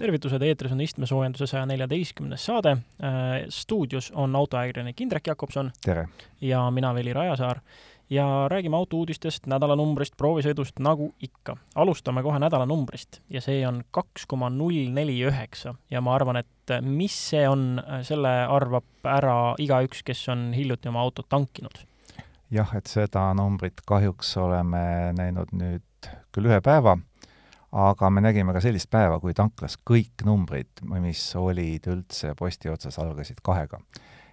tervitused, 0.00 0.42
eetris 0.42 0.72
on 0.72 0.80
istmesoojenduse 0.80 1.46
saja 1.46 1.66
neljateistkümnes 1.68 2.44
saade. 2.46 2.76
stuudios 3.48 4.12
on 4.14 4.36
autoajakirjanik 4.36 5.00
Indrek 5.00 5.26
Jakobson. 5.26 5.72
tere! 5.84 6.08
ja 6.40 6.70
mina, 6.70 6.94
Veli 6.94 7.12
Rajasaar. 7.12 7.60
ja 8.10 8.48
räägime 8.48 8.76
autouudistest, 8.76 9.46
nädalanumbrist, 9.46 10.16
proovisõidust, 10.16 10.80
nagu 10.80 11.12
ikka. 11.22 11.56
alustame 11.74 12.22
kohe 12.22 12.38
nädalanumbrist 12.38 13.20
ja 13.30 13.40
see 13.40 13.66
on 13.68 13.82
kaks 13.90 14.26
koma 14.26 14.50
null 14.50 14.88
neli 14.94 15.18
üheksa 15.26 15.74
ja 15.90 16.00
ma 16.00 16.14
arvan, 16.14 16.36
et 16.36 16.74
mis 16.80 17.18
see 17.30 17.44
on, 17.48 17.82
selle 18.02 18.32
arvab 18.48 19.04
ära 19.04 19.54
igaüks, 19.58 20.02
kes 20.04 20.28
on 20.28 20.50
hiljuti 20.56 20.88
oma 20.88 21.04
autot 21.04 21.28
tankinud. 21.28 21.84
jah, 22.50 22.74
et 22.76 22.86
seda 22.86 23.34
numbrit 23.34 23.84
kahjuks 23.86 24.36
oleme 24.36 25.12
näinud 25.18 25.52
nüüd 25.52 26.12
küll 26.32 26.48
ühe 26.48 26.60
päeva 26.64 26.96
aga 27.72 28.10
me 28.10 28.22
nägime 28.24 28.54
ka 28.54 28.62
sellist 28.62 28.90
päeva, 28.90 29.20
kui 29.22 29.34
tanklas 29.36 29.76
kõik 29.86 30.24
numbrid, 30.26 30.82
mis 30.98 31.22
olid 31.38 31.86
üldse 31.90 32.34
posti 32.38 32.70
otsas, 32.70 32.98
algasid 32.98 33.42
kahega. 33.42 33.80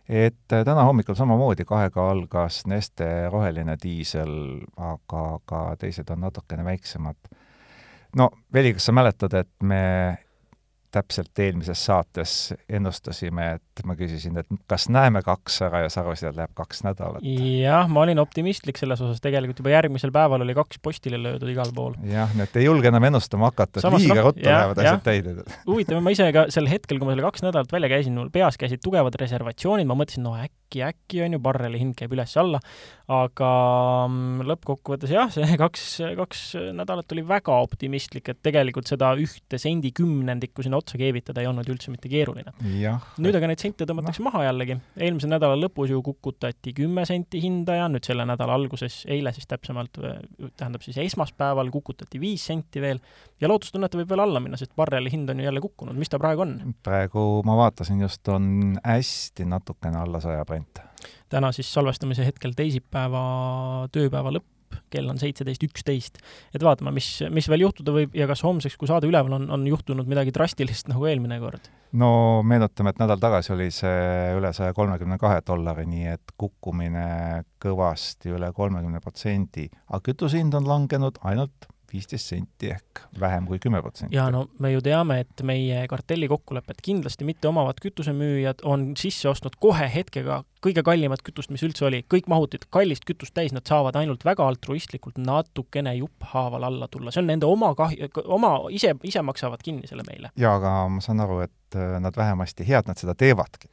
et 0.08 0.54
äh, 0.54 0.64
täna 0.64 0.84
hommikul 0.88 1.16
samamoodi 1.16 1.66
kahega 1.66 2.10
algas 2.12 2.66
Neste 2.66 3.30
roheline 3.30 3.76
diisel, 3.84 4.64
aga 4.78 5.40
ka 5.46 5.76
teised 5.80 6.10
on 6.10 6.22
natukene 6.22 6.64
väiksemad. 6.64 7.18
no 8.16 8.30
Veli, 8.54 8.74
kas 8.74 8.86
sa 8.86 8.92
mäletad, 8.92 9.34
et 9.34 9.54
me 9.62 10.18
täpselt 10.94 11.40
eelmises 11.44 11.82
saates 11.86 12.34
ennustasime, 12.72 13.48
et 13.58 13.84
ma 13.88 13.96
küsisin, 14.00 14.38
et 14.40 14.48
kas 14.72 14.88
näeme 14.94 15.22
kaks 15.26 15.60
ära 15.68 15.84
ja 15.84 15.92
sa 15.92 16.02
arvasid, 16.02 16.30
et 16.32 16.40
läheb 16.40 16.54
kaks 16.58 16.84
nädalat. 16.86 17.26
jah, 17.28 17.90
ma 17.92 18.06
olin 18.06 18.22
optimistlik 18.24 18.80
selles 18.80 19.02
osas, 19.04 19.20
tegelikult 19.24 19.60
juba 19.62 19.74
järgmisel 19.74 20.14
päeval 20.16 20.46
oli 20.46 20.56
kaks 20.58 20.80
postile 20.84 21.20
löödud 21.22 21.52
igal 21.52 21.74
pool. 21.76 21.98
jah, 22.08 22.32
nii 22.36 22.46
et 22.48 22.60
ei 22.62 22.68
julge 22.70 22.92
enam 22.92 23.10
ennustama 23.10 23.52
hakata, 23.52 23.82
et 23.82 23.98
liiga 23.98 24.20
no, 24.22 24.28
ruttu 24.30 24.46
lähevad 24.48 24.84
asjad 24.84 25.04
täide. 25.10 25.36
huvitav, 25.68 26.00
ma 26.04 26.16
ise 26.16 26.30
ka 26.36 26.46
sel 26.54 26.72
hetkel, 26.72 27.02
kui 27.02 27.10
ma 27.10 27.16
selle 27.16 27.28
kaks 27.28 27.44
nädalat 27.46 27.76
välja 27.76 27.92
käisin, 27.92 28.16
mul 28.16 28.32
peas 28.34 28.60
käisid 28.62 28.84
tugevad 28.86 29.20
reservatsioonid, 29.20 29.90
ma 29.90 30.00
mõtlesin, 30.00 30.24
no 30.24 30.38
äkki, 30.40 30.86
äkki 30.88 31.22
on 31.26 31.36
ju, 31.36 31.42
barreli 31.44 31.84
hind 31.84 31.98
käib 32.00 32.16
üles-alla, 32.16 32.64
aga 33.12 33.52
mm, 34.08 34.48
lõppkokkuvõttes 34.54 35.12
jah, 35.12 35.28
see 35.36 35.60
kaks, 35.60 35.86
kaks 36.24 36.48
nädalat 36.80 37.12
oli 37.16 37.28
väga 37.28 37.60
optimistlik, 37.68 38.32
et 38.32 38.42
tegelikult 38.46 38.88
seda 38.88 39.12
ühte 39.20 39.60
sendi 39.62 39.92
kümnendikku 39.96 40.64
sinna 40.64 40.77
otsa 40.80 41.00
keevitada 41.00 41.44
ei 41.44 41.50
olnud 41.50 41.68
üldse 41.72 41.92
mitte 41.94 42.10
keeruline. 42.12 42.54
nüüd 43.24 43.38
aga 43.38 43.50
neid 43.52 43.62
sente 43.62 43.88
tõmmatakse 43.90 44.24
no. 44.24 44.30
maha 44.30 44.46
jällegi. 44.48 44.78
eelmise 44.98 45.30
nädala 45.32 45.58
lõpus 45.60 45.92
ju 45.94 46.02
kukutati 46.06 46.74
kümme 46.78 47.06
senti 47.10 47.42
hinda 47.44 47.80
ja 47.80 47.88
nüüd 47.92 48.08
selle 48.08 48.26
nädala 48.30 48.58
alguses, 48.58 49.04
eile 49.10 49.34
siis 49.36 49.50
täpsemalt, 49.50 50.00
tähendab 50.58 50.86
siis 50.86 51.00
esmaspäeval 51.06 51.72
kukutati 51.74 52.22
viis 52.22 52.46
senti 52.50 52.84
veel 52.84 53.02
ja 53.42 53.52
lootustunnet 53.52 53.96
võib 54.02 54.12
veel 54.14 54.26
alla 54.26 54.44
minna, 54.44 54.60
sest 54.60 54.76
barreli 54.78 55.12
hind 55.14 55.30
on 55.34 55.42
ju 55.42 55.50
jälle 55.50 55.64
kukkunud. 55.64 55.98
mis 55.98 56.14
ta 56.14 56.22
praegu 56.22 56.46
on? 56.46 56.58
praegu 56.84 57.28
ma 57.48 57.58
vaatasin 57.64 58.02
just, 58.06 58.28
on 58.28 58.78
hästi 58.84 59.48
natukene 59.48 60.04
alla 60.04 60.22
saja 60.24 60.46
prent 60.46 60.84
täna 61.30 61.52
siis 61.52 61.70
salvestamise 61.74 62.26
hetkel 62.26 62.54
teisipäeva 62.58 63.24
tööpäeva 63.94 64.32
lõpp, 64.38 64.48
kell 64.94 65.10
on 65.12 65.20
seitseteist 65.22 65.64
üksteist. 65.68 66.22
et 66.56 66.64
vaatame, 66.64 66.94
mis, 66.96 67.10
mis 67.34 67.50
veel 67.52 67.66
juhtuda 67.68 67.96
võib 67.96 68.16
ja 68.18 68.28
kas 68.30 68.44
homseks, 68.46 68.78
kui 68.80 68.90
saade 68.90 69.10
üleval 69.10 69.40
on, 69.40 69.50
on 69.54 69.68
juhtunud 69.68 70.08
midagi 70.10 70.34
drastilist 70.36 70.92
nagu 70.92 71.08
eelmine 71.10 71.40
kord? 71.44 71.72
no 71.98 72.42
meenutame, 72.44 72.94
et 72.94 73.02
nädal 73.02 73.22
tagasi 73.22 73.54
oli 73.56 73.70
see 73.74 74.34
üle 74.38 74.52
saja 74.56 74.76
kolmekümne 74.78 75.20
kahe 75.22 75.40
dollari, 75.48 75.88
nii 75.90 76.12
et 76.18 76.36
kukkumine 76.38 77.08
kõvasti 77.64 78.34
üle 78.36 78.52
kolmekümne 78.56 79.02
protsendi, 79.04 79.70
aga 79.88 80.04
kütuse 80.12 80.42
hind 80.42 80.58
on 80.58 80.68
langenud 80.68 81.20
ainult 81.28 81.70
viisteist 81.94 82.34
senti 82.34 82.72
ehk 82.74 83.04
vähem 83.20 83.48
kui 83.48 83.60
kümme 83.64 83.82
protsenti. 83.82 84.16
ja 84.16 84.30
no 84.34 84.48
me 84.60 84.72
ju 84.72 84.82
teame, 84.84 85.22
et 85.26 85.44
meie 85.44 85.86
kartellikokkulepet 85.88 86.82
kindlasti 86.84 87.28
mitte 87.28 87.48
omavad 87.48 87.80
kütusemüüjad 87.84 88.64
on 88.68 88.92
sisse 89.00 89.30
ostnud 89.30 89.56
kohe 89.60 89.90
hetkega 89.94 90.44
kõige 90.64 90.84
kallimat 90.86 91.22
kütust, 91.26 91.52
mis 91.54 91.64
üldse 91.66 91.86
oli, 91.88 92.02
kõik 92.10 92.28
mahutid 92.32 92.68
kallist 92.74 93.06
kütust 93.08 93.36
täis, 93.38 93.54
nad 93.56 93.68
saavad 93.68 93.98
ainult 94.00 94.26
väga 94.26 94.46
altruistlikult 94.48 95.20
natukene 95.22 95.94
jupphaaval 96.00 96.68
alla 96.68 96.88
tulla, 96.92 97.14
see 97.14 97.22
on 97.24 97.30
nende 97.32 97.48
oma 97.50 97.74
kahju, 97.78 98.10
oma, 98.26 98.54
ise, 98.74 98.96
ise 99.08 99.24
maksavad 99.26 99.64
kinni 99.66 99.90
selle 99.90 100.06
meile. 100.08 100.32
jaa, 100.40 100.56
aga 100.60 100.74
ma 100.92 101.04
saan 101.04 101.22
aru, 101.24 101.42
et 101.46 101.78
äh, 101.78 101.98
nad 102.04 102.18
vähemasti, 102.18 102.68
hea, 102.68 102.82
et 102.82 102.90
nad 102.90 103.00
seda 103.00 103.16
teevadki. 103.18 103.70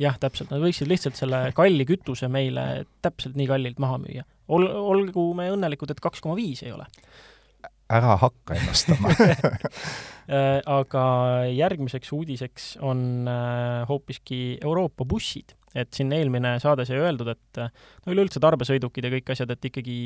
jah, 0.00 0.18
täpselt, 0.20 0.50
nad 0.54 0.62
võiksid 0.62 0.90
lihtsalt 0.90 1.18
selle 1.18 1.46
kalli 1.56 1.86
kütuse 1.88 2.28
meile 2.32 2.84
täpselt 3.02 3.38
nii 3.38 3.50
kallilt 3.50 3.82
maha 3.82 4.00
müüa. 4.02 4.26
ol-, 4.48 4.70
olgu 4.70 5.30
me 5.38 5.48
õnnelikud, 5.54 5.94
et 5.94 6.02
kaks 6.02 6.24
koma 6.24 6.36
viis 6.38 6.62
ei 6.66 6.74
ole 6.74 6.88
ära 7.94 8.16
hakka 8.20 8.56
ennustama 8.58 9.12
äh, 9.18 10.60
aga 10.60 11.04
järgmiseks 11.50 12.12
uudiseks 12.16 12.70
on 12.84 13.28
äh, 13.30 13.84
hoopiski 13.88 14.58
Euroopa 14.62 15.06
bussid. 15.08 15.56
et 15.74 15.90
siin 15.94 16.12
eelmine 16.14 16.54
saade 16.62 16.86
sai 16.86 17.00
öeldud, 17.02 17.32
et 17.34 17.62
äh, 17.62 17.72
no 18.06 18.14
üleüldse 18.14 18.42
tarbesõidukid 18.42 19.08
ja 19.08 19.12
kõik 19.16 19.34
asjad, 19.34 19.50
et 19.54 19.70
ikkagi 19.70 19.98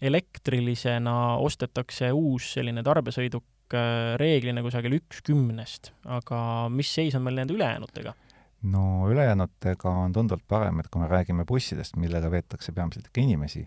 elektrilisena 0.00 1.36
ostetakse 1.44 2.12
uus 2.16 2.54
selline 2.56 2.84
tarbesõiduk 2.86 3.76
reeglina 4.18 4.64
kusagil 4.64 4.96
üks 4.96 5.20
kümnest, 5.22 5.92
aga 6.10 6.66
mis 6.72 6.88
seis 6.90 7.14
on 7.14 7.22
meil 7.22 7.36
nende 7.38 7.54
ülejäänutega? 7.54 8.16
no 8.62 9.08
ülejäänutega 9.10 9.90
on 9.90 10.12
tunduvalt 10.12 10.44
parem, 10.48 10.80
et 10.80 10.88
kui 10.90 11.02
me 11.02 11.08
räägime 11.08 11.46
bussidest, 11.48 11.96
millega 11.96 12.30
veetakse 12.32 12.72
peamiselt 12.76 13.08
ikka 13.08 13.22
inimesi, 13.22 13.64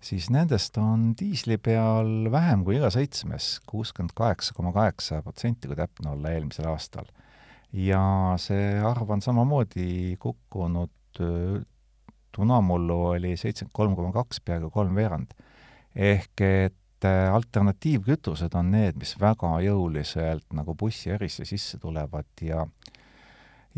siis 0.00 0.28
nendest 0.30 0.76
on 0.78 1.12
diisli 1.18 1.58
peal 1.58 2.30
vähem 2.32 2.64
kui 2.66 2.78
iga 2.78 2.90
seitsmes, 2.94 3.58
kuuskümmend 3.68 4.14
kaheksa 4.18 4.54
koma 4.56 4.72
kaheksa 4.72 5.22
protsenti, 5.22 5.68
kui 5.68 5.78
täpne 5.78 6.12
olla, 6.14 6.34
eelmisel 6.34 6.68
aastal. 6.70 7.08
ja 7.72 8.00
see 8.40 8.78
arv 8.80 9.10
on 9.10 9.22
samamoodi 9.22 10.16
kukkunud, 10.20 11.20
tunamullu 12.32 12.98
oli 13.14 13.36
seitsekümmend 13.36 13.74
kolm 13.74 13.96
koma 13.96 14.12
kaks, 14.12 14.40
peaaegu 14.40 14.70
kolmveerand. 14.70 15.34
ehk 15.94 16.40
et 16.40 17.04
äh, 17.04 17.34
alternatiivkütused 17.34 18.54
on 18.54 18.70
need, 18.70 18.96
mis 19.00 19.16
väga 19.20 19.58
jõuliselt 19.64 20.46
nagu 20.54 20.74
bussiärisse 20.74 21.44
sisse 21.44 21.78
tulevad 21.78 22.28
ja 22.42 22.66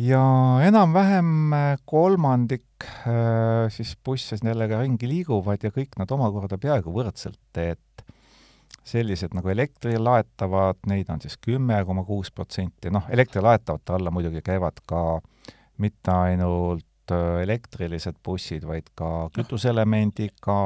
ja 0.00 0.22
enam-vähem 0.64 1.52
äh, 1.52 1.78
kolmandik 1.84 2.84
äh, 2.84 3.68
siis 3.72 3.96
busse 4.04 4.38
nendega 4.44 4.80
ringi 4.80 5.08
liiguvad 5.08 5.64
ja 5.64 5.72
kõik 5.74 5.98
nad 6.00 6.10
omakorda 6.14 6.58
peaaegu 6.60 6.92
võrdselt, 6.94 7.40
et 7.60 8.04
sellised 8.86 9.34
nagu 9.36 9.50
elektrilaetavad, 9.52 10.80
neid 10.90 11.10
on 11.12 11.20
siis 11.22 11.36
kümme 11.42 11.82
koma 11.86 12.04
kuus 12.08 12.30
protsenti, 12.32 12.90
noh, 12.92 13.04
elektrilaetavate 13.12 13.96
alla 13.98 14.12
muidugi 14.14 14.42
käivad 14.46 14.80
ka 14.88 15.02
mitte 15.82 16.14
ainult 16.14 17.14
äh, 17.14 17.42
elektrilised 17.44 18.20
bussid, 18.24 18.64
vaid 18.68 18.88
ka 18.96 19.28
kütuseelemendiga, 19.36 20.56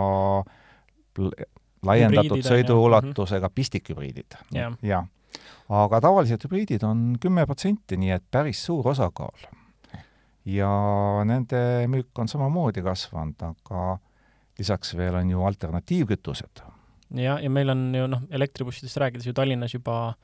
laiendatud 1.85 2.47
sõiduulatusega 2.47 3.51
pistikhübriidid. 3.55 4.39
jah. 4.55 4.79
Ja 4.83 5.05
aga 5.69 6.01
tavalised 6.05 6.45
hübriidid 6.45 6.85
on 6.87 7.15
kümme 7.21 7.47
protsenti, 7.49 7.99
nii 8.01 8.15
et 8.17 8.25
päris 8.31 8.65
suur 8.67 8.89
osakaal. 8.93 9.49
ja 10.45 10.69
nende 11.25 11.87
müük 11.89 12.19
on 12.21 12.29
samamoodi 12.29 12.83
kasvanud, 12.85 13.41
aga 13.41 13.99
lisaks 14.59 14.93
veel 14.97 15.15
on 15.15 15.31
ju 15.31 15.45
alternatiivkütused. 15.45 16.63
ja, 17.11 17.39
ja 17.41 17.51
meil 17.51 17.71
on 17.71 17.95
ju 17.95 18.07
noh, 18.07 18.23
elektribussidest 18.31 18.97
rääkides 18.97 19.27
ju 19.27 19.33
Tallinnas 19.33 19.75
juba 19.75 20.15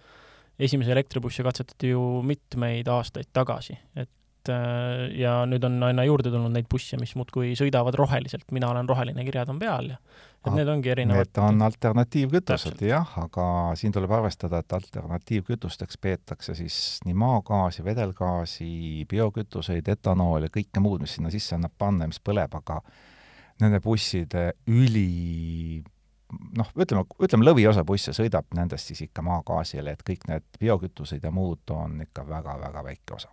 esimese 0.58 0.92
elektribussi 0.92 1.42
katsetati 1.42 1.94
ju 1.94 2.22
mitmeid 2.22 2.88
aastaid 2.88 3.30
tagasi, 3.32 3.78
et 3.96 4.10
äh, 4.48 5.10
ja 5.20 5.40
nüüd 5.48 5.64
on 5.66 5.76
aina 5.84 6.04
juurde 6.08 6.32
tulnud 6.32 6.54
neid 6.54 6.68
busse, 6.70 6.96
mis 7.00 7.12
muudkui 7.18 7.52
sõidavad 7.58 7.96
roheliselt, 7.98 8.46
mina 8.54 8.70
olen 8.72 8.88
roheline, 8.88 9.24
kirjad 9.26 9.52
on 9.52 9.60
peal 9.60 9.92
ja 9.92 9.98
et 10.40 10.54
need 10.56 10.70
ongi 10.72 10.88
erinevad 10.88 11.28
Need 11.28 11.40
on 11.44 11.62
alternatiivkütused, 11.66 12.80
jah, 12.88 13.12
aga 13.20 13.44
siin 13.76 13.92
tuleb 13.92 14.12
arvestada, 14.16 14.62
et 14.62 14.72
alternatiivkütusteks 14.72 16.00
peetakse 16.00 16.56
siis 16.56 16.78
nii 17.04 17.16
maagaasi, 17.20 17.84
vedelgaasi, 17.84 18.70
biokütuseid, 19.10 19.88
etanooli, 19.92 20.48
kõike 20.54 20.80
muud, 20.80 21.04
mis 21.04 21.18
sinna 21.18 21.32
sisse 21.32 21.58
annab 21.58 21.76
panna 21.78 22.08
ja 22.08 22.14
mis 22.14 22.22
põleb, 22.24 22.56
aga 22.56 22.80
nende 23.60 23.82
busside 23.84 24.46
üli 24.72 25.82
noh, 26.56 26.72
ütleme, 26.78 27.04
ütleme 27.20 27.46
lõviosa 27.46 27.84
busse 27.84 28.14
sõidab 28.16 28.48
nendest 28.56 28.88
siis 28.90 29.04
ikka 29.08 29.24
maagaasile, 29.26 29.92
et 29.92 30.06
kõik 30.06 30.24
need 30.30 30.46
biokütused 30.62 31.24
ja 31.24 31.34
muud 31.34 31.74
on 31.74 32.00
ikka 32.06 32.24
väga-väga 32.28 32.86
väike 32.86 33.18
osa 33.18 33.32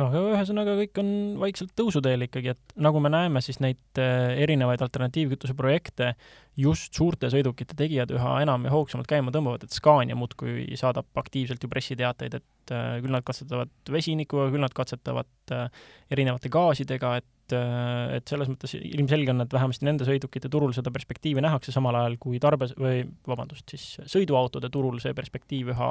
noh, 0.00 0.14
ühesõnaga 0.32 0.76
kõik 0.78 1.00
on 1.02 1.10
vaikselt 1.42 1.74
tõusuteel 1.78 2.26
ikkagi, 2.26 2.54
et 2.54 2.74
nagu 2.82 3.00
me 3.02 3.10
näeme, 3.12 3.42
siis 3.44 3.60
neid 3.62 4.00
äh, 4.00 4.34
erinevaid 4.44 4.82
alternatiivkütuse 4.84 5.56
projekte 5.58 6.14
just 6.58 6.94
suurte 6.94 7.30
sõidukite 7.32 7.76
tegijad 7.78 8.12
üha 8.14 8.38
enam 8.44 8.66
ja 8.66 8.72
hoogsamalt 8.74 9.10
käima 9.10 9.34
tõmbavad, 9.34 9.66
et 9.66 9.74
Scania 9.74 10.16
muudkui 10.18 10.66
saadab 10.78 11.08
aktiivselt 11.20 11.62
ju 11.62 11.70
pressiteateid, 11.70 12.38
et 12.40 12.74
äh, 12.74 12.96
küll 13.04 13.14
nad 13.14 13.26
katsetavad 13.26 13.94
vesinikuga, 13.94 14.50
küll 14.54 14.64
nad 14.64 14.74
katsetavad 14.76 15.54
äh, 15.54 15.86
erinevate 16.14 16.52
gaasidega, 16.52 17.16
et 17.20 17.30
et 17.44 18.24
selles 18.24 18.48
mõttes 18.48 18.72
ilmselge 18.78 19.28
on, 19.28 19.44
et 19.44 19.52
vähemasti 19.52 19.84
nende 19.84 20.06
sõidukite 20.08 20.48
turul 20.48 20.72
seda 20.72 20.88
perspektiivi 20.88 21.42
nähakse, 21.44 21.74
samal 21.74 21.98
ajal 22.00 22.16
kui 22.22 22.38
tarbes- 22.40 22.72
või 22.80 23.02
vabandust, 23.28 23.68
siis 23.68 23.98
sõiduautode 24.08 24.70
turul 24.72 24.96
see 25.02 25.12
perspektiiv 25.12 25.74
üha 25.74 25.90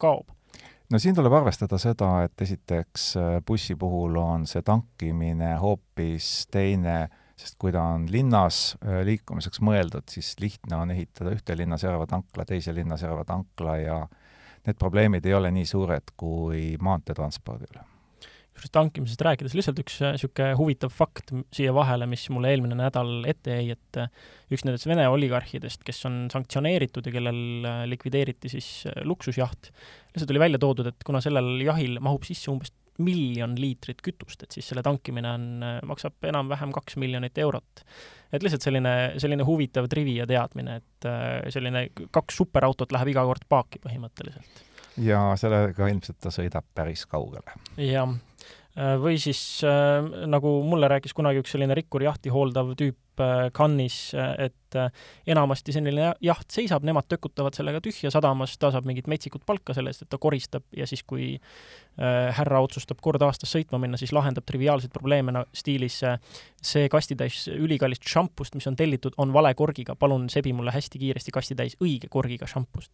kaob 0.00 0.32
no 0.90 0.98
siin 1.02 1.16
tuleb 1.16 1.34
arvestada 1.38 1.78
seda, 1.82 2.10
et 2.26 2.42
esiteks 2.46 3.06
bussi 3.46 3.76
puhul 3.78 4.18
on 4.20 4.46
see 4.50 4.62
tankimine 4.66 5.54
hoopis 5.62 6.46
teine, 6.52 6.98
sest 7.36 7.58
kui 7.60 7.74
ta 7.74 7.82
on 7.96 8.06
linnas 8.10 8.76
liikumiseks 9.04 9.60
mõeldud, 9.64 10.06
siis 10.12 10.34
lihtne 10.40 10.78
on 10.78 10.94
ehitada 10.94 11.34
ühte 11.36 11.56
linna 11.58 11.78
servatankla, 11.80 12.46
teise 12.48 12.74
linna 12.74 12.96
servatankla 13.00 13.76
ja 13.82 13.98
need 14.66 14.78
probleemid 14.78 15.26
ei 15.26 15.36
ole 15.36 15.52
nii 15.54 15.68
suured 15.68 16.16
kui 16.16 16.72
maanteetranspordil 16.82 17.84
kusjuures 18.56 18.72
tankimisest 18.72 19.22
rääkides 19.24 19.54
lihtsalt 19.56 19.80
üks 19.82 19.98
niisugune 20.00 20.56
huvitav 20.56 20.92
fakt 20.94 21.32
siia 21.54 21.74
vahele, 21.76 22.08
mis 22.08 22.24
mulle 22.32 22.52
eelmine 22.54 22.76
nädal 22.78 23.26
ette 23.28 23.58
jäi, 23.58 23.76
et 23.76 24.00
äh, 24.00 24.08
üks 24.52 24.64
nendest 24.64 24.88
Vene 24.88 25.06
oligarhidest, 25.12 25.84
kes 25.86 26.04
on 26.08 26.26
sanktsioneeritud 26.32 27.06
ja 27.06 27.14
kellel 27.14 27.68
äh, 27.68 27.84
likvideeriti 27.90 28.50
siis 28.52 28.86
äh, 28.88 29.02
luksusjaht, 29.04 29.70
lihtsalt 30.14 30.32
oli 30.32 30.42
välja 30.46 30.60
toodud, 30.62 30.88
et 30.88 31.06
kuna 31.06 31.20
sellel 31.24 31.60
jahil 31.64 32.00
mahub 32.00 32.24
sisse 32.26 32.50
umbes 32.52 32.72
miljon 32.96 33.52
liitrit 33.60 33.98
kütust, 34.00 34.46
et 34.46 34.54
siis 34.56 34.70
selle 34.70 34.80
tankimine 34.84 35.28
on, 35.28 35.48
maksab 35.84 36.24
enam-vähem 36.30 36.70
kaks 36.72 36.96
miljonit 36.96 37.36
eurot. 37.42 37.82
et 38.32 38.42
lihtsalt 38.42 38.64
selline, 38.64 38.94
selline 39.20 39.44
huvitav 39.44 39.84
trivia 39.92 40.24
teadmine, 40.26 40.78
et 40.80 41.08
selline 41.52 41.90
kaks 41.92 42.40
superautot 42.40 42.96
läheb 42.96 43.12
iga 43.12 43.26
kord 43.28 43.44
paaki 43.52 43.82
põhimõtteliselt. 43.84 44.64
ja 45.04 45.20
sellega 45.36 45.90
ilmselt 45.92 46.22
ta 46.24 46.32
sõidab 46.32 46.64
päris 46.72 47.04
kaugele. 47.04 47.52
jah 47.76 48.16
Äh, 48.16 48.35
või 48.76 49.16
siis 49.20 49.40
äh, 49.64 50.04
nagu 50.28 50.58
mulle 50.68 50.90
rääkis 50.92 51.16
kunagi 51.16 51.40
üks 51.40 51.54
selline 51.54 51.76
rikkur 51.78 52.04
jahti 52.04 52.32
hooldav 52.32 52.74
tüüp 52.76 52.96
äh, 52.96 53.05
Cannes'is, 53.56 54.14
et 54.16 54.76
enamasti 55.30 55.72
selline 55.72 56.10
jaht 56.20 56.52
seisab, 56.52 56.84
nemad 56.84 57.06
tökutavad 57.08 57.56
sellega 57.56 57.80
tühja 57.80 58.10
sadamas, 58.12 58.58
ta 58.60 58.68
saab 58.74 58.84
mingit 58.88 59.06
metsikut 59.08 59.46
palka 59.46 59.72
selle 59.76 59.92
eest, 59.92 60.04
et 60.04 60.10
ta 60.12 60.18
koristab 60.20 60.66
ja 60.76 60.88
siis, 60.90 61.00
kui 61.06 61.36
härra 61.96 62.60
otsustab 62.60 63.00
kord 63.00 63.22
aastas 63.24 63.54
sõitma 63.54 63.78
minna, 63.80 63.96
siis 63.96 64.12
lahendab 64.12 64.44
triviaalseid 64.44 64.92
probleeme 64.92 65.32
no, 65.32 65.46
stiilis 65.56 66.02
see 66.60 66.90
kastitäis 66.92 67.46
ülikallist 67.54 68.04
šampust, 68.10 68.58
mis 68.58 68.68
on 68.68 68.76
tellitud, 68.76 69.16
on 69.22 69.32
vale 69.32 69.54
korgiga, 69.56 69.96
palun 69.96 70.26
sebi 70.32 70.52
mulle 70.52 70.74
hästi 70.74 71.00
kiiresti 71.00 71.32
kastitäis 71.32 71.78
õige 71.80 72.10
korgiga 72.12 72.50
šampust. 72.50 72.92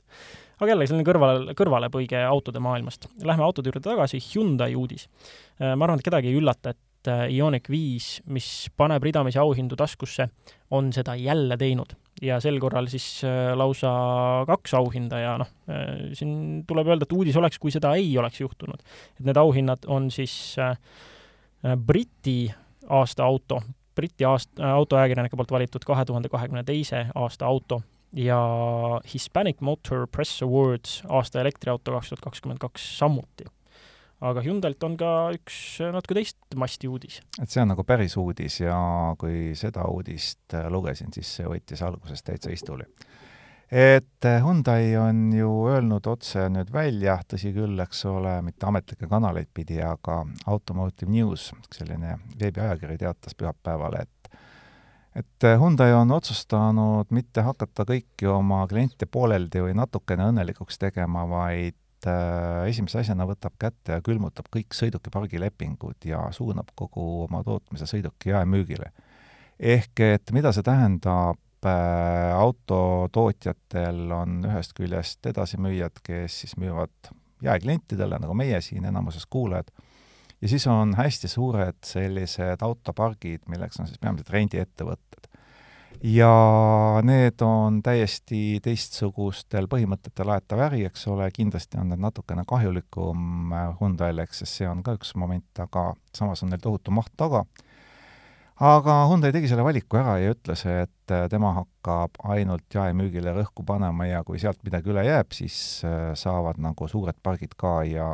aga 0.61 0.71
jällegi 0.71 0.93
selline 0.93 1.09
kõrvale, 1.09 1.57
kõrvalepõige 1.59 2.23
autode 2.29 2.63
maailmast. 2.63 3.09
Lähme 3.27 3.43
autode 3.43 3.73
juurde 3.73 3.83
tagasi, 3.89 4.23
Hyundai 4.23 4.77
uudis 4.79 5.09
Äh, 5.63 5.77
ma 5.77 5.87
arvan, 5.87 6.01
et 6.01 6.07
kedagi 6.07 6.31
ei 6.33 6.39
üllata, 6.39 6.73
et 6.73 6.81
äh, 7.11 7.27
Ioniq 7.33 7.69
viis, 7.73 8.21
mis 8.27 8.47
paneb 8.77 9.03
ridamisi 9.05 9.41
auhindu 9.43 9.77
taskusse, 9.79 10.29
on 10.71 10.93
seda 10.93 11.17
jälle 11.19 11.57
teinud 11.61 11.95
ja 12.23 12.39
sel 12.41 12.59
korral 12.63 12.87
siis 12.93 13.23
äh, 13.27 13.53
lausa 13.59 13.93
kaks 14.49 14.75
auhinda 14.79 15.21
ja 15.21 15.37
noh, 15.41 15.53
siin 16.17 16.65
tuleb 16.69 16.93
öelda, 16.93 17.09
et 17.09 17.15
uudis 17.17 17.37
oleks, 17.41 17.59
kui 17.59 17.73
seda 17.75 17.95
ei 17.99 18.11
oleks 18.19 18.41
juhtunud. 18.41 18.83
et 19.19 19.25
need 19.27 19.41
auhinnad 19.41 19.89
on 19.91 20.11
siis 20.11 20.57
Briti 21.63 22.51
aasta 22.91 23.25
auto, 23.25 23.61
Briti 23.95 24.27
aast-, 24.27 24.59
autoajakirjanike 24.59 25.39
poolt 25.39 25.55
valitud 25.55 25.85
kahe 25.87 26.05
tuhande 26.05 26.31
kahekümne 26.33 26.65
teise 26.67 27.07
aasta 27.15 27.47
auto 27.47 27.83
ja 28.13 28.39
Hispanic 29.15 29.61
Motor 29.61 30.07
Press 30.07 30.43
Awards 30.43 31.03
aasta 31.09 31.41
elektriauto 31.41 31.93
kaks 31.93 32.13
tuhat 32.13 32.25
kakskümmend 32.29 32.61
kaks 32.61 32.87
samuti 32.99 33.49
aga 34.23 34.43
Hyundai'lt 34.45 34.85
on 34.87 34.95
ka 35.01 35.11
üks 35.35 35.57
natuke 35.93 36.17
teist 36.19 36.57
masti 36.59 36.91
uudis. 36.91 37.21
et 37.43 37.51
see 37.51 37.63
on 37.63 37.73
nagu 37.73 37.85
päris 37.87 38.17
uudis 38.21 38.61
ja 38.63 38.77
kui 39.19 39.53
seda 39.59 39.87
uudist 39.91 40.55
äh, 40.59 40.69
lugesin, 40.71 41.13
siis 41.15 41.31
see 41.39 41.49
võttis 41.49 41.83
alguses 41.85 42.23
täitsa 42.23 42.53
istuli. 42.55 42.87
et 43.71 44.29
äh, 44.29 44.39
Hyundai 44.45 44.95
on 45.01 45.25
ju 45.35 45.51
öelnud 45.73 46.07
otse 46.07 46.47
nüüd 46.53 46.71
välja, 46.73 47.19
tõsi 47.29 47.55
küll, 47.57 47.79
eks 47.83 48.05
ole, 48.11 48.39
mitte 48.47 48.69
ametlikke 48.71 49.11
kanaleid 49.11 49.51
pidi, 49.55 49.81
aga 49.83 50.23
Automotive 50.47 51.11
News, 51.11 51.51
selline 51.75 52.19
veebiajakiri 52.41 52.99
teatas 53.03 53.39
pühapäeval, 53.39 54.01
et 54.05 54.23
et 55.19 55.45
äh, 55.45 55.59
Hyundai 55.61 55.93
on 55.93 56.15
otsustanud 56.15 57.11
mitte 57.11 57.43
hakata 57.45 57.85
kõiki 57.89 58.31
oma 58.31 58.63
kliente 58.71 59.07
pooleldi 59.11 59.61
või 59.67 59.75
natukene 59.77 60.31
õnnelikuks 60.31 60.79
tegema, 60.81 61.27
vaid 61.29 61.77
äh, 62.11 62.65
esimese 62.71 63.01
asjana 63.03 63.27
võtab 63.29 63.55
kätte 63.61 63.99
ja 63.99 64.03
külmutab 64.05 64.49
kõik 64.53 64.75
sõidukipargi 64.77 65.41
lepingud 65.43 66.07
ja 66.09 66.25
suunab 66.35 66.73
kogu 66.79 67.25
oma 67.27 67.43
tootmise 67.47 67.89
sõiduki 67.91 68.33
jaemüügile. 68.33 68.93
ehk 69.59 70.01
et 70.01 70.33
mida 70.33 70.53
see 70.53 70.67
tähendab 70.67 71.67
äh,, 71.67 72.35
autotootjatel 72.35 74.13
on 74.13 74.43
ühest 74.51 74.75
küljest 74.79 75.27
edasimüüjad, 75.27 76.03
kes 76.03 76.41
siis 76.45 76.57
müüvad 76.57 77.13
jaeklientidele, 77.43 78.19
nagu 78.23 78.35
meie 78.35 78.61
siin 78.61 78.85
enamuses 78.85 79.27
kuulajad, 79.27 79.71
ja 80.43 80.49
siis 80.49 80.67
on 80.67 80.95
hästi 80.99 81.29
suured 81.29 81.79
sellised 81.87 82.63
autopargid, 82.63 83.47
milleks 83.49 83.81
on 83.81 83.91
siis 83.91 83.99
peamiselt 84.03 84.31
rendiettevõtted 84.31 85.32
ja 86.03 87.01
need 87.07 87.43
on 87.47 87.79
täiesti 87.85 88.59
teistsugustel 88.63 89.69
põhimõtetel 89.71 90.33
aetav 90.35 90.65
äri, 90.67 90.85
eks 90.89 91.07
ole, 91.13 91.29
kindlasti 91.35 91.79
on 91.79 91.93
need 91.93 92.03
natukene 92.03 92.45
kahjulikum 92.49 93.53
äh, 93.55 93.69
Hyundai'le, 93.79 94.27
eks, 94.27 94.43
sest 94.43 94.61
see 94.61 94.71
on 94.71 94.83
ka 94.83 94.97
üks 94.99 95.15
moment, 95.19 95.47
aga 95.63 95.93
samas 96.17 96.43
on 96.43 96.51
neil 96.53 96.63
tohutu 96.63 96.95
maht 96.95 97.15
taga. 97.17 97.45
aga 98.59 98.99
Hyundai 99.11 99.33
tegi 99.35 99.51
selle 99.51 99.65
valiku 99.67 100.01
ära 100.01 100.19
ja 100.19 100.35
ütles, 100.35 100.67
et 100.67 101.15
äh, 101.15 101.29
tema 101.31 101.55
hakkab 101.61 102.19
ainult 102.35 102.67
jaemüügile 102.75 103.37
rõhku 103.39 103.65
panema 103.67 104.11
ja 104.11 104.25
kui 104.27 104.43
sealt 104.43 104.59
midagi 104.67 104.91
üle 104.91 105.07
jääb, 105.07 105.31
siis 105.39 105.57
äh, 105.87 106.13
saavad 106.19 106.59
nagu 106.59 106.91
suured 106.91 107.19
pargid 107.23 107.55
ka 107.55 107.83
ja 107.87 108.11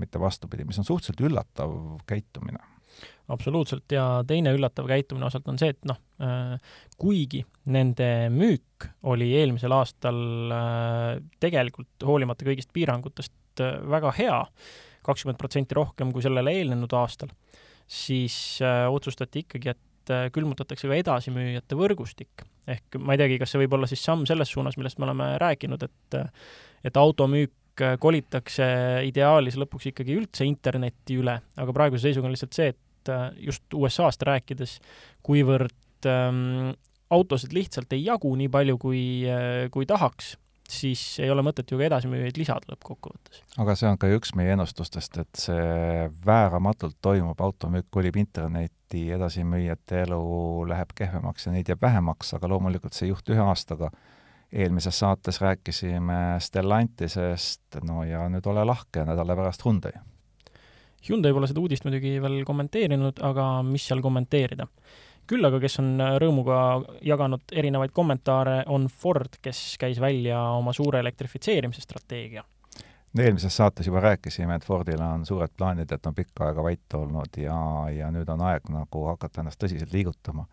mitte 0.00 0.20
vastupidi, 0.20 0.64
mis 0.64 0.80
on 0.80 0.88
suhteliselt 0.88 1.28
üllatav 1.28 1.76
käitumine 2.08 2.71
absoluutselt, 3.32 3.86
ja 3.92 4.06
teine 4.28 4.52
üllatav 4.56 4.88
käitumine 4.90 5.26
osalt 5.28 5.48
on 5.50 5.58
see, 5.60 5.72
et 5.74 5.88
noh, 5.88 5.98
äh, 6.22 6.56
kuigi 7.00 7.42
nende 7.72 8.08
müük 8.32 8.88
oli 9.10 9.30
eelmisel 9.38 9.74
aastal 9.76 10.18
äh, 10.54 11.20
tegelikult 11.42 12.06
hoolimata 12.06 12.46
kõigist 12.48 12.72
piirangutest 12.74 13.62
äh, 13.62 13.78
väga 13.92 14.12
hea, 14.18 14.40
kakskümmend 15.06 15.40
protsenti 15.40 15.78
rohkem 15.78 16.12
kui 16.14 16.24
sellele 16.24 16.54
eelnenud 16.60 16.92
aastal, 16.94 17.32
siis 17.90 18.36
otsustati 18.62 19.42
ikkagi, 19.42 19.72
et 19.72 20.12
külmutatakse 20.34 20.86
ka 20.90 20.94
edasimüüjate 20.98 21.76
võrgustik. 21.78 22.44
ehk 22.70 22.98
ma 23.02 23.14
ei 23.14 23.20
teagi, 23.20 23.40
kas 23.42 23.50
see 23.50 23.64
võib 23.64 23.74
olla 23.76 23.88
siis 23.90 24.02
samm 24.02 24.22
selles 24.26 24.50
suunas, 24.54 24.78
millest 24.78 24.98
me 25.02 25.08
oleme 25.08 25.32
rääkinud, 25.42 25.82
et 25.82 26.16
et 26.86 26.96
automüük 26.98 27.82
kolitakse 28.02 28.64
ideaalis 29.08 29.58
lõpuks 29.58 29.90
ikkagi 29.90 30.16
üldse 30.18 30.46
internetti 30.46 31.18
üle, 31.18 31.36
aga 31.56 31.74
praeguse 31.74 32.06
seisuga 32.08 32.30
on 32.30 32.34
lihtsalt 32.34 32.54
see, 32.54 32.70
et 32.74 32.80
Äh, 33.08 33.30
just 33.36 33.74
USA-st 33.74 34.22
rääkides, 34.26 34.78
kuivõrd 35.26 36.06
ähm, 36.06 36.72
autosid 37.10 37.54
lihtsalt 37.54 37.92
ei 37.92 38.04
jagu 38.06 38.30
nii 38.38 38.50
palju, 38.52 38.78
kui, 38.80 39.02
äh, 39.28 39.66
kui 39.72 39.86
tahaks, 39.88 40.36
siis 40.72 41.02
ei 41.20 41.30
ole 41.30 41.44
mõtet 41.44 41.70
ju 41.70 41.78
ka 41.80 41.86
edasimüüjaid 41.88 42.38
lisada 42.40 42.72
lõppkokkuvõttes. 42.72 43.42
aga 43.60 43.74
see 43.76 43.90
on 43.90 43.98
ka 44.00 44.10
üks 44.14 44.34
meie 44.38 44.54
ennustustest, 44.54 45.18
et 45.20 45.42
see 45.44 46.06
vääramatult 46.26 46.96
toimub, 47.02 47.40
automüük 47.40 47.90
kolib 47.90 48.16
internetti, 48.16 49.08
edasimüüjate 49.16 50.04
elu 50.06 50.22
läheb 50.70 50.94
kehvemaks 50.94 51.46
ja 51.46 51.56
neid 51.56 51.68
jääb 51.68 51.82
vähemaks, 51.82 52.34
aga 52.38 52.48
loomulikult 52.54 52.96
see 52.96 53.08
ei 53.08 53.14
juhtu 53.14 53.36
ühe 53.36 53.44
aastaga. 53.44 53.90
eelmises 54.52 54.98
saates 54.98 55.40
rääkisime 55.40 56.36
Stellantisest, 56.38 57.80
no 57.88 58.04
ja 58.04 58.26
nüüd 58.28 58.46
ole 58.46 58.64
lahke, 58.68 59.04
nädala 59.08 59.36
pärast 59.36 59.64
Hyundai 59.64 59.94
Hyundai 61.08 61.32
pole 61.34 61.48
seda 61.50 61.62
uudist 61.62 61.86
muidugi 61.86 62.14
veel 62.22 62.42
kommenteerinud, 62.46 63.18
aga 63.26 63.46
mis 63.66 63.86
seal 63.88 64.02
kommenteerida. 64.04 64.68
küll 65.26 65.46
aga, 65.46 65.60
kes 65.62 65.78
on 65.78 66.00
rõõmuga 66.20 66.56
jaganud 67.06 67.52
erinevaid 67.54 67.92
kommentaare, 67.94 68.64
on 68.74 68.88
Ford, 68.90 69.38
kes 69.42 69.76
käis 69.80 70.00
välja 70.02 70.40
oma 70.58 70.72
suure 70.72 71.00
elektrifitseerimise 71.00 71.80
strateegia. 71.80 72.44
eelmises 73.18 73.56
saates 73.56 73.86
juba 73.86 74.00
rääkisime, 74.00 74.54
et 74.56 74.64
Fordil 74.64 75.00
on 75.00 75.26
suured 75.26 75.50
plaanid, 75.56 75.92
et 75.92 76.06
on 76.06 76.14
pikka 76.14 76.46
aega 76.46 76.62
vait 76.62 76.94
olnud 76.94 77.38
ja, 77.38 77.58
ja 77.90 78.10
nüüd 78.10 78.28
on 78.28 78.40
aeg 78.40 78.68
nagu 78.70 79.06
hakata 79.06 79.40
ennast 79.40 79.62
tõsiselt 79.62 79.92
liigutama. 79.92 80.46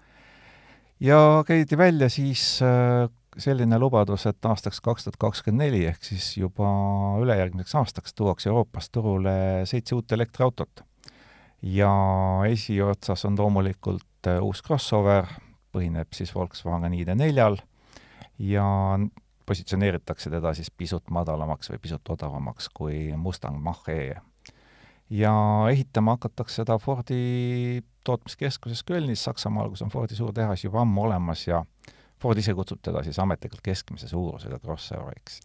ja 1.00 1.44
käidi 1.48 1.78
välja 1.78 2.10
siis 2.10 2.62
äh, 2.62 3.10
selline 3.38 3.80
lubadus, 3.80 4.26
et 4.30 4.46
aastaks 4.46 4.82
kaks 4.82 5.06
tuhat 5.06 5.18
kakskümmend 5.22 5.68
neli 5.68 5.84
ehk 5.90 6.04
siis 6.04 6.32
juba 6.38 6.70
ülejärgmiseks 7.22 7.76
aastaks 7.82 8.14
tuuakse 8.18 8.50
Euroopast 8.50 8.92
turule 8.92 9.66
seitse 9.70 9.96
uut 9.96 10.12
elektriautot. 10.12 10.84
ja 11.62 11.92
esiotsas 12.48 13.26
on 13.26 13.36
loomulikult 13.38 14.28
äh, 14.28 14.40
uus 14.42 14.64
crossover, 14.64 15.28
põhineb 15.76 16.08
siis 16.16 16.32
Volkswagen 16.36 16.94
ID4-l 16.96 17.60
ja 18.40 18.66
positsioneeritakse 19.46 20.30
teda 20.30 20.54
siis 20.54 20.72
pisut 20.72 21.10
madalamaks 21.12 21.72
või 21.72 21.82
pisut 21.84 22.10
odavamaks 22.10 22.70
kui 22.74 23.12
Mustang 23.18 23.60
Mach-E. 23.60 24.16
ja 25.10 25.34
ehitama 25.72 26.16
hakatakse 26.18 26.62
seda 26.62 26.78
Fordi 26.80 27.84
tootmiskeskuses 28.04 28.84
Kölnis, 28.84 29.24
Saksamaal, 29.24 29.70
kus 29.70 29.82
on 29.82 29.92
Fordi 29.92 30.16
suur 30.16 30.34
tehas 30.34 30.64
juba 30.64 30.82
ammu 30.82 31.04
olemas 31.04 31.48
ja 31.48 31.64
Ford 32.20 32.38
ise 32.38 32.54
kutsub 32.54 32.82
teda 32.84 33.04
siis 33.04 33.20
ametlikult 33.20 33.62
keskmise 33.64 34.08
suurusega 34.08 34.60
crossoveriks. 34.60 35.40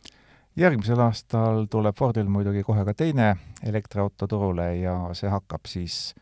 järgmisel 0.56 1.00
aastal 1.00 1.66
tuleb 1.70 1.96
Fordil 1.98 2.28
muidugi 2.30 2.62
kohe 2.62 2.84
ka 2.84 2.94
teine 2.94 3.36
elektriauto 3.62 4.26
turule 4.26 4.76
ja 4.76 4.98
see 5.14 5.30
hakkab 5.30 5.66
siis 5.66 6.14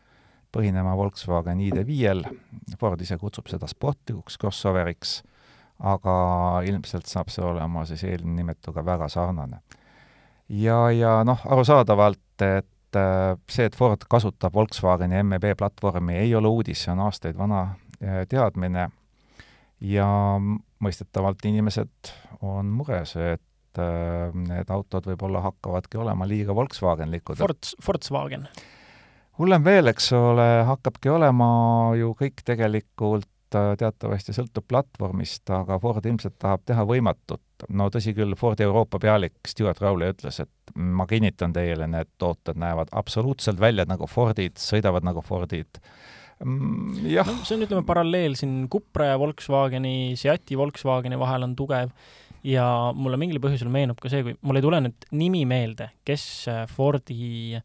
põhinema 0.53 0.95
Volkswagen 0.97 1.61
ID5-l, 1.65 2.23
Ford 2.79 3.01
ise 3.01 3.17
kutsub 3.17 3.49
seda 3.49 3.67
sportlikuks 3.69 4.37
crossoveriks, 4.37 5.21
aga 5.79 6.15
ilmselt 6.69 7.09
saab 7.09 7.33
see 7.33 7.45
olema 7.45 7.85
siis 7.89 8.03
eelnimetuga 8.05 8.85
väga 8.85 9.09
sarnane. 9.09 9.61
ja, 10.49 10.91
ja 10.91 11.23
noh, 11.25 11.41
arusaadavalt, 11.45 12.41
et 12.41 12.99
äh, 12.99 13.37
see, 13.49 13.65
et 13.65 13.75
Ford 13.75 14.05
kasutab 14.09 14.53
Volkswageni 14.53 15.23
MEB 15.23 15.55
platvormi, 15.57 16.17
ei 16.21 16.35
ole 16.35 16.47
uudis, 16.47 16.83
see 16.83 16.93
on 16.93 17.07
aastaid 17.07 17.37
vana 17.37 17.63
äh, 18.01 18.27
teadmine 18.29 18.91
ja 19.83 20.07
mõistetavalt 20.83 21.43
inimesed 21.47 22.13
on 22.43 22.69
mures, 22.71 23.15
et 23.19 23.81
äh, 23.81 24.29
need 24.47 24.71
autod 24.71 25.09
võib-olla 25.11 25.43
hakkavadki 25.43 25.99
olema 25.99 26.27
liiga 26.29 26.55
Volkswagenlikud. 26.55 27.39
Ford, 27.43 27.73
Volkswagen 27.87 28.47
hullem 29.39 29.65
veel, 29.65 29.89
eks 29.91 30.11
ole, 30.17 30.47
hakkabki 30.67 31.11
olema 31.13 31.47
ju 31.97 32.13
kõik 32.17 32.43
tegelikult 32.45 33.57
äh, 33.57 33.73
teatavasti 33.79 34.35
sõltub 34.35 34.67
platvormist, 34.69 35.47
aga 35.53 35.79
Ford 35.81 36.05
ilmselt 36.05 36.37
tahab 36.41 36.65
teha 36.67 36.85
võimatut. 36.89 37.41
no 37.69 37.89
tõsi 37.89 38.13
küll, 38.13 38.35
Fordi 38.35 38.63
Euroopa 38.63 38.99
pealik 38.99 39.35
Stewart 39.47 39.81
Rowley 39.81 40.13
ütles, 40.13 40.39
et 40.39 40.75
ma 40.75 41.07
kinnitan 41.07 41.53
teile, 41.53 41.87
need 41.87 42.09
tooted 42.17 42.59
näevad 42.59 42.91
absoluutselt 42.91 43.59
välja 43.59 43.85
nagu 43.85 44.07
Fordid, 44.07 44.57
sõidavad 44.57 45.03
nagu 45.03 45.21
Fordid. 45.21 45.79
Jah 46.43 47.27
no,. 47.29 47.39
see 47.45 47.57
on, 47.57 47.65
ütleme, 47.65 47.85
paralleel 47.87 48.35
siin 48.39 48.67
Cupra 48.71 49.13
ja 49.13 49.21
Volkswageni, 49.21 50.13
Seati 50.19 50.57
Volkswageni 50.59 51.19
vahel 51.19 51.47
on 51.47 51.55
tugev 51.59 51.93
ja 52.43 52.65
mulle 52.95 53.19
mingil 53.19 53.39
põhjusel 53.43 53.71
meenub 53.71 54.01
ka 54.03 54.11
see, 54.11 54.23
kui 54.25 54.35
mul 54.43 54.59
ei 54.59 54.65
tule 54.65 54.81
nüüd 54.83 55.07
nimi 55.15 55.43
meelde, 55.49 55.89
kes 56.07 56.25
äh, 56.51 56.63
Fordi 56.71 57.59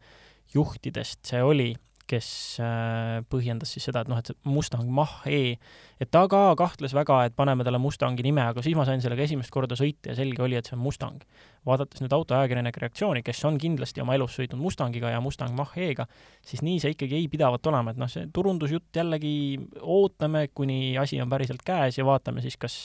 juhtidest 0.54 1.26
see 1.28 1.42
oli, 1.44 1.72
kes 2.08 2.28
äh, 2.64 3.18
põhjendas 3.28 3.74
siis 3.74 3.88
seda, 3.90 4.04
et 4.04 4.10
noh, 4.10 4.20
et 4.20 4.32
Mustang 4.48 4.88
Mach-E, 4.94 5.58
et 6.00 6.10
ta 6.10 6.24
ka 6.30 6.42
kahtles 6.58 6.94
väga, 6.94 7.22
et 7.26 7.36
paneme 7.36 7.66
talle 7.66 7.80
Mustangi 7.82 8.24
nime, 8.26 8.44
aga 8.50 8.62
siis 8.64 8.76
ma 8.78 8.86
sain 8.88 9.02
sellega 9.02 9.24
esimest 9.26 9.52
korda 9.54 9.78
sõita 9.78 10.12
ja 10.12 10.18
selge 10.18 10.44
oli, 10.44 10.58
et 10.58 10.68
see 10.68 10.76
on 10.76 10.82
Mustang. 10.84 11.22
vaadates 11.66 12.00
nüüd 12.00 12.12
autoajakirjanike 12.14 12.80
reaktsiooni, 12.80 13.22
kes 13.26 13.42
on 13.44 13.58
kindlasti 13.60 14.00
oma 14.00 14.14
elus 14.16 14.38
sõitnud 14.38 14.62
Mustangiga 14.62 15.10
ja 15.10 15.20
Mustang 15.20 15.52
Mach-E-ga, 15.58 16.06
siis 16.46 16.62
nii 16.64 16.78
see 16.80 16.94
ikkagi 16.94 17.18
ei 17.18 17.28
pidavat 17.28 17.66
olema, 17.68 17.92
et 17.92 18.00
noh, 18.00 18.08
see 18.08 18.28
turundusjutt 18.32 18.96
jällegi 18.96 19.34
ootame, 19.82 20.46
kuni 20.54 20.96
asi 20.98 21.20
on 21.20 21.28
päriselt 21.28 21.66
käes 21.66 21.98
ja 21.98 22.06
vaatame 22.08 22.44
siis, 22.44 22.56
kas 22.56 22.78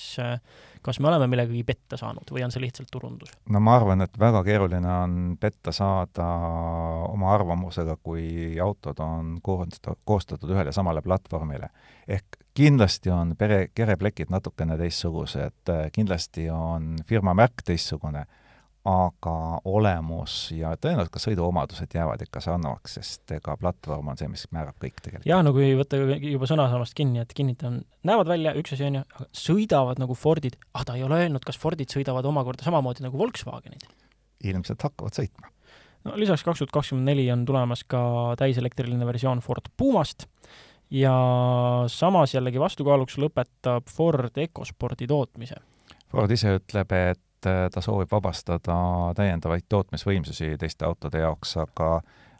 kas 0.83 0.99
me 0.99 1.07
oleme 1.07 1.27
millegagi 1.31 1.63
petta 1.63 1.97
saanud 1.99 2.29
või 2.33 2.43
on 2.45 2.51
see 2.53 2.63
lihtsalt 2.63 2.91
turundus? 2.91 3.31
no 3.49 3.61
ma 3.63 3.77
arvan, 3.77 4.03
et 4.03 4.17
väga 4.19 4.43
keeruline 4.45 4.91
on 4.91 5.17
petta 5.39 5.71
saada 5.75 6.27
oma 7.07 7.31
arvamusega, 7.37 7.97
kui 8.03 8.59
autod 8.61 8.99
on 9.03 9.37
koostatud 9.43 10.51
ühele 10.51 10.75
samale 10.75 11.01
platvormile. 11.05 11.69
ehk 12.07 12.43
kindlasti 12.53 13.02
on 13.11 13.35
pere, 13.39 13.67
kereplekid 13.75 14.31
natukene 14.31 14.77
teistsugused, 14.79 15.73
kindlasti 15.95 16.47
on 16.53 16.95
firma 17.07 17.33
märk 17.37 17.65
teistsugune 17.65 18.25
aga 18.83 19.33
olemus 19.69 20.49
ja 20.51 20.73
tõenäoliselt 20.75 21.13
ka 21.13 21.21
sõiduomadused 21.23 21.93
jäävad 21.95 22.25
ikka 22.25 22.41
sarnavaks, 22.43 22.97
sest 22.97 23.31
ega 23.37 23.55
platvorm 23.59 24.09
on 24.11 24.19
see, 24.19 24.27
mis 24.31 24.43
määrab 24.51 24.75
kõik 24.81 24.97
tegelikult. 24.99 25.27
jaa, 25.29 25.39
no 25.45 25.53
kui 25.55 25.69
võtta 25.79 25.99
juba 26.19 26.49
sõnasamast 26.49 26.95
kinni, 26.97 27.21
et 27.23 27.31
kinnitan, 27.35 27.79
näevad 28.03 28.27
välja, 28.33 28.51
üks 28.59 28.75
asi 28.75 28.89
on 28.89 28.99
ju, 28.99 29.05
sõidavad 29.39 30.03
nagu 30.03 30.17
Fordid, 30.19 30.59
ah 30.75 30.83
ta 30.83 30.97
ei 30.99 31.05
ole 31.07 31.21
öelnud, 31.23 31.45
kas 31.47 31.59
Fordid 31.59 31.95
sõidavad 31.95 32.27
omakorda 32.27 32.67
samamoodi 32.67 33.07
nagu 33.07 33.19
Volkswagenid? 33.19 33.87
ilmselt 34.43 34.83
hakkavad 34.83 35.15
sõitma. 35.15 35.47
no 36.03 36.19
lisaks 36.19 36.43
kaks 36.43 36.59
tuhat 36.59 36.75
kakskümmend 36.75 37.07
neli 37.07 37.29
on 37.31 37.47
tulemas 37.47 37.85
ka 37.87 38.03
täiselektriline 38.41 39.07
versioon 39.07 39.39
Ford 39.39 39.71
Pumast 39.79 40.27
ja 40.91 41.13
samas 41.87 42.33
jällegi 42.33 42.59
vastukaaluks 42.59 43.17
lõpetab 43.17 43.89
Ford 43.89 44.37
EcoSpordi 44.37 45.07
tootmise. 45.07 45.59
Ford 46.11 46.31
ise 46.31 46.57
ütleb, 46.59 46.91
et 46.93 47.49
äh, 47.49 47.67
ta 47.73 47.81
soovib 47.81 48.11
vabastada 48.11 48.77
täiendavaid 49.17 49.65
tootmisvõimsusi 49.69 50.55
teiste 50.61 50.85
autode 50.85 51.23
jaoks, 51.23 51.57
aga 51.63 51.95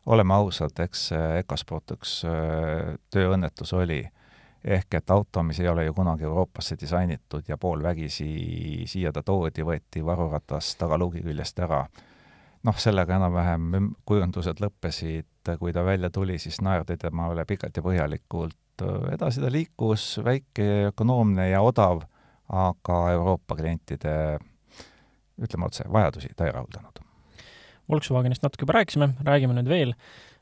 oleme 0.05 0.35
ausad, 0.35 0.77
eks 0.83 1.12
EcoSport 1.39 1.95
üks 1.97 2.19
äh, 2.27 2.93
tööõnnetus 3.13 3.73
oli. 3.73 4.03
ehk 4.63 4.93
et 4.95 5.12
auto, 5.12 5.41
mis 5.43 5.59
ei 5.59 5.67
ole 5.67 5.83
ju 5.85 5.93
kunagi 5.93 6.23
Euroopasse 6.23 6.77
disainitud 6.79 7.43
ja 7.47 7.57
poolvägisi 7.57 8.85
siia 8.88 9.12
ta 9.12 9.23
toodi, 9.23 9.63
võeti 9.63 10.05
varuratas 10.05 10.75
tagaluugi 10.79 11.19
küljest 11.21 11.59
ära. 11.59 11.85
Noh, 12.63 12.79
sellega 12.79 13.17
enam-vähem 13.17 13.91
kujundused 14.08 14.62
lõppesid, 14.63 15.53
kui 15.60 15.74
ta 15.75 15.84
välja 15.86 16.10
tuli, 16.13 16.38
siis 16.39 16.62
naerdi 16.63 16.98
tema 17.01 17.29
üle 17.34 17.46
pikalt 17.48 17.77
ja 17.77 17.84
põhjalikult, 17.86 18.84
edasi 19.13 19.43
ta 19.43 19.51
liikus, 19.51 20.17
väike, 20.24 20.89
ökonoomne 20.93 21.50
ja 21.50 21.62
odav, 21.65 22.03
aga 22.53 23.00
Euroopa 23.13 23.58
klientide 23.60 24.15
ütleme 25.43 25.67
otse, 25.67 25.86
vajadusi 25.91 26.32
ta 26.38 26.48
ei 26.48 26.53
rahuldanud. 26.55 27.01
Volkswagenist 27.89 28.43
natuke 28.46 28.63
juba 28.63 28.77
rääkisime, 28.79 29.10
räägime 29.27 29.58
nüüd 29.58 29.70
veel 29.70 29.96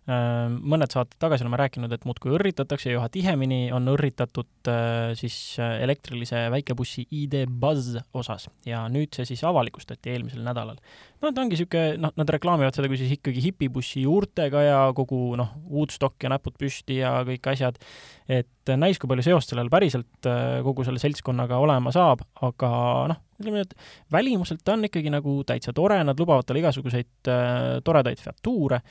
mõned 0.10 0.90
saated 0.90 1.20
tagasi 1.22 1.46
oleme 1.46 1.60
rääkinud, 1.62 1.92
et 1.94 2.06
muudkui 2.10 2.32
õrritatakse 2.34 2.90
ja 2.90 2.98
üha 2.98 3.10
tihemini 3.14 3.68
on 3.76 3.86
õrritatud 3.92 4.70
äh, 4.72 5.12
siis 5.18 5.36
äh, 5.62 5.76
elektrilise 5.86 6.48
väikebussi 6.50 7.06
ID 7.14 7.44
Buzz 7.62 8.00
osas 8.18 8.48
ja 8.66 8.88
nüüd 8.90 9.14
see 9.14 9.28
siis 9.30 9.44
avalikustati 9.46 10.10
eelmisel 10.16 10.42
nädalal. 10.46 10.80
no 11.22 11.30
ta 11.30 11.44
ongi 11.44 11.54
niisugune, 11.54 12.02
noh, 12.02 12.16
nad 12.18 12.34
reklaamivad 12.34 12.74
seda 12.74 12.90
kui 12.90 12.98
siis 12.98 13.14
ikkagi 13.14 13.46
hipibussi 13.46 14.08
juurtega 14.08 14.66
ja 14.66 14.80
kogu 14.98 15.36
noh, 15.38 15.54
Woodstock 15.70 16.26
ja 16.26 16.34
näpud 16.34 16.58
püsti 16.58 16.98
ja 17.04 17.20
kõik 17.28 17.52
asjad, 17.54 17.78
et 18.26 18.74
näis, 18.82 18.98
kui 18.98 19.10
palju 19.12 19.28
seost 19.30 19.54
sellel 19.54 19.70
päriselt 19.70 20.30
kogu 20.66 20.86
selle 20.88 21.02
seltskonnaga 21.02 21.62
olema 21.62 21.94
saab, 21.94 22.26
aga 22.42 22.72
noh, 23.14 23.22
ütleme 23.42 23.66
et 23.66 23.74
välimuselt 24.14 24.64
ta 24.66 24.78
on 24.78 24.88
ikkagi 24.88 25.14
nagu 25.14 25.42
täitsa 25.48 25.74
tore, 25.74 26.00
nad 26.08 26.20
lubavad 26.20 26.48
talle 26.48 26.64
igasuguseid 26.64 27.32
äh, 27.32 27.82
toredaid 27.84 28.22
featuure, 28.22 28.82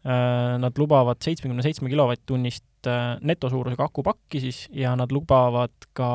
Äh, 0.00 0.58
nad 0.58 0.78
lubavad 0.80 1.18
seitsmekümne 1.20 1.60
seitsme 1.60 1.90
kilovatt-tunnist 1.92 2.86
äh, 2.88 3.18
netosuurusega 3.20 3.84
akupakki 3.84 4.40
siis 4.40 4.62
ja 4.72 4.94
nad 4.96 5.12
lubavad 5.12 5.74
ka 5.92 6.06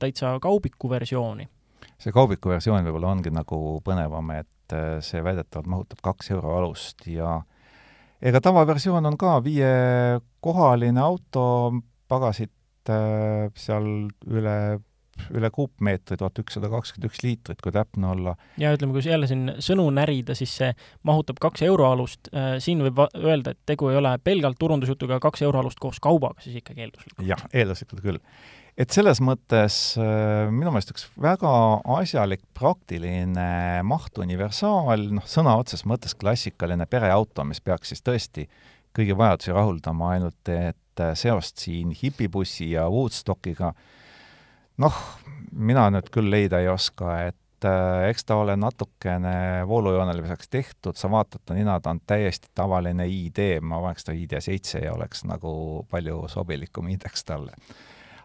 täitsa 0.00 0.38
kaubiku 0.40 0.88
versiooni. 0.88 1.44
see 2.00 2.12
kaubiku 2.12 2.48
versioon 2.48 2.86
võib-olla 2.86 3.10
ongi 3.12 3.30
nagu 3.30 3.58
põnevam, 3.84 4.32
et 4.38 4.72
äh, 4.72 4.96
see 5.04 5.20
väidetavalt 5.20 5.68
mahutab 5.68 6.00
kaks 6.08 6.32
euro 6.32 6.54
alust 6.56 7.04
ja 7.06 7.42
ega 8.22 8.40
tavaversioon 8.40 9.06
on 9.06 9.20
ka 9.20 9.36
viiekohaline 9.44 11.04
auto, 11.04 11.44
pagasit 12.08 12.88
seal 12.88 13.92
üle 14.24 14.56
üle 15.34 15.50
kuupmeetri, 15.54 16.16
tuhat 16.20 16.38
ükssada 16.42 16.70
kakskümmend 16.72 17.08
üks 17.10 17.22
liitrit, 17.24 17.60
kui 17.64 17.74
täpne 17.74 18.10
olla. 18.12 18.34
ja 18.60 18.72
ütleme, 18.74 18.94
kui 18.96 19.04
jälle 19.06 19.28
siin 19.30 19.44
sõnu 19.62 19.86
närida, 19.94 20.36
siis 20.38 20.54
see 20.60 20.72
mahutab 21.08 21.40
kaks 21.42 21.64
euroalust, 21.66 22.32
äh, 22.34 22.56
siin 22.62 22.82
võib 22.84 23.04
öelda, 23.04 23.54
et 23.54 23.62
tegu 23.68 23.92
ei 23.92 24.00
ole 24.00 24.16
pelgalt 24.24 24.58
turundusjutuga 24.60 25.20
kaks 25.22 25.44
euroalust 25.46 25.80
koos 25.82 26.00
kaubaga, 26.02 26.42
siis 26.44 26.58
ikkagi 26.62 26.86
eelduslikult. 26.86 27.24
jah, 27.28 27.46
eelduslikult 27.52 28.02
küll. 28.04 28.20
et 28.76 28.90
selles 28.94 29.22
mõttes 29.24 29.78
äh, 30.00 30.50
minu 30.50 30.74
meelest 30.74 30.94
üks 30.94 31.08
väga 31.20 31.54
asjalik, 32.00 32.44
praktiline 32.58 33.82
mahtuniversaal, 33.86 35.08
noh, 35.18 35.26
sõna 35.28 35.56
otseses 35.60 35.86
mõttes 35.88 36.16
klassikaline 36.18 36.86
pereauto, 36.90 37.44
mis 37.48 37.60
peaks 37.60 37.94
siis 37.94 38.04
tõesti 38.04 38.48
kõigi 38.92 39.16
vajadusi 39.16 39.54
rahuldama, 39.56 40.12
ainult 40.16 40.52
et 40.52 40.78
seost 41.16 41.62
siin 41.62 41.94
hipibussi 41.96 42.74
ja 42.74 42.84
Woodstockiga 42.92 43.70
äh, 43.72 43.84
noh, 44.80 44.98
mina 45.52 45.88
nüüd 45.92 46.08
küll 46.12 46.30
leida 46.32 46.62
ei 46.62 46.68
oska, 46.72 47.14
et 47.28 47.66
äh, 47.68 48.08
eks 48.10 48.26
ta 48.28 48.38
ole 48.40 48.56
natukene 48.56 49.64
voolujooneliseks 49.68 50.52
tehtud, 50.52 50.98
sa 50.98 51.10
vaatad 51.12 51.44
ta 51.46 51.56
nina, 51.56 51.78
ta 51.80 51.92
on 51.92 52.02
täiesti 52.06 52.50
tavaline 52.54 53.06
ID, 53.08 53.60
ma 53.60 53.80
paneks 53.84 54.08
ta 54.08 54.16
ID7 54.16 54.84
ja 54.84 54.94
oleks 54.96 55.24
nagu 55.28 55.54
palju 55.90 56.26
sobilikum 56.32 56.88
indeks 56.92 57.24
talle. 57.28 57.56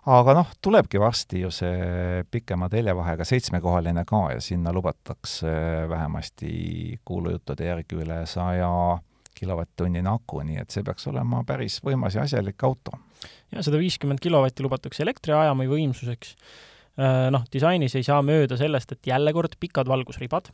aga 0.08 0.34
noh, 0.38 0.54
tulebki 0.64 1.00
varsti 1.04 1.42
ju 1.42 1.52
see 1.52 2.24
pikema 2.32 2.70
teljevahega 2.72 3.26
seitsmekohaline 3.28 4.06
ka 4.08 4.22
ja 4.38 4.42
sinna 4.42 4.72
lubatakse 4.74 5.52
vähemasti 5.90 7.02
kuulujuttude 7.06 7.68
järgi 7.68 8.00
üle 8.00 8.22
saja 8.26 8.70
kilovatt-tunnine 9.38 10.10
aku, 10.10 10.42
nii 10.48 10.62
et 10.64 10.74
see 10.74 10.86
peaks 10.86 11.10
olema 11.12 11.44
päris 11.48 11.82
võimas 11.84 12.16
ja 12.16 12.24
asjalik 12.24 12.64
auto. 12.64 12.96
Ja 13.54 13.64
sada 13.66 13.80
viiskümmend 13.82 14.22
kilovatti 14.24 14.66
lubatakse 14.66 15.04
elektriajami 15.06 15.68
võimsuseks. 15.72 16.36
Äh, 16.98 17.28
noh, 17.34 17.46
disainis 17.54 17.96
ei 17.98 18.06
saa 18.06 18.22
mööda 18.26 18.58
sellest, 18.60 18.96
et 18.96 19.12
jälle 19.12 19.34
kord 19.36 19.56
pikad 19.60 19.90
valgusribad, 19.90 20.50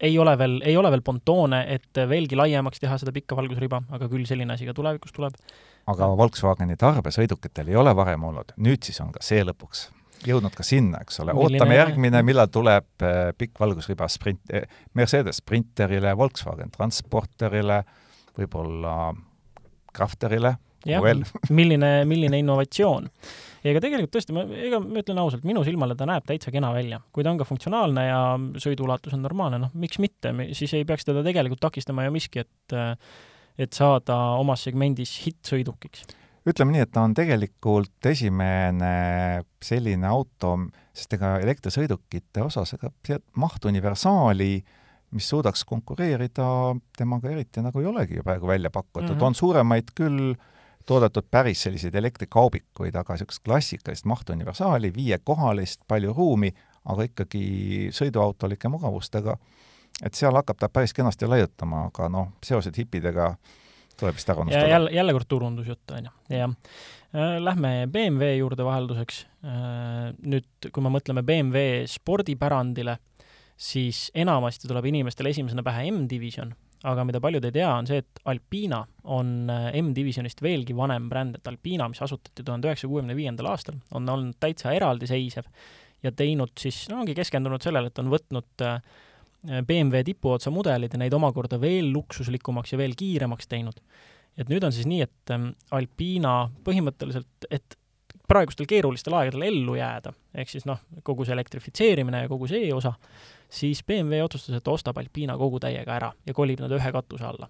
ei 0.00 0.18
ole 0.18 0.34
veel, 0.38 0.58
ei 0.64 0.76
ole 0.76 0.90
veel 0.94 1.02
pontoone, 1.02 1.64
et 1.74 2.00
veelgi 2.08 2.38
laiemaks 2.38 2.80
teha 2.82 2.98
seda 3.00 3.12
pikka 3.14 3.36
valgusriba, 3.38 3.82
aga 3.94 4.08
küll 4.10 4.26
selline 4.28 4.54
asi 4.54 4.68
ka 4.68 4.76
tulevikus 4.76 5.14
tuleb. 5.16 5.36
aga 5.88 6.10
Volkswageni 6.16 6.76
tarbesõidukitel 6.76 7.72
ei 7.72 7.78
ole 7.80 7.94
varem 7.96 8.26
olnud, 8.28 8.52
nüüd 8.60 8.84
siis 8.84 9.00
on 9.00 9.12
ka 9.14 9.24
see 9.24 9.40
lõpuks 9.46 9.88
jõudnud 10.26 10.54
ka 10.54 10.64
sinna, 10.66 11.02
eks 11.04 11.20
ole, 11.22 11.34
ootame 11.36 11.76
järgmine, 11.78 12.22
millal 12.26 12.50
tuleb 12.52 13.04
äh, 13.06 13.30
pikk 13.38 13.60
valgusriba 13.60 14.08
sprint 14.10 14.50
eh,, 14.50 14.66
Mercedes 14.98 15.38
Sprinterile, 15.42 16.14
Volkswagen 16.18 16.72
Transporterile, 16.74 17.82
võib-olla 18.38 19.12
Crafterile, 19.94 20.56
milline, 21.58 21.92
milline 22.08 22.40
innovatsioon. 22.42 23.08
ja 23.62 23.72
ega 23.72 23.82
tegelikult 23.84 24.14
tõesti, 24.16 24.34
ma, 24.36 24.44
ega 24.56 24.80
ma 24.82 25.02
ütlen 25.02 25.22
ausalt, 25.22 25.46
minu 25.48 25.64
silmale 25.66 25.96
ta 25.98 26.08
näeb 26.08 26.26
täitsa 26.28 26.52
kena 26.54 26.72
välja. 26.74 27.00
kui 27.12 27.26
ta 27.26 27.32
on 27.34 27.40
ka 27.40 27.48
funktsionaalne 27.48 28.06
ja 28.08 28.20
sõiduulatus 28.60 29.16
on 29.16 29.24
normaalne, 29.26 29.62
noh, 29.64 29.74
miks 29.74 30.00
mitte, 30.02 30.34
siis 30.58 30.74
ei 30.78 30.86
peaks 30.88 31.08
teda 31.08 31.24
tegelikult 31.26 31.62
takistama 31.68 32.06
ju 32.06 32.14
miski, 32.18 32.46
et 32.46 32.78
et 33.58 33.74
saada 33.74 34.16
omas 34.38 34.62
segmendis 34.68 35.16
hittsõidukiks. 35.24 36.06
ütleme 36.48 36.72
nii, 36.72 36.84
et 36.86 36.92
ta 36.94 37.02
on 37.04 37.14
tegelikult 37.16 38.06
esimene 38.08 38.92
selline 39.60 40.06
auto, 40.08 40.54
sest 40.96 41.18
ega 41.18 41.36
elektrisõidukite 41.42 42.44
osas 42.46 42.72
ega 42.78 42.92
see 43.04 43.18
maht 43.36 43.66
universaali, 43.68 44.52
mis 45.16 45.28
suudaks 45.28 45.64
konkureerida, 45.68 46.46
temaga 46.96 47.32
eriti 47.32 47.64
nagu 47.64 47.82
ei 47.82 47.90
olegi 47.90 48.18
ju 48.18 48.24
praegu 48.24 48.48
välja 48.48 48.70
pakutud 48.70 49.10
mm. 49.10 49.18
-hmm. 49.18 49.26
on 49.26 49.34
suuremaid 49.34 49.92
küll 49.96 50.34
toodetud 50.88 51.28
päris 51.30 51.62
selliseid 51.66 51.94
elektrikaubikuid, 52.00 52.96
aga 52.96 53.14
niisugust 53.14 53.44
klassikalist 53.44 54.08
mahtuniversaali, 54.08 54.90
viiekohalist, 54.94 55.84
palju 55.88 56.14
ruumi, 56.16 56.50
aga 56.88 57.08
ikkagi 57.10 57.42
sõiduautolike 57.94 58.70
mugavustega, 58.72 59.36
et 60.04 60.16
seal 60.16 60.36
hakkab 60.38 60.60
ta 60.60 60.70
päris 60.72 60.94
kenasti 60.96 61.28
laiutama, 61.28 61.88
aga 61.90 62.08
noh, 62.12 62.30
seosed 62.44 62.76
hipidega 62.80 63.34
tuleb 63.98 64.16
vist 64.16 64.30
ära 64.30 64.44
unustada. 64.44 64.70
jälle, 64.70 64.94
jälle 64.94 65.16
kord 65.16 65.28
turundusjutt, 65.28 65.90
on 65.96 66.08
ju, 66.08 66.14
jah. 66.38 66.54
Lähme 67.40 67.88
BMW 67.88 68.34
juurde 68.36 68.64
vahelduseks. 68.64 69.22
Nüüd, 70.28 70.68
kui 70.72 70.84
me 70.84 70.90
mõtleme 70.92 71.22
BMW 71.24 71.86
spordipärandile, 71.88 72.98
siis 73.56 74.08
enamasti 74.14 74.68
tuleb 74.68 74.90
inimestele 74.90 75.32
esimesena 75.32 75.64
pähe 75.66 75.88
M-Division, 75.90 76.52
aga 76.86 77.04
mida 77.08 77.20
paljud 77.22 77.44
ei 77.48 77.54
tea, 77.54 77.68
on 77.72 77.88
see, 77.88 77.98
et 78.04 78.20
Alpina 78.30 78.84
on 79.10 79.50
äh, 79.50 79.68
M-Divisionist 79.80 80.42
veelgi 80.44 80.76
vanem 80.76 81.08
bränd, 81.10 81.40
et 81.40 81.50
Alpina, 81.50 81.88
mis 81.90 82.02
asutati 82.04 82.44
tuhande 82.46 82.70
üheksasaja 82.70 82.92
kuuekümne 82.92 83.16
viiendal 83.18 83.50
aastal, 83.50 83.80
on 83.94 84.08
olnud 84.08 84.38
täitsa 84.40 84.72
eraldiseisev 84.76 85.48
ja 86.04 86.12
teinud 86.14 86.54
siis, 86.60 86.84
no 86.92 87.00
ongi 87.02 87.16
keskendunud 87.18 87.64
sellele, 87.64 87.90
et 87.90 87.98
on 87.98 88.12
võtnud 88.12 88.66
äh, 88.66 88.78
BMW 89.66 90.04
tipuotsa 90.06 90.52
mudelid 90.54 90.94
ja 90.94 91.00
neid 91.02 91.14
omakorda 91.14 91.58
veel 91.62 91.90
luksuslikumaks 91.94 92.74
ja 92.74 92.78
veel 92.80 92.94
kiiremaks 92.98 93.50
teinud. 93.50 93.82
Et 94.38 94.50
nüüd 94.50 94.62
on 94.62 94.74
siis 94.74 94.86
nii, 94.86 95.02
et 95.02 95.34
ähm, 95.34 95.50
Alpina 95.74 96.44
põhimõtteliselt, 96.66 97.48
et 97.50 97.78
praegustel 98.28 98.68
keerulistel 98.68 99.16
aegadel 99.18 99.46
ellu 99.48 99.74
jääda, 99.78 100.12
ehk 100.36 100.50
siis 100.52 100.66
noh, 100.68 100.82
kogu 101.06 101.24
see 101.26 101.34
elektrifitseerimine 101.34 102.24
ja 102.24 102.30
kogu 102.30 102.48
see 102.50 102.68
osa, 102.74 102.92
siis 103.48 103.84
BMW 103.84 104.24
otsustas, 104.24 104.58
et 104.58 104.68
ostab 104.68 104.98
Alpina 104.98 105.36
kogu 105.38 105.60
täiega 105.60 105.96
ära 105.96 106.12
ja 106.26 106.34
kolib 106.34 106.60
nad 106.60 106.72
ühe 106.72 106.92
katuse 106.92 107.24
alla. 107.24 107.48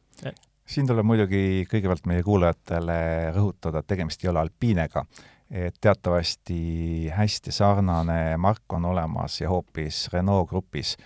siin 0.69 0.87
tuleb 0.87 1.07
muidugi 1.07 1.67
kõigepealt 1.71 2.07
meie 2.07 2.23
kuulajatele 2.23 2.99
rõhutada, 3.37 3.81
et 3.81 3.87
tegemist 3.87 4.25
ei 4.25 4.31
ole 4.31 4.41
Alpinega, 4.41 5.05
et 5.51 5.79
teatavasti 5.81 7.09
hästi 7.15 7.53
sarnane 7.53 8.37
mark 8.37 8.77
on 8.77 8.85
olemas 8.85 9.41
ja 9.41 9.49
hoopis 9.49 10.09
Renault 10.13 10.51
grupis 10.51 10.97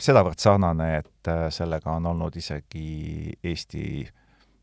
sedavõrd 0.00 0.40
sarnane, 0.40 0.94
et 1.02 1.30
sellega 1.52 1.92
on 1.92 2.08
olnud 2.12 2.36
isegi 2.36 3.32
Eesti 3.44 3.84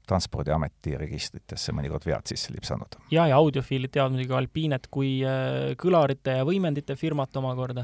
Transpordiameti 0.08 0.96
registritesse 0.96 1.74
mõnikord 1.76 2.06
vead 2.08 2.30
sisse 2.30 2.54
lipsanud. 2.56 2.96
ja, 3.12 3.26
ja 3.28 3.36
audiofiilid 3.36 3.92
teavad 3.92 4.16
muidugi 4.16 4.36
Alpinet 4.38 4.88
kui 4.92 5.18
äh, 5.28 5.74
kõlarite 5.80 6.38
ja 6.40 6.46
võimendite 6.48 6.96
firmat 6.96 7.36
omakorda. 7.36 7.84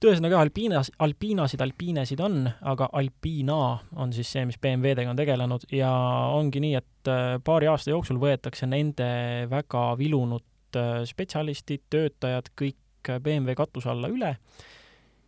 Et 0.00 0.06
ühesõnaga 0.08 0.38
Alpinas, 0.40 0.88
Alpinasid, 1.04 1.60
Alpinesid 1.60 2.20
on, 2.24 2.46
aga 2.64 2.88
Alpina 2.96 3.56
on 4.00 4.14
siis 4.16 4.30
see, 4.32 4.46
mis 4.48 4.56
BMW-dega 4.56 5.12
on 5.12 5.18
tegelenud 5.18 5.66
ja 5.76 5.90
ongi 6.32 6.62
nii, 6.64 6.78
et 6.78 7.10
äh, 7.12 7.34
paari 7.44 7.68
aasta 7.68 7.92
jooksul 7.92 8.20
võetakse 8.22 8.68
nende 8.70 9.10
väga 9.50 9.82
vilunud 10.00 10.78
äh, 10.80 11.02
spetsialistid, 11.04 11.84
töötajad 11.92 12.48
kõik 12.56 13.10
BMW 13.10 13.52
katuse 13.58 13.92
alla 13.92 14.08
üle 14.12 14.32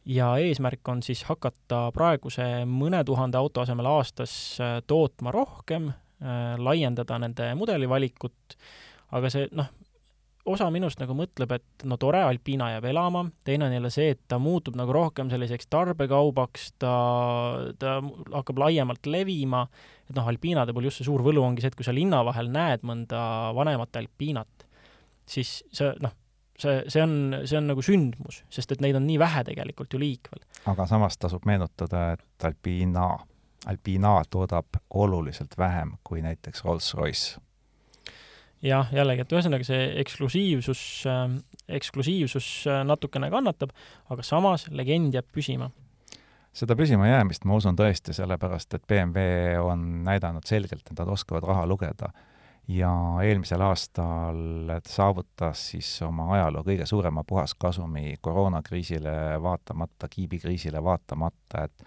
ja 0.08 0.32
eesmärk 0.40 0.88
on 0.88 1.04
siis 1.04 1.26
hakata 1.28 1.90
praeguse 1.92 2.64
mõne 2.68 3.04
tuhande 3.04 3.36
auto 3.38 3.62
asemel 3.62 3.86
aastas 3.92 4.32
tootma 4.88 5.30
rohkem, 5.32 5.92
laiendada 6.58 7.16
nende 7.22 7.46
mudelivalikut, 7.58 8.56
aga 9.14 9.30
see 9.30 9.46
noh, 9.56 9.70
osa 10.48 10.68
minust 10.74 11.00
nagu 11.02 11.14
mõtleb, 11.16 11.54
et 11.54 11.84
no 11.88 11.96
tore, 12.00 12.22
Alpina 12.26 12.72
jääb 12.72 12.86
elama, 12.90 13.24
teine 13.46 13.68
on 13.68 13.74
jälle 13.76 13.90
see, 13.94 14.12
et 14.16 14.20
ta 14.28 14.38
muutub 14.42 14.76
nagu 14.78 14.94
rohkem 14.94 15.30
selliseks 15.30 15.68
tarbekaubaks, 15.70 16.72
ta, 16.82 16.94
ta 17.78 17.98
hakkab 18.32 18.62
laiemalt 18.64 19.06
levima, 19.06 19.64
et 20.08 20.16
noh, 20.16 20.28
Alpinade 20.28 20.74
puhul 20.74 20.90
just 20.90 21.02
see 21.02 21.08
suur 21.08 21.22
võlu 21.24 21.44
ongi 21.46 21.62
see, 21.62 21.72
et 21.72 21.78
kui 21.78 21.86
sa 21.86 21.94
linna 21.94 22.24
vahel 22.26 22.50
näed 22.52 22.82
mõnda 22.86 23.22
vanemat 23.56 24.00
Alpinat, 24.02 24.66
siis 25.30 25.60
see 25.70 25.92
noh, 26.02 26.16
see, 26.58 26.82
see 26.90 27.04
on, 27.04 27.14
see 27.44 27.58
on 27.58 27.70
nagu 27.70 27.84
sündmus, 27.86 28.42
sest 28.52 28.74
et 28.74 28.82
neid 28.84 28.98
on 28.98 29.06
nii 29.06 29.20
vähe 29.22 29.44
tegelikult 29.46 29.94
ju 29.94 30.02
liikvel. 30.02 30.42
aga 30.72 30.88
samas 30.90 31.18
tasub 31.22 31.46
meenutada, 31.48 32.12
et 32.16 32.50
Alpina, 32.50 33.12
Alpina 33.70 34.18
toodab 34.30 34.82
oluliselt 34.90 35.54
vähem 35.58 35.96
kui 36.02 36.22
näiteks 36.24 36.64
Rolls-Royce. 36.66 37.38
Jah, 38.62 38.90
jällegi, 38.94 39.24
et 39.24 39.36
ühesõnaga 39.36 39.66
see 39.66 39.86
eksklusiivsus 40.02 40.82
äh,, 41.10 41.22
eksklusiivsus 41.78 42.48
natukene 42.88 43.30
kannatab, 43.32 43.72
aga 44.12 44.26
samas 44.26 44.68
legend 44.70 45.14
jääb 45.14 45.30
püsima. 45.32 45.70
seda 46.52 46.76
püsimajäämist 46.76 47.46
ma 47.48 47.56
usun 47.56 47.78
tõesti, 47.78 48.12
sellepärast 48.16 48.74
et 48.76 48.84
BMW 48.88 49.62
on 49.62 50.04
näidanud 50.04 50.44
selgelt, 50.44 50.84
et 50.84 50.98
nad 50.98 51.08
oskavad 51.08 51.46
raha 51.48 51.66
lugeda 51.66 52.12
ja 52.68 52.92
eelmisel 53.24 53.60
aastal 53.60 54.70
saavutas 54.86 55.64
siis 55.72 55.88
oma 56.06 56.28
ajaloo 56.36 56.62
kõige 56.66 56.86
suurema 56.86 57.24
puhaskasumi 57.26 58.16
koroonakriisile 58.20 59.14
vaatamata, 59.42 60.08
kiibikriisile 60.10 60.82
vaatamata, 60.84 61.64
et 61.64 61.84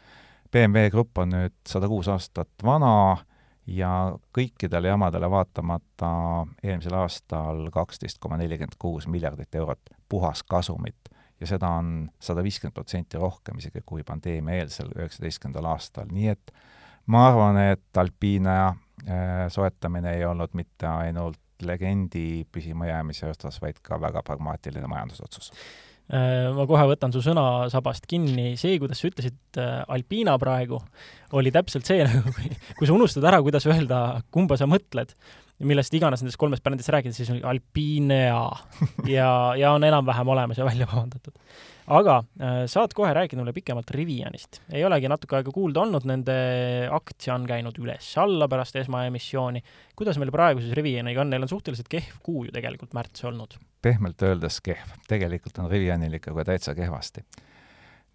BMW 0.51 0.89
Grupp 0.91 1.17
on 1.23 1.31
nüüd 1.35 1.55
sada 1.67 1.87
kuus 1.91 2.09
aastat 2.11 2.51
vana 2.63 3.17
ja 3.67 3.89
kõikidele 4.35 4.91
jamadele 4.91 5.29
vaatamata 5.31 6.11
eelmisel 6.63 6.93
aastal 6.99 7.69
kaksteist 7.73 8.19
koma 8.21 8.37
nelikümmend 8.37 8.77
kuus 8.79 9.07
miljardit 9.07 9.55
eurot 9.55 9.93
puhaskasumit 10.09 11.09
ja 11.41 11.47
seda 11.49 11.69
on 11.79 12.09
sada 12.19 12.43
viiskümmend 12.45 12.75
protsenti 12.75 13.19
rohkem 13.19 13.57
isegi 13.59 13.81
kui 13.85 14.03
pandeemia-eelsel 14.07 14.93
üheksateistkümnendal 14.95 15.71
aastal, 15.73 16.11
nii 16.11 16.29
et 16.31 16.53
ma 17.11 17.27
arvan, 17.29 17.59
et 17.73 17.97
Alpina 17.97 18.75
soetamine 19.51 20.15
ei 20.15 20.25
olnud 20.25 20.53
mitte 20.53 20.87
ainult 20.87 21.41
legendi 21.65 22.45
püsimajäämise 22.51 23.29
osas, 23.29 23.61
vaid 23.61 23.79
ka 23.83 23.99
väga 24.01 24.23
pragmaatiline 24.23 24.87
majandusotsus. 24.87 25.51
Ma 26.05 26.67
kohe 26.69 26.83
võtan 26.91 27.13
su 27.13 27.21
sõnasabast 27.25 28.03
kinni, 28.09 28.51
see, 28.61 28.75
kuidas 28.81 28.99
sa 29.01 29.09
ütlesid 29.09 29.59
Alpina 29.89 30.35
praegu, 30.37 30.77
oli 31.33 31.53
täpselt 31.55 31.89
see, 31.89 32.03
nagu 32.09 32.33
kui 32.77 32.85
sa 32.85 32.93
unustad 32.93 33.25
ära, 33.25 33.41
kuidas 33.45 33.65
öelda, 33.65 34.01
kumba 34.29 34.59
sa 34.61 34.67
mõtled, 34.69 35.15
millest 35.65 35.95
iganes 35.97 36.21
nendest 36.21 36.37
kolmest 36.37 36.61
brändist 36.65 36.91
rääkida, 36.93 37.15
siis 37.15 37.31
oli 37.33 37.41
Alpinea 37.47 38.43
ja, 39.09 39.29
ja 39.57 39.73
on 39.73 39.87
enam-vähem 39.87 40.35
olemas 40.35 40.61
ja 40.61 40.67
välja 40.67 40.85
parandatud 40.91 41.33
aga 41.85 42.17
äh, 42.41 42.63
saad 42.69 42.93
kohe 42.97 43.11
rääkida 43.13 43.41
mulle 43.41 43.53
pikemalt 43.53 43.91
Rivianist. 43.91 44.61
ei 44.73 44.85
olegi 44.85 45.09
natuke 45.09 45.37
aega 45.37 45.53
kuulda 45.53 45.83
olnud, 45.85 46.07
nende 46.09 46.35
aktsia 46.93 47.35
on 47.35 47.45
käinud 47.49 47.77
üles-alla 47.81 48.49
pärast 48.49 48.79
esmaemissiooni. 48.81 49.61
kuidas 49.95 50.17
meil 50.21 50.33
praegu 50.33 50.63
siis 50.63 50.73
Rivianiga 50.77 51.21
on, 51.21 51.29
neil 51.33 51.45
on 51.45 51.51
suhteliselt 51.51 51.89
kehv 51.91 52.21
kuu 52.25 52.45
ju 52.47 52.55
tegelikult 52.55 52.93
märts 52.97 53.25
olnud? 53.29 53.57
Pehmelt 53.85 54.21
öeldes 54.25 54.57
kehv, 54.65 54.95
tegelikult 55.07 55.59
on 55.61 55.69
Rivianil 55.69 56.17
ikka 56.17 56.33
täitsa 56.45 56.73
kehvasti. 56.75 57.21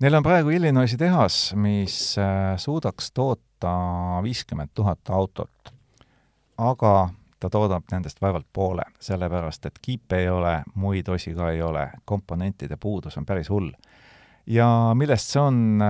Neil 0.01 0.17
on 0.17 0.25
praegu 0.25 0.51
Illinoisi 0.51 0.97
tehas, 0.99 1.53
mis 1.55 2.17
äh, 2.19 2.57
suudaks 2.59 3.13
toota 3.15 3.75
viiskümmend 4.25 4.73
tuhat 4.75 5.11
autot, 5.13 5.73
aga 6.59 6.95
ta 7.41 7.51
toodab 7.53 7.87
nendest 7.93 8.21
vaevalt 8.21 8.49
poole, 8.53 8.85
sellepärast 9.01 9.69
et 9.69 9.79
kiipe 9.83 10.19
ei 10.25 10.29
ole, 10.33 10.55
muid 10.75 11.09
osi 11.09 11.35
ka 11.37 11.51
ei 11.55 11.63
ole, 11.63 11.87
komponentide 12.05 12.77
puudus 12.81 13.17
on 13.21 13.27
päris 13.29 13.51
hull. 13.53 13.71
ja 14.47 14.67
millest 14.97 15.31
see 15.31 15.43
on 15.43 15.83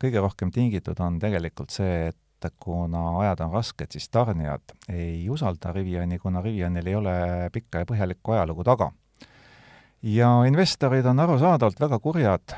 kõige 0.00 0.22
rohkem 0.22 0.50
tingitud, 0.54 1.00
on 1.02 1.18
tegelikult 1.20 1.74
see, 1.74 2.06
et 2.08 2.52
kuna 2.62 3.02
ajad 3.20 3.42
on 3.46 3.52
rasked, 3.52 3.90
siis 3.90 4.08
tarnijad 4.08 4.76
ei 4.88 5.26
usalda 5.30 5.72
Riviani, 5.74 6.18
kuna 6.22 6.42
Rivianil 6.42 6.86
ei 6.86 6.94
ole 6.94 7.16
pikka 7.52 7.82
ja 7.82 7.88
põhjalikku 7.88 8.36
ajalugu 8.36 8.64
taga. 8.64 8.92
Ja 10.06 10.28
investorid 10.46 11.06
on 11.06 11.20
arusaadavalt 11.20 11.80
väga 11.80 11.98
kurjad, 11.98 12.54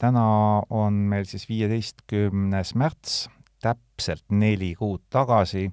täna 0.00 0.24
on 0.70 1.02
meil 1.10 1.26
siis 1.28 1.44
viieteistkümnes 1.48 2.72
märts, 2.78 3.26
täpselt 3.60 4.24
neli 4.32 4.72
kuud 4.78 5.02
tagasi 5.12 5.68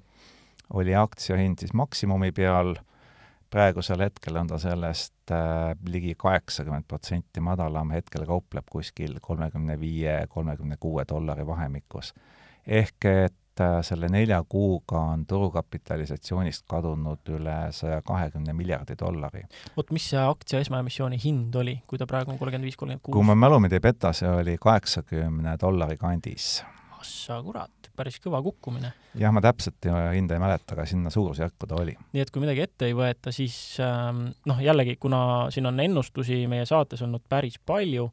oli 0.76 0.96
aktsiahind 0.96 1.63
siis 1.63 1.72
maksimumi 1.74 2.34
peal, 2.36 2.76
praegusel 3.50 4.04
hetkel 4.04 4.36
on 4.36 4.50
ta 4.52 4.60
sellest 4.60 5.32
äh, 5.32 5.72
ligi 5.88 6.15
kaheksakümmend 6.20 6.88
protsenti 6.88 7.39
madalam, 7.39 7.93
hetkel 7.96 8.26
kaupleb 8.28 8.67
kuskil 8.72 9.22
kolmekümne 9.24 9.80
viie, 9.80 10.26
kolmekümne 10.30 10.76
kuue 10.80 11.06
dollari 11.08 11.48
vahemikus. 11.48 12.13
ehk 12.67 13.06
et 13.06 13.36
äh, 13.63 13.80
selle 13.86 14.10
nelja 14.12 14.39
kuuga 14.50 15.00
on 15.13 15.26
turukapitalisatsioonist 15.30 16.65
kadunud 16.70 17.34
üle 17.38 17.58
saja 17.76 18.02
kahekümne 18.06 18.54
miljardi 18.54 18.98
dollari. 19.00 19.43
vot 19.78 19.91
mis 19.91 20.10
see 20.12 20.22
aktsia 20.22 20.62
esmaemissiooni 20.63 21.20
hind 21.24 21.56
oli, 21.56 21.80
kui 21.88 22.00
ta 22.00 22.08
praegu 22.10 22.34
on 22.34 22.39
kolmkümmend 22.39 22.70
viis, 22.70 22.80
kolmkümmend 22.80 23.06
kuus? 23.06 23.13
kui 23.17 23.28
mu 23.28 23.36
mälu 23.36 23.60
mind 23.63 23.78
ei 23.78 23.84
peta, 23.84 24.13
see 24.13 24.30
oli 24.30 24.58
kaheksakümne 24.62 25.58
dollari 25.62 25.98
kandis. 26.02 26.63
Assa 26.98 27.38
kurat 27.46 27.78
päris 27.98 28.20
kõva 28.22 28.39
kukkumine. 28.46 28.91
jah, 29.17 29.34
ma 29.34 29.41
täpselt 29.41 29.88
hinda 30.13 30.38
ei 30.38 30.41
mäleta, 30.41 30.76
aga 30.76 30.86
sinna 30.89 31.12
suurusjärku 31.13 31.70
ta 31.70 31.80
oli. 31.82 31.96
nii 32.13 32.24
et 32.24 32.32
kui 32.34 32.43
midagi 32.43 32.63
ette 32.65 32.89
ei 32.89 32.96
võeta, 32.98 33.34
siis 33.36 33.56
ähm, 33.84 34.28
noh, 34.50 34.62
jällegi, 34.62 34.98
kuna 35.02 35.22
siin 35.54 35.70
on 35.70 35.80
ennustusi 35.82 36.43
meie 36.52 36.67
saates 36.70 37.02
olnud 37.06 37.26
päris 37.30 37.58
palju, 37.60 38.10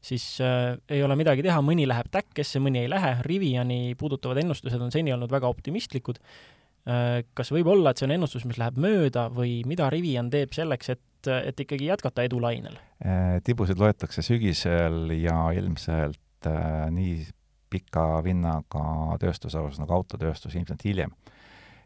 siis 0.00 0.40
äh, 0.40 0.76
ei 0.88 1.02
ole 1.02 1.16
midagi 1.18 1.42
teha, 1.44 1.60
mõni 1.64 1.86
läheb 1.88 2.10
täkkesse, 2.12 2.60
mõni 2.62 2.84
ei 2.84 2.90
lähe, 2.90 3.16
Riviani 3.26 3.94
puudutavad 3.98 4.40
ennustused 4.42 4.80
on 4.82 4.94
seni 4.94 5.12
olnud 5.14 5.32
väga 5.32 5.50
optimistlikud 5.50 6.20
äh,. 6.88 7.24
kas 7.34 7.52
võib 7.52 7.70
olla, 7.72 7.90
et 7.90 8.00
see 8.00 8.08
on 8.08 8.14
ennustus, 8.16 8.46
mis 8.48 8.60
läheb 8.60 8.78
mööda 8.80 9.28
või 9.34 9.60
mida 9.68 9.90
Rivian 9.92 10.30
teeb 10.32 10.54
selleks, 10.56 10.94
et, 10.94 11.30
et 11.42 11.64
ikkagi 11.66 11.90
jätkata 11.90 12.24
edulainel? 12.26 12.78
Äh, 13.04 13.38
tibusid 13.44 13.80
loetakse 13.80 14.22
sügisel 14.26 15.10
ja 15.18 15.48
ilmselt 15.56 16.48
äh, 16.48 16.86
nii 16.94 17.26
pika 17.68 18.22
vinnaga 18.24 19.18
tööstusharus 19.20 19.80
nagu 19.80 19.92
autotööstus 19.98 20.54
ilmselt 20.56 20.84
hiljem. 20.88 21.10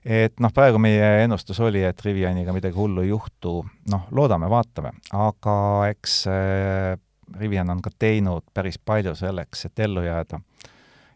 et 0.04 0.40
noh, 0.42 0.50
praegu 0.54 0.78
meie 0.82 1.22
ennustus 1.24 1.60
oli, 1.62 1.82
et 1.86 2.00
Rivianiga 2.04 2.52
midagi 2.54 2.74
hullu 2.74 3.04
ei 3.04 3.12
juhtu, 3.12 3.60
noh, 3.90 4.06
loodame, 4.10 4.48
vaatame, 4.50 4.90
aga 5.14 5.56
eks 5.92 6.16
äh, 6.30 6.98
Rivian 7.38 7.70
on 7.70 7.82
ka 7.82 7.90
teinud 7.98 8.44
päris 8.54 8.78
palju 8.78 9.14
selleks, 9.18 9.66
et 9.66 9.78
ellu 9.78 10.02
jääda. 10.02 10.40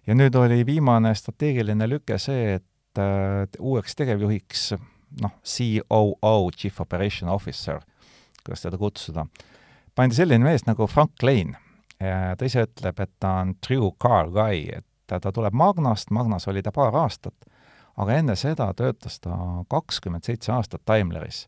ja 0.06 0.14
nüüd 0.14 0.34
oli 0.34 0.66
viimane 0.66 1.14
strateegiline 1.14 1.88
lüke 1.88 2.18
see, 2.18 2.54
et 2.54 2.98
äh, 2.98 3.48
uueks 3.60 3.96
tegevjuhiks 3.96 4.72
noh, 5.22 5.36
COO, 5.44 6.50
Chief 6.56 6.80
Operation 6.80 7.30
Officer, 7.30 7.80
kuidas 8.44 8.62
teda 8.62 8.78
kutsuda, 8.78 9.26
pandi 9.94 10.14
selline 10.14 10.44
mees 10.44 10.66
nagu 10.66 10.86
Frank 10.86 11.22
Lane 11.22 11.58
ta 11.98 12.44
ise 12.44 12.66
ütleb, 12.66 13.00
et 13.00 13.12
ta 13.20 13.38
on 13.42 13.54
true 13.64 13.90
car 14.02 14.28
guy, 14.32 14.66
et 14.76 14.84
ta, 15.06 15.20
ta 15.20 15.32
tuleb 15.32 15.54
Magnast, 15.56 16.10
Magnas 16.10 16.48
oli 16.48 16.62
ta 16.62 16.72
paar 16.74 16.96
aastat, 16.96 17.46
aga 17.96 18.18
enne 18.20 18.36
seda 18.36 18.68
töötas 18.76 19.20
ta 19.24 19.36
kakskümmend 19.72 20.26
seitse 20.26 20.52
aastat 20.52 20.84
Daimleris. 20.88 21.46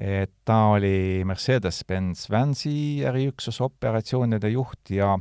Et 0.00 0.32
ta 0.44 0.56
oli 0.74 1.22
Mercedes-Benz 1.24 2.30
Vansi 2.30 3.04
äriüksuse 3.06 3.62
operatsioonide 3.64 4.48
juht 4.48 4.90
ja 4.90 5.18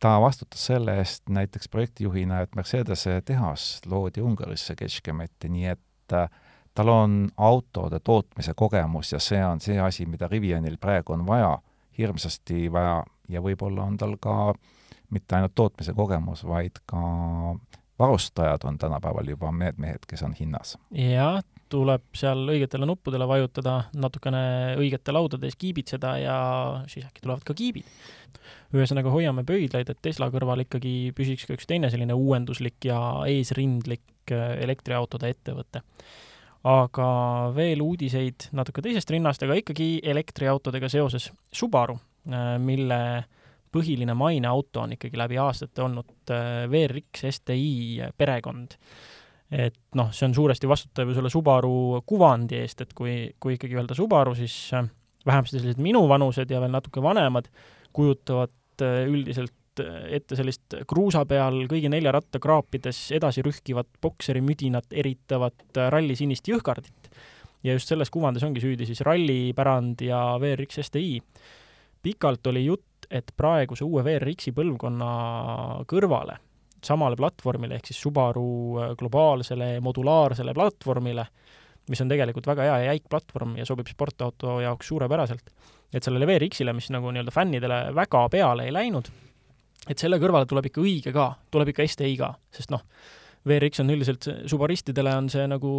ta 0.00 0.20
vastutas 0.20 0.66
selle 0.66 0.98
eest 0.98 1.28
näiteks 1.28 1.68
projektijuhina, 1.68 2.40
et 2.40 2.54
Mercedese 2.54 3.22
tehas 3.24 3.80
loodi 3.86 4.20
Ungarisse 4.20 4.76
Keškemetti, 4.76 5.48
nii 5.48 5.66
et 5.66 6.12
äh, 6.12 6.28
tal 6.74 6.88
on 6.88 7.28
autode 7.36 8.00
tootmise 8.04 8.52
kogemus 8.56 9.12
ja 9.12 9.18
see 9.18 9.44
on 9.44 9.60
see 9.60 9.80
asi, 9.80 10.06
mida 10.06 10.28
Rivianil 10.28 10.76
praegu 10.80 11.12
on 11.12 11.26
vaja, 11.26 11.58
hirmsasti 11.98 12.72
vaja 12.72 13.02
ja 13.28 13.42
võib-olla 13.42 13.88
on 13.88 13.96
tal 13.98 14.16
ka 14.20 14.54
mitte 15.10 15.36
ainult 15.36 15.54
tootmise 15.54 15.94
kogemus, 15.96 16.44
vaid 16.46 16.78
ka 16.86 17.00
varustajad 17.98 18.64
on 18.64 18.78
tänapäeval 18.78 19.28
juba 19.28 19.50
need 19.52 19.78
mehed, 19.78 20.06
kes 20.06 20.22
on 20.22 20.36
hinnas. 20.38 20.76
jah, 20.90 21.42
tuleb 21.72 22.04
seal 22.16 22.44
õigetele 22.52 22.86
nuppudele 22.88 23.26
vajutada, 23.28 23.80
natukene 23.98 24.42
õigete 24.80 25.14
laudade 25.14 25.48
ees 25.48 25.58
kiibitseda 25.60 26.14
ja 26.22 26.38
siis 26.90 27.06
äkki 27.08 27.24
tulevad 27.24 27.44
ka 27.46 27.56
kiibid. 27.58 27.88
ühesõnaga, 28.74 29.10
hoiame 29.12 29.44
pöidlaid, 29.48 29.88
et 29.88 30.02
Tesla 30.02 30.30
kõrval 30.32 30.64
ikkagi 30.64 31.12
püsiks 31.16 31.46
ka 31.46 31.56
üks 31.56 31.68
teine 31.68 31.90
selline 31.90 32.16
uuenduslik 32.16 32.88
ja 32.90 32.98
eesrindlik 33.28 34.32
äh, 34.32 34.58
elektriautode 34.64 35.30
ettevõte. 35.30 35.82
aga 36.68 37.08
veel 37.54 37.80
uudiseid 37.80 38.50
natuke 38.52 38.82
teisest 38.82 39.10
rinnast, 39.10 39.42
aga 39.42 39.56
ikkagi 39.60 40.00
elektriautodega 40.02 40.88
seoses 40.88 41.30
Subaru 41.52 41.98
Äh, 42.28 42.56
mille 42.60 43.24
põhiline 43.72 44.14
maineauto 44.16 44.82
on 44.84 44.92
ikkagi 44.96 45.16
läbi 45.16 45.38
aastate 45.40 45.84
olnud 45.84 46.32
äh, 46.32 46.66
VRX 46.68 47.24
STi 47.38 48.08
perekond. 48.16 48.76
Et 49.50 49.78
noh, 49.96 50.10
see 50.12 50.26
on 50.28 50.34
suuresti 50.36 50.68
vastutav 50.68 51.08
ju 51.08 51.16
selle 51.16 51.32
Subaru 51.32 52.02
kuvandi 52.06 52.58
eest, 52.60 52.82
et 52.84 52.94
kui, 52.96 53.14
kui 53.40 53.56
ikkagi 53.56 53.78
öelda 53.78 53.96
Subaru, 53.96 54.34
siis 54.38 54.56
äh, 54.76 54.88
vähemasti 55.26 55.58
sellised 55.58 55.82
minuvanused 55.82 56.50
ja 56.50 56.60
veel 56.62 56.74
natuke 56.74 57.02
vanemad 57.04 57.48
kujutavad 57.96 58.52
üldiselt 59.08 59.54
ette 60.10 60.36
sellist 60.38 60.74
kruusa 60.90 61.24
peal 61.28 61.64
kõigi 61.70 61.90
nelja 61.90 62.12
ratta 62.14 62.40
kraapides 62.42 63.12
edasi 63.14 63.44
rühkivat 63.46 63.88
bokseri 64.02 64.42
müdinat 64.42 64.90
eritavat 64.90 65.78
rallisinist 65.94 66.48
jõhkardit. 66.50 67.10
ja 67.62 67.74
just 67.74 67.88
selles 67.88 68.10
kuvandis 68.10 68.42
ongi 68.46 68.60
süüdi 68.62 68.86
siis 68.86 69.00
rallipärand 69.06 70.02
ja 70.02 70.38
VRX 70.40 70.82
STi 70.86 71.20
pikalt 72.02 72.46
oli 72.46 72.64
jutt, 72.64 73.08
et 73.10 73.32
praeguse 73.36 73.84
uue 73.84 74.04
VRX-i 74.04 74.52
põlvkonna 74.54 75.08
kõrvale, 75.88 76.36
samale 76.84 77.16
platvormile, 77.18 77.78
ehk 77.78 77.90
siis 77.90 78.00
Subaru 78.04 78.48
äh, 78.78 78.94
globaalsele 78.98 79.76
modulaarsele 79.84 80.54
platvormile, 80.56 81.26
mis 81.88 82.02
on 82.04 82.10
tegelikult 82.10 82.48
väga 82.50 82.66
hea 82.66 82.78
ja 82.82 82.92
jäik 82.92 83.08
platvorm 83.10 83.56
ja 83.58 83.66
sobib 83.68 83.88
sportauto 83.88 84.58
jaoks 84.60 84.90
suurepäraselt, 84.92 85.54
et 85.94 86.04
sellele 86.04 86.28
VRX-ile, 86.28 86.74
mis 86.76 86.90
nagu 86.92 87.12
nii-öelda 87.12 87.32
fännidele 87.32 87.80
väga 87.96 88.26
peale 88.32 88.68
ei 88.68 88.74
läinud, 88.74 89.08
et 89.88 89.98
selle 89.98 90.20
kõrvale 90.20 90.48
tuleb 90.48 90.68
ikka 90.68 90.84
õige 90.84 91.14
ka, 91.14 91.30
tuleb 91.50 91.72
ikka 91.72 91.86
STi 91.88 92.12
ka, 92.20 92.34
sest 92.54 92.74
noh, 92.74 92.84
VRX 93.48 93.82
on 93.82 93.92
üldiselt, 93.92 94.26
subaristidele 94.50 95.12
on 95.16 95.28
see 95.32 95.44
nagu, 95.48 95.70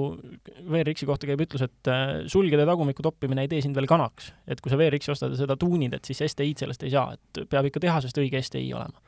VRX-i 0.72 1.08
kohta 1.10 1.28
käib 1.30 1.44
ütlus, 1.44 1.64
et 1.66 1.90
äh, 1.92 2.06
sulgede 2.32 2.66
tagumiku 2.68 3.04
toppimine 3.06 3.46
ei 3.46 3.52
tee 3.52 3.62
sind 3.66 3.78
veel 3.78 3.90
kanaks. 3.90 4.32
et 4.48 4.62
kui 4.62 4.72
sa 4.72 4.80
VRX-i 4.80 5.14
ostad 5.14 5.36
ja 5.36 5.42
seda 5.42 5.58
tuunid, 5.60 5.94
et 5.94 6.08
siis 6.08 6.24
STi-d 6.26 6.64
sellest 6.64 6.86
ei 6.88 6.94
saa, 6.96 7.14
et 7.18 7.44
peab 7.52 7.68
ikka 7.70 7.84
tehasest 7.84 8.18
õige 8.22 8.42
STi 8.46 8.64
olema. 8.74 9.04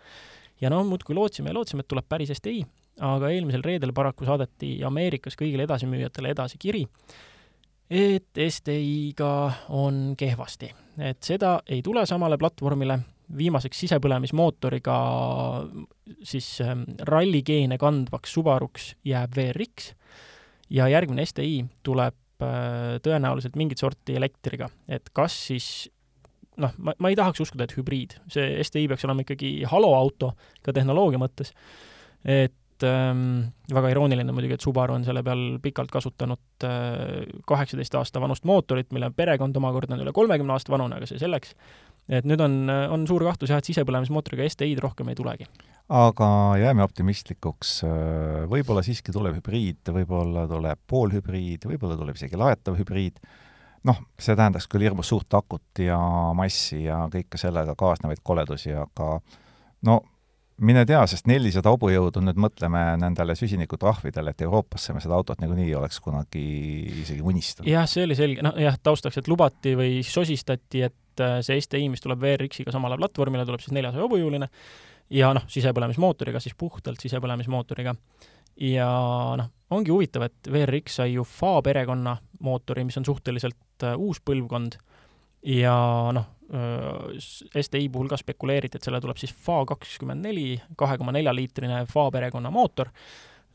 Ja 0.61 0.69
no 0.69 0.83
muudkui 0.87 1.15
lootsime 1.15 1.51
ja 1.51 1.57
lootsime, 1.57 1.83
et 1.83 1.89
tuleb 1.91 2.07
päris 2.09 2.33
STi, 2.37 2.61
aga 3.01 3.31
eelmisel 3.33 3.63
reedel 3.65 3.93
paraku 3.97 4.27
saadeti 4.27 4.77
Ameerikas 4.85 5.37
kõigile 5.39 5.65
edasimüüjatele 5.67 6.33
edasi 6.35 6.59
kiri, 6.61 6.83
et 7.91 8.43
STi-ga 8.47 9.31
on 9.75 10.13
kehvasti. 10.17 10.71
et 10.99 11.23
seda 11.23 11.59
ei 11.67 11.81
tule 11.81 12.05
samale 12.05 12.37
platvormile, 12.37 12.99
viimaseks 13.37 13.79
sisepõlemismootoriga 13.85 14.95
siis 16.23 16.47
ähm, 16.61 16.83
ralligeene 17.07 17.77
kandvaks 17.79 18.33
Subaruks 18.33 18.95
jääb 19.07 19.35
VRX 19.35 19.93
ja 20.69 20.87
järgmine 20.91 21.25
STi 21.25 21.63
tuleb 21.83 22.43
äh, 22.43 22.99
tõenäoliselt 23.03 23.55
mingit 23.59 23.79
sorti 23.79 24.15
elektriga, 24.19 24.69
et 24.87 25.09
kas 25.15 25.37
siis 25.47 25.89
noh, 26.59 26.73
ma, 26.77 26.95
ma 26.99 27.11
ei 27.11 27.17
tahaks 27.19 27.43
uskuda, 27.45 27.67
et 27.67 27.75
hübriid, 27.77 28.17
see 28.31 28.57
STi 28.65 28.87
peaks 28.91 29.05
olema 29.07 29.23
ikkagi 29.25 29.53
haloauto 29.71 30.33
ka 30.65 30.73
tehnoloogia 30.75 31.21
mõttes, 31.21 31.53
et 32.27 32.85
ähm, 32.87 33.51
väga 33.73 33.93
irooniline 33.93 34.33
muidugi, 34.35 34.57
et 34.57 34.65
Subaru 34.65 34.97
on 34.97 35.05
selle 35.07 35.23
peal 35.25 35.59
pikalt 35.63 35.93
kasutanud 35.93 36.65
äh, 36.67 37.29
kaheksateist 37.47 37.95
äh, 37.95 38.01
aasta 38.01 38.23
vanust 38.23 38.47
mootorit, 38.49 38.91
mille 38.95 39.11
perekond 39.15 39.57
omakorda 39.57 39.95
on 39.95 40.03
üle 40.05 40.13
kolmekümne 40.15 40.55
aasta 40.55 40.73
vanune, 40.73 40.99
aga 40.99 41.09
see 41.09 41.21
selleks. 41.21 41.55
Et 42.11 42.25
nüüd 42.27 42.41
on, 42.43 42.65
on 42.67 43.05
suur 43.07 43.23
kahtlus 43.23 43.51
jah, 43.53 43.61
et 43.61 43.67
sisepõlemismootoriga 43.69 44.47
STi-d 44.49 44.81
rohkem 44.83 45.11
ei 45.11 45.15
tulegi. 45.15 45.45
aga 45.91 46.27
jääme 46.59 46.83
optimistlikuks, 46.83 47.75
võib-olla 48.51 48.81
siiski 48.83 49.13
tuleb 49.13 49.37
hübriid, 49.37 49.91
võib-olla 49.93 50.47
tuleb 50.49 50.81
poolhübriid, 50.89 51.67
võib-olla 51.69 51.99
tuleb 51.99 52.17
isegi 52.17 52.39
laetav 52.39 52.79
hübriid, 52.79 53.21
noh, 53.87 54.01
see 54.21 54.37
tähendaks 54.37 54.67
küll 54.71 54.85
hirmus 54.85 55.09
suurt 55.11 55.33
akut 55.37 55.81
ja 55.83 55.97
massi 56.37 56.83
ja 56.85 57.03
kõike 57.11 57.39
sellega 57.41 57.75
kaasnevaid 57.79 58.21
koledusi, 58.23 58.73
aga 58.77 59.15
no 59.87 60.01
mine 60.61 60.83
tea, 60.85 61.01
sest 61.09 61.27
nelisada 61.29 61.71
hobujõudu, 61.73 62.21
nüüd 62.25 62.39
mõtleme 62.41 62.83
nendele 63.01 63.35
süsinikutrahvidele, 63.37 64.33
et 64.33 64.43
Euroopasse 64.45 64.93
me 64.93 65.01
seda 65.03 65.17
autot 65.17 65.41
nagunii 65.41 65.69
ei 65.71 65.77
oleks 65.77 65.99
kunagi 66.03 66.43
isegi 67.01 67.21
unistanud. 67.25 67.69
jah, 67.69 67.87
see 67.89 68.05
oli 68.05 68.17
selge, 68.17 68.45
noh 68.45 68.57
jah, 68.61 68.77
taustaks, 68.83 69.17
et 69.21 69.31
lubati 69.31 69.73
või 69.79 70.01
sosistati, 70.05 70.85
et 70.89 71.23
äh, 71.23 71.39
see 71.45 71.57
STi, 71.63 71.87
mis 71.89 72.03
tuleb 72.03 72.21
VRX-iga 72.21 72.73
samale 72.75 72.99
platvormile, 73.01 73.47
tuleb 73.49 73.63
siis 73.63 73.73
neljasaja 73.77 74.05
hobujõuline 74.05 74.51
ja 75.17 75.33
noh, 75.35 75.47
sisepõlemismootoriga, 75.51 76.39
siis 76.43 76.55
puhtalt 76.57 77.01
sisepõlemismootoriga. 77.03 77.95
Ja 78.59 78.89
noh, 79.39 79.51
ongi 79.71 79.93
huvitav, 79.93 80.27
et 80.27 80.51
VRX 80.51 80.99
sai 81.01 81.15
ju 81.15 81.25
FA 81.27 81.59
perekonna 81.65 82.17
mootori, 82.43 82.85
mis 82.87 82.97
on 82.99 83.07
suhteliselt 83.07 83.85
uh, 83.87 83.95
uus 83.99 84.21
põlvkond. 84.25 84.77
Ja 85.47 85.75
noh, 86.13 86.27
STi 86.51 87.87
puhul 87.91 88.09
ka 88.11 88.17
spekuleeriti, 88.19 88.77
et 88.77 88.85
selle 88.85 88.99
tuleb 89.01 89.19
siis 89.19 89.31
FA 89.31 89.61
kakskümmend 89.69 90.25
neli, 90.27 90.55
kahe 90.77 90.97
koma 90.99 91.13
nelja 91.15 91.33
liitrine 91.33 91.85
FA 91.89 92.09
perekonna 92.11 92.51
mootor, 92.51 92.91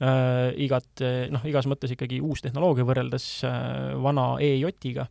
äh,, 0.00 0.54
igat, 0.64 1.04
noh, 1.30 1.44
igas 1.46 1.68
mõttes 1.68 1.92
ikkagi 1.92 2.22
uus 2.24 2.42
tehnoloogia 2.44 2.88
võrreldes 2.88 3.28
äh, 3.44 3.92
vana 4.02 4.30
EJ-iga, 4.40 5.06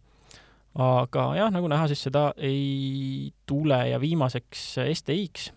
aga 0.81 1.27
jah, 1.37 1.51
nagu 1.53 1.69
näha, 1.71 1.87
siis 1.91 2.01
seda 2.07 2.31
ei 2.41 3.31
tule. 3.47 3.77
Ja 3.91 4.01
viimaseks 4.01 4.65
STI-ks, 4.83 5.51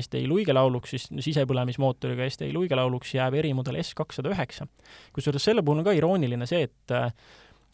STI 0.00 0.26
luigelauluks, 0.30 0.94
siis 0.94 1.08
sisepõlemismootoriga 1.26 2.28
STI 2.30 2.52
luigelauluks 2.54 3.14
jääb 3.16 3.34
erimudel 3.40 3.80
S 3.82 3.96
kakssada 3.98 4.32
üheksa. 4.32 4.66
kusjuures 5.12 5.44
selle 5.44 5.62
puhul 5.62 5.82
on 5.82 5.88
ka 5.88 5.96
irooniline 5.96 6.46
see, 6.46 6.68
et 6.68 6.94
äh, 6.94 7.12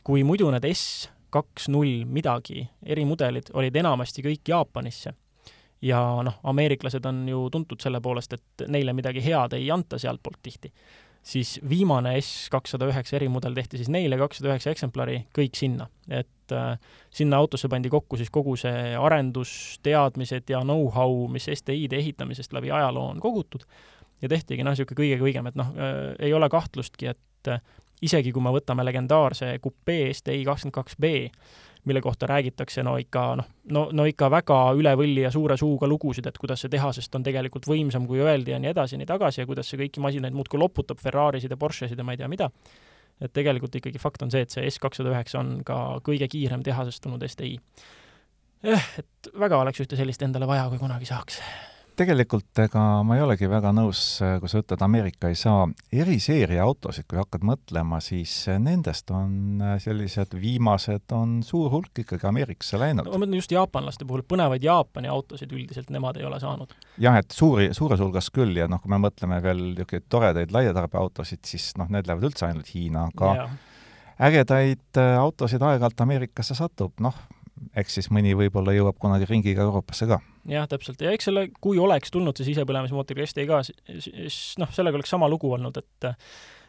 kui 0.04 0.24
muidu 0.24 0.50
need 0.54 0.66
S 0.72 1.08
kaks 1.30 1.68
null 1.68 2.04
midagi 2.08 2.64
erimudelid 2.86 3.50
olid 3.54 3.76
enamasti 3.76 4.24
kõik 4.24 4.48
Jaapanisse 4.48 5.12
ja 5.82 6.00
noh, 6.24 6.38
ameeriklased 6.42 7.04
on 7.06 7.26
ju 7.28 7.44
tuntud 7.52 7.80
selle 7.82 8.00
poolest, 8.00 8.32
et 8.32 8.64
neile 8.70 8.94
midagi 8.96 9.22
head 9.24 9.54
ei 9.58 9.68
anta 9.70 9.98
sealtpoolt 10.00 10.40
tihti, 10.42 10.72
siis 11.28 11.58
viimane 11.68 12.14
S 12.20 12.48
kakssada 12.52 12.88
üheksa 12.88 13.18
erimudel 13.18 13.56
tehti 13.56 13.80
siis 13.80 13.90
neile, 13.92 14.16
kakssada 14.20 14.52
üheksa 14.52 14.72
eksemplari, 14.72 15.20
kõik 15.36 15.58
sinna. 15.58 15.88
et 16.08 16.54
äh, 16.56 16.78
sinna 17.12 17.36
autosse 17.36 17.68
pandi 17.68 17.90
kokku 17.92 18.16
siis 18.16 18.30
kogu 18.32 18.56
see 18.56 18.94
arendus, 18.96 19.52
teadmised 19.84 20.48
ja 20.48 20.62
know-how, 20.64 21.26
mis 21.32 21.50
STI-de 21.52 22.00
ehitamisest 22.00 22.56
läbi 22.56 22.72
ajaloo 22.72 23.10
on 23.12 23.20
kogutud, 23.20 23.66
ja 24.22 24.30
tehtigi 24.32 24.64
noh, 24.64 24.72
niisugune 24.72 25.02
kõige 25.02 25.20
kõigem, 25.20 25.50
et 25.50 25.58
noh 25.58 25.74
äh,, 25.76 25.98
ei 26.28 26.32
ole 26.34 26.48
kahtlustki, 26.52 27.12
et 27.12 27.52
äh, 27.52 27.60
isegi 28.02 28.32
kui 28.32 28.44
me 28.44 28.54
võtame 28.54 28.86
legendaarse 28.86 29.52
kupee 29.60 30.12
STI 30.14 30.46
kakskümmend 30.48 30.78
kaks 30.80 30.96
B, 30.96 31.12
mille 31.88 32.02
kohta 32.04 32.28
räägitakse 32.30 32.84
no 32.86 32.96
ikka 33.00 33.22
noh, 33.40 33.48
no, 33.74 33.84
no 33.92 34.06
ikka 34.08 34.30
väga 34.32 34.58
üle 34.78 34.92
võlli 34.98 35.24
ja 35.24 35.32
suure 35.34 35.56
suuga 35.60 35.88
lugusid, 35.90 36.28
et 36.30 36.38
kuidas 36.38 36.64
see 36.64 36.72
tehasest 36.72 37.14
on 37.18 37.24
tegelikult 37.26 37.68
võimsam, 37.70 38.06
kui 38.08 38.22
öeldi 38.24 38.54
ja 38.54 38.60
nii 38.62 38.72
edasi 38.74 38.96
ja 38.96 39.02
nii 39.02 39.10
tagasi 39.10 39.42
ja 39.42 39.48
kuidas 39.48 39.70
see 39.70 39.80
kõiki 39.80 40.04
masinaid 40.04 40.36
muudkui 40.36 40.60
loputab, 40.60 41.00
Ferrarisid 41.02 41.54
ja 41.54 41.60
Porschesid 41.60 41.98
ja 41.98 42.06
ma 42.06 42.16
ei 42.16 42.20
tea 42.20 42.28
mida. 42.30 42.50
et 43.20 43.32
tegelikult 43.34 43.74
ikkagi 43.74 43.98
fakt 43.98 44.22
on 44.22 44.30
see, 44.30 44.44
et 44.46 44.54
see 44.54 44.68
S 44.70 44.78
kakssada 44.78 45.10
üheksa 45.10 45.40
on 45.40 45.64
ka 45.66 45.98
kõige 46.06 46.28
kiirem 46.30 46.62
tehasestunud 46.62 47.24
STI. 47.26 47.56
jah, 48.62 48.92
et 48.98 49.32
väga 49.34 49.58
oleks 49.64 49.80
ühte 49.82 49.98
sellist 49.98 50.22
endale 50.22 50.46
vaja, 50.46 50.68
kui 50.70 50.78
kunagi 50.78 51.08
saaks 51.08 51.42
tegelikult 51.98 52.60
ega 52.62 52.82
ma 53.06 53.16
ei 53.18 53.22
olegi 53.24 53.48
väga 53.50 53.72
nõus, 53.74 54.00
kui 54.40 54.50
sa 54.50 54.60
ütled, 54.62 54.82
Ameerika 54.84 55.30
ei 55.30 55.36
saa 55.38 55.66
eriseeria 55.92 56.62
autosid, 56.64 57.06
kui 57.10 57.18
hakkad 57.20 57.44
mõtlema, 57.46 58.00
siis 58.04 58.32
nendest 58.62 59.10
on 59.14 59.62
sellised 59.82 60.36
viimased, 60.38 61.06
on 61.16 61.38
suur 61.46 61.70
hulk 61.72 62.02
ikkagi 62.04 62.28
Ameerikasse 62.30 62.80
läinud 62.80 63.06
no,. 63.06 63.14
ma 63.14 63.22
mõtlen 63.24 63.40
just 63.40 63.54
jaapanlaste 63.54 64.06
puhul, 64.08 64.24
põnevaid 64.28 64.64
Jaapani 64.66 65.10
autosid 65.12 65.52
üldiselt 65.54 65.90
nemad 65.94 66.20
ei 66.20 66.26
ole 66.28 66.40
saanud. 66.42 66.74
jah, 67.02 67.18
et 67.20 67.34
suuri, 67.34 67.70
suures 67.76 68.02
hulgas 68.04 68.30
küll 68.34 68.56
ja 68.58 68.68
noh, 68.70 68.82
kui 68.82 68.92
me 68.92 69.00
mõtleme 69.02 69.40
veel 69.44 69.64
niisuguseid 69.72 70.06
toredaid 70.12 70.54
laiatarbeautosid, 70.54 71.42
siis 71.48 71.72
noh, 71.80 71.90
need 71.92 72.08
lähevad 72.08 72.30
üldse 72.30 72.46
ainult 72.48 72.70
Hiina, 72.74 73.08
aga 73.12 73.34
ja. 73.40 73.48
ägedaid 74.30 75.02
autosid 75.18 75.64
aeg-ajalt 75.64 76.06
Ameerikasse 76.06 76.56
satub, 76.58 76.94
noh, 77.02 77.16
eks 77.78 77.98
siis 77.98 78.10
mõni 78.14 78.34
võib-olla 78.38 78.74
jõuab 78.76 78.98
kunagi 79.00 79.28
ringiga 79.28 79.64
Euroopasse 79.66 80.08
ka. 80.10 80.20
Jah, 80.48 80.68
täpselt, 80.70 81.00
ja 81.04 81.12
eks 81.14 81.28
selle, 81.28 81.48
kui 81.60 81.80
oleks 81.82 82.12
tulnud 82.14 82.38
see 82.38 82.50
sisepõlemismootoriga 82.52 83.28
STI 83.28 83.48
ka, 83.50 83.62
siis 83.66 84.38
noh, 84.60 84.70
sellega 84.74 85.00
oleks 85.00 85.12
sama 85.12 85.28
lugu 85.30 85.52
olnud, 85.56 85.76
et 85.82 86.08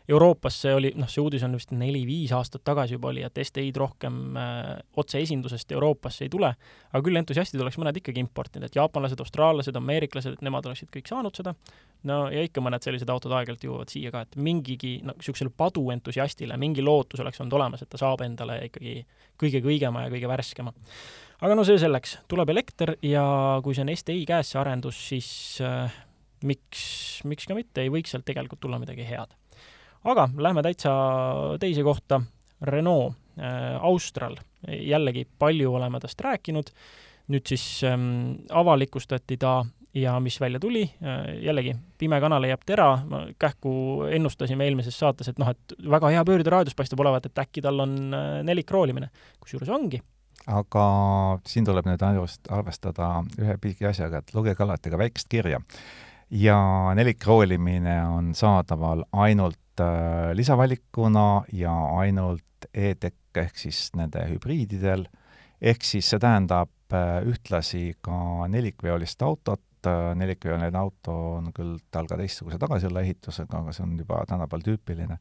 Euroopas 0.10 0.56
see 0.64 0.72
oli, 0.74 0.90
noh, 0.98 1.10
see 1.12 1.22
uudis 1.22 1.44
on 1.46 1.54
vist 1.54 1.70
neli-viis 1.76 2.32
aastat 2.34 2.64
tagasi 2.66 2.96
juba 2.96 3.12
oli, 3.12 3.22
et 3.26 3.36
STI-d 3.44 3.78
rohkem 3.78 4.38
äh, 4.40 4.72
otseesindusest 4.98 5.76
Euroopasse 5.76 6.26
ei 6.26 6.32
tule, 6.34 6.50
aga 6.90 7.02
küll 7.06 7.20
entusiastid 7.20 7.62
oleks 7.62 7.78
mõned 7.82 8.00
ikkagi 8.02 8.24
importinud, 8.24 8.66
et 8.66 8.80
jaapanlased, 8.80 9.22
austraallased, 9.22 9.78
ameeriklased, 9.78 10.40
et 10.40 10.44
nemad 10.46 10.66
oleksid 10.66 10.90
kõik 10.96 11.12
saanud 11.12 11.38
seda, 11.38 11.54
no 12.10 12.20
ja 12.34 12.42
ikka 12.48 12.64
mõned 12.66 12.86
sellised 12.86 13.14
autod 13.14 13.38
aeg-ajalt 13.38 13.70
jõuavad 13.70 13.94
siia 13.94 14.14
ka, 14.16 14.26
et 14.26 14.38
mingigi, 14.50 14.98
no 15.06 15.14
niisugusele 15.18 15.54
paduentusiastile 15.62 16.58
mingi 16.58 16.86
lootus 16.86 17.22
oleks 17.22 17.44
olnud 17.44 17.60
olemas, 17.60 17.86
et 17.86 17.94
ta 17.94 18.02
saab 18.02 18.26
endale 18.26 18.64
ikkagi 18.72 19.04
kõige 19.40 19.62
kõigema 19.66 20.08
ja 20.08 20.14
kõige 20.14 20.32
värskema. 20.32 20.74
Aga 21.40 21.56
no 21.56 21.64
see 21.64 21.78
selleks, 21.80 22.18
tuleb 22.28 22.50
elekter 22.52 22.98
ja 23.06 23.24
kui 23.64 23.78
see 23.78 23.86
on 23.86 23.94
STI 23.94 24.26
käes, 24.28 24.50
see 24.52 24.60
arendus, 24.60 24.98
siis 25.14 25.30
äh, 25.64 25.94
miks, 26.44 26.82
miks 27.30 27.48
ka 27.48 27.56
mitte, 27.58 27.84
ei 27.84 27.92
võiks 27.94 28.12
sealt 28.14 28.26
tegelikult 28.28 28.62
tulla 28.64 28.80
midagi 28.82 29.06
head. 29.08 29.32
Aga 30.04 30.30
lähme 30.38 30.64
täitsa 30.64 30.92
teise 31.60 31.84
kohta, 31.84 32.22
Renault 32.62 33.16
äh,, 33.40 33.76
Austral, 33.82 34.38
jällegi 34.68 35.26
palju 35.40 35.74
oleme 35.74 36.00
tast 36.00 36.22
rääkinud, 36.22 36.72
nüüd 37.30 37.48
siis 37.48 37.84
ähm, 37.88 38.42
avalikustati 38.50 39.38
ta 39.38 39.62
ja 39.94 40.20
mis 40.20 40.42
välja 40.42 40.60
tuli, 40.60 40.84
äh, 40.84 41.44
jällegi, 41.44 41.76
pime 41.98 42.20
kana 42.22 42.40
leiab 42.42 42.62
tera, 42.66 42.92
kähku 43.40 43.72
ennustasime 44.12 44.68
eelmises 44.68 45.00
saates, 45.00 45.32
et 45.32 45.40
noh, 45.42 45.50
et 45.50 45.76
väga 45.90 46.12
hea 46.14 46.24
pöörderaadius 46.26 46.78
paistab 46.78 47.02
olevat, 47.04 47.26
et 47.26 47.44
äkki 47.46 47.64
tal 47.66 47.80
on 47.86 47.98
äh, 48.14 48.30
nelikroolimine. 48.46 49.10
kusjuures 49.40 49.70
ongi. 49.70 50.02
Aga 50.50 50.84
siin 51.46 51.66
tuleb 51.68 51.86
nüüd 51.90 52.04
arvestada 52.50 53.10
ühe 53.38 53.58
piki 53.62 53.86
asjaga, 53.90 54.22
et 54.22 54.34
lugege 54.34 54.64
alati 54.64 54.90
ka 54.90 54.98
väikest 54.98 55.30
kirja. 55.30 55.60
Ja 56.30 56.60
nelikroolimine 56.96 57.96
on 58.06 58.34
saadaval 58.36 59.04
ainult 59.12 59.82
äh, 59.82 60.32
lisavalikuna 60.38 61.44
ja 61.54 61.74
ainult 62.00 62.70
e-tekk 62.74 63.16
ehk 63.38 63.58
siis 63.58 63.90
nende 63.98 64.26
hübriididel, 64.30 65.06
ehk 65.62 65.86
siis 65.86 66.10
see 66.12 66.22
tähendab 66.22 66.94
äh, 66.94 67.20
ühtlasi 67.28 67.94
ka 68.06 68.48
nelikveolist 68.52 69.22
autot, 69.26 69.66
äh, 69.88 70.14
nelikveoline 70.20 70.78
auto 70.78 71.16
on 71.40 71.52
küll 71.56 71.78
tal 71.92 72.10
ka 72.10 72.18
teistsuguse 72.20 72.60
tagasiüleehitusega, 72.62 73.64
aga 73.64 73.76
see 73.76 73.86
on 73.86 73.98
juba 74.00 74.24
tänapäeval 74.30 74.66
tüüpiline. 74.66 75.20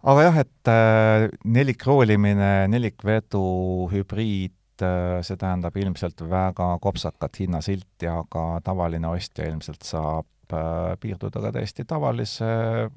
Aga 0.00 0.22
jah, 0.24 0.38
et 0.40 0.72
äh, 0.72 1.26
nelikkroolimine, 1.44 2.70
nelikvedu, 2.72 3.44
hübriid, 3.92 4.56
see 4.82 5.38
tähendab 5.40 5.76
ilmselt 5.76 6.22
väga 6.30 6.72
kopsakat 6.82 7.40
hinnasilti, 7.42 8.08
aga 8.10 8.44
tavaline 8.64 9.10
ostja 9.10 9.48
ilmselt 9.48 9.86
saab 9.86 10.54
äh, 10.54 10.94
piirduda 11.00 11.42
ka 11.46 11.52
täiesti 11.56 11.84
tavalise, 11.88 12.48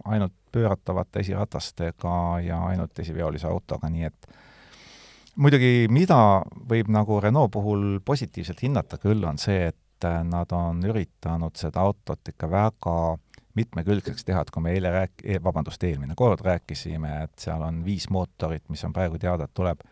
ainult 0.05 0.35
pööratavate 0.53 1.23
esiratastega 1.23 2.15
ja 2.45 2.61
ainult 2.69 2.99
esiveolise 2.99 3.47
autoga, 3.49 3.89
nii 3.89 4.09
et 4.09 4.33
muidugi, 5.35 5.87
mida 5.89 6.17
võib 6.69 6.91
nagu 6.93 7.19
Renault 7.23 7.51
puhul 7.53 7.99
positiivselt 8.05 8.61
hinnata 8.63 8.99
küll, 9.01 9.23
on 9.25 9.41
see, 9.41 9.71
et 9.71 9.79
nad 10.27 10.51
on 10.51 10.81
üritanud 10.83 11.55
seda 11.55 11.83
autot 11.85 12.27
ikka 12.27 12.49
väga 12.51 12.95
mitmekülgseks 13.57 14.25
teha, 14.25 14.41
et 14.43 14.51
kui 14.51 14.63
me 14.65 14.73
eile 14.73 14.91
rääk-, 14.93 15.25
vabandust, 15.43 15.83
eelmine 15.85 16.15
kord 16.17 16.41
rääkisime, 16.45 17.13
et 17.27 17.35
seal 17.39 17.61
on 17.65 17.83
viis 17.85 18.09
mootorit, 18.13 18.65
mis 18.73 18.83
on 18.87 18.93
praegu 18.95 19.19
teada, 19.21 19.47
et 19.47 19.53
tuleb, 19.53 19.83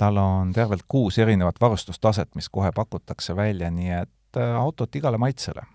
tal 0.00 0.16
on 0.16 0.54
tervelt 0.56 0.86
kuus 0.88 1.18
erinevat 1.20 1.60
varustustaset, 1.60 2.32
mis 2.34 2.48
kohe 2.48 2.72
pakutakse 2.74 3.36
välja, 3.36 3.70
nii 3.70 3.92
et 3.98 4.40
äh, 4.40 4.56
autot 4.56 4.96
igale 4.96 5.20
maitsele. 5.20 5.66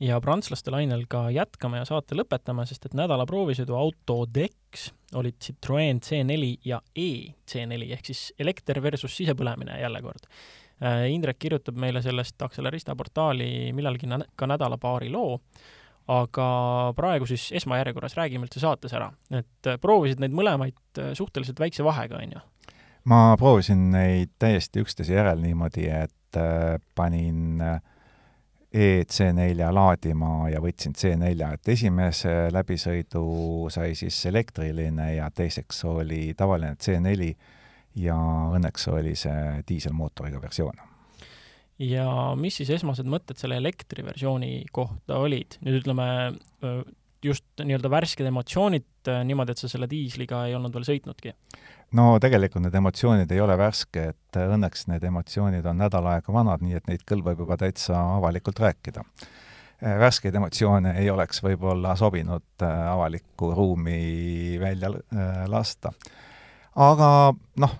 ja 0.00 0.18
prantslaste 0.20 0.72
lainel 0.74 1.06
ka 1.08 1.28
jätkame 1.30 1.78
ja 1.78 1.86
saate 1.88 2.16
lõpetame, 2.18 2.66
sest 2.68 2.88
et 2.88 2.96
nädala 2.98 3.24
proovisõidu 3.26 3.76
Autodex 3.78 4.90
olid 5.14 5.38
Citroen 5.40 6.00
C4 6.04 6.50
ja 6.66 6.80
E-C4 6.96 7.92
ehk 7.96 8.10
siis 8.10 8.26
elekter 8.38 8.82
versus 8.82 9.16
sisepõlemine 9.16 9.78
jälle 9.80 10.02
kord. 10.02 10.28
Äh, 10.82 11.06
Indrek 11.14 11.38
kirjutab 11.38 11.78
meile 11.80 12.02
sellest 12.02 12.42
Accelerista 12.42 12.96
portaali 12.96 13.72
millalgi 13.72 14.10
ka 14.36 14.50
nädala-paari 14.50 15.12
loo 15.14 15.38
aga 16.10 16.46
praegu 16.96 17.26
siis 17.30 17.46
esmajärjekorras 17.62 18.18
räägime 18.18 18.44
üldse 18.44 18.60
saates 18.60 18.92
ära, 18.92 19.08
et 19.30 19.70
äh, 19.70 19.78
proovisid 19.80 20.20
neid 20.20 20.34
mõlemaid 20.36 21.06
suhteliselt 21.16 21.62
väikse 21.62 21.86
vahega, 21.86 22.20
on 22.20 22.36
ju? 22.36 22.50
Ma 23.10 23.36
proovisin 23.38 23.90
neid 23.92 24.34
täiesti 24.38 24.84
üksteise 24.84 25.16
järel 25.16 25.42
niimoodi, 25.42 25.88
et 25.92 26.38
äh, 26.40 26.78
panin 26.94 27.60
EC4 28.74 29.68
laadima 29.70 30.48
ja 30.50 30.62
võtsin 30.62 30.96
C4, 30.98 31.52
et 31.54 31.68
esimese 31.76 32.32
läbisõidu 32.54 33.26
sai 33.70 33.94
siis 33.98 34.18
elektriline 34.26 35.12
ja 35.14 35.28
teiseks 35.30 35.84
oli 35.86 36.32
tavaline 36.36 36.74
C4 36.74 37.30
ja 38.02 38.16
õnneks 38.56 38.88
oli 38.90 39.14
see 39.18 39.62
diiselmootoriga 39.68 40.42
versioon 40.42 40.82
ja 41.82 42.08
mis 42.38 42.58
siis 42.60 42.70
esmased 42.74 43.06
mõtted 43.10 43.38
selle 43.38 43.58
elektriversiooni 43.62 44.64
kohta 44.74 45.18
olid? 45.22 45.58
nüüd 45.64 45.80
ütleme, 45.82 46.06
just 47.24 47.46
nii-öelda 47.62 47.90
värsked 47.90 48.26
emotsioonid 48.28 49.10
niimoodi, 49.26 49.54
et 49.54 49.62
sa 49.62 49.70
selle 49.70 49.88
diisliga 49.90 50.44
ei 50.48 50.54
olnud 50.58 50.74
veel 50.74 50.86
sõitnudki? 50.88 51.34
No 51.94 52.18
tegelikult 52.22 52.64
need 52.64 52.74
emotsioonid 52.78 53.32
ei 53.32 53.40
ole 53.42 53.56
värsked, 53.58 54.38
õnneks 54.40 54.88
need 54.90 55.06
emotsioonid 55.06 55.66
on 55.70 55.80
nädal 55.84 56.08
aega 56.10 56.34
vanad, 56.34 56.64
nii 56.64 56.78
et 56.78 56.90
neid 56.90 57.06
kõlbab 57.08 57.40
juba 57.44 57.58
täitsa 57.60 57.98
avalikult 58.16 58.60
rääkida. 58.64 59.04
värskeid 60.00 60.34
emotsioone 60.34 60.94
ei 60.98 61.10
oleks 61.10 61.42
võib-olla 61.42 61.96
sobinud 61.96 62.62
avalikku 62.64 63.52
ruumi 63.54 64.58
välja 64.60 64.90
lasta. 65.46 65.92
aga 66.74 67.08
noh, 67.56 67.78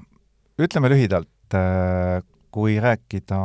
ütleme 0.59 0.89
lühidalt, 0.89 1.59
kui 2.55 2.77
rääkida 2.79 3.39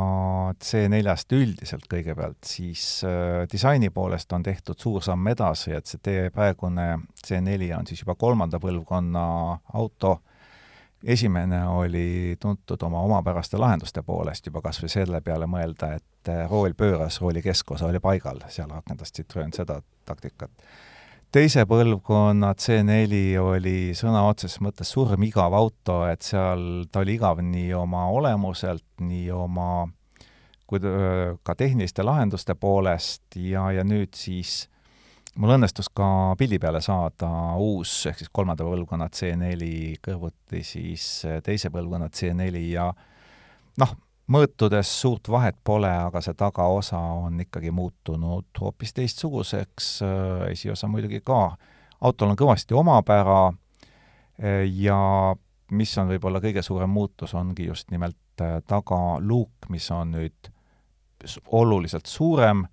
C4-st 0.62 1.32
üldiselt 1.34 1.86
kõigepealt, 1.90 2.44
siis 2.46 3.02
disaini 3.50 3.90
poolest 3.90 4.32
on 4.32 4.42
tehtud 4.42 4.78
suur 4.78 5.02
samm 5.02 5.26
edasi, 5.32 5.72
et 5.74 5.86
see 5.90 5.98
teie 5.98 6.30
praegune 6.30 6.92
C4 7.26 7.72
on 7.78 7.90
siis 7.90 8.04
juba 8.04 8.14
kolmanda 8.14 8.60
põlvkonna 8.62 9.24
auto, 9.74 10.20
esimene 11.04 11.66
oli 11.66 12.36
tuntud 12.40 12.82
oma 12.82 13.00
omapäraste 13.00 13.58
lahenduste 13.58 14.02
poolest 14.02 14.46
juba 14.46 14.62
kas 14.64 14.82
või 14.82 14.92
selle 14.92 15.20
peale 15.24 15.48
mõelda, 15.50 15.94
et 15.96 16.28
äh, 16.28 16.44
rool 16.50 16.74
pööras, 16.76 17.20
rooli 17.20 17.42
keskosa 17.42 17.88
oli 17.88 18.00
paigal, 18.00 18.42
seal 18.48 18.70
rakendas 18.70 19.12
Citroen 19.16 19.52
seda 19.56 19.80
taktikat. 20.06 20.50
Teise 21.30 21.62
põlvkonna 21.70 22.50
C4 22.58 23.38
oli 23.38 23.92
sõna 23.94 24.24
otseses 24.26 24.58
mõttes 24.60 24.90
surmigav 24.90 25.54
auto, 25.54 26.02
et 26.10 26.26
seal 26.26 26.88
ta 26.90 27.04
oli 27.04 27.14
igav 27.14 27.38
nii 27.46 27.70
oma 27.78 28.08
olemuselt, 28.10 28.86
nii 28.98 29.30
oma 29.30 29.86
kui 30.70 30.82
ka 31.42 31.54
tehniliste 31.58 32.02
lahenduste 32.06 32.54
poolest 32.54 33.38
ja, 33.38 33.70
ja 33.74 33.84
nüüd 33.86 34.14
siis 34.14 34.68
mul 35.40 35.54
õnnestus 35.56 35.88
ka 35.96 36.06
pildi 36.38 36.58
peale 36.60 36.82
saada 36.84 37.30
uus, 37.60 37.94
ehk 38.10 38.20
siis 38.20 38.30
kolmanda 38.32 38.66
põlvkonna 38.66 39.08
C4 39.08 39.96
kõrvuti 40.04 40.62
siis 40.66 41.06
teise 41.46 41.70
põlvkonna 41.72 42.10
C4 42.12 42.62
ja 42.68 42.90
noh, 43.80 43.94
mõõtudes 44.30 44.90
suurt 45.00 45.30
vahet 45.32 45.56
pole, 45.64 45.90
aga 45.90 46.20
see 46.24 46.36
tagaosa 46.38 47.00
on 47.24 47.40
ikkagi 47.46 47.72
muutunud 47.74 48.60
hoopis 48.60 48.92
teistsuguseks, 48.96 49.90
esiosa 50.50 50.90
muidugi 50.90 51.22
ka. 51.24 51.56
autol 52.00 52.32
on 52.32 52.36
kõvasti 52.36 52.76
omapära 52.76 53.52
ja 54.76 55.00
mis 55.70 55.98
on 55.98 56.08
võib-olla 56.08 56.40
kõige 56.40 56.62
suurem 56.62 56.90
muutus, 56.90 57.34
ongi 57.34 57.66
just 57.66 57.90
nimelt 57.90 58.16
tagaluuk, 58.66 59.68
mis 59.68 59.90
on 59.90 60.12
nüüd 60.16 60.52
oluliselt 61.52 62.06
suurem 62.06 62.64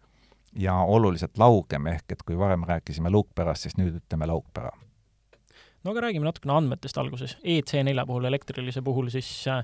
ja 0.58 0.74
oluliselt 0.74 1.38
laugem, 1.38 1.88
ehk 1.88 2.12
et 2.12 2.24
kui 2.26 2.38
varem 2.38 2.64
rääkisime 2.68 3.12
luukpärast, 3.14 3.68
siis 3.68 3.78
nüüd 3.78 4.00
ütleme 4.02 4.28
laukpära. 4.28 4.72
no 5.84 5.92
aga 5.92 6.02
räägime 6.08 6.26
natukene 6.26 6.54
andmetest 6.54 6.98
alguses. 6.98 7.38
EC4 7.44 8.06
puhul, 8.08 8.26
elektrilise 8.26 8.82
puhul 8.82 9.10
siis 9.14 9.30
äh, 9.48 9.64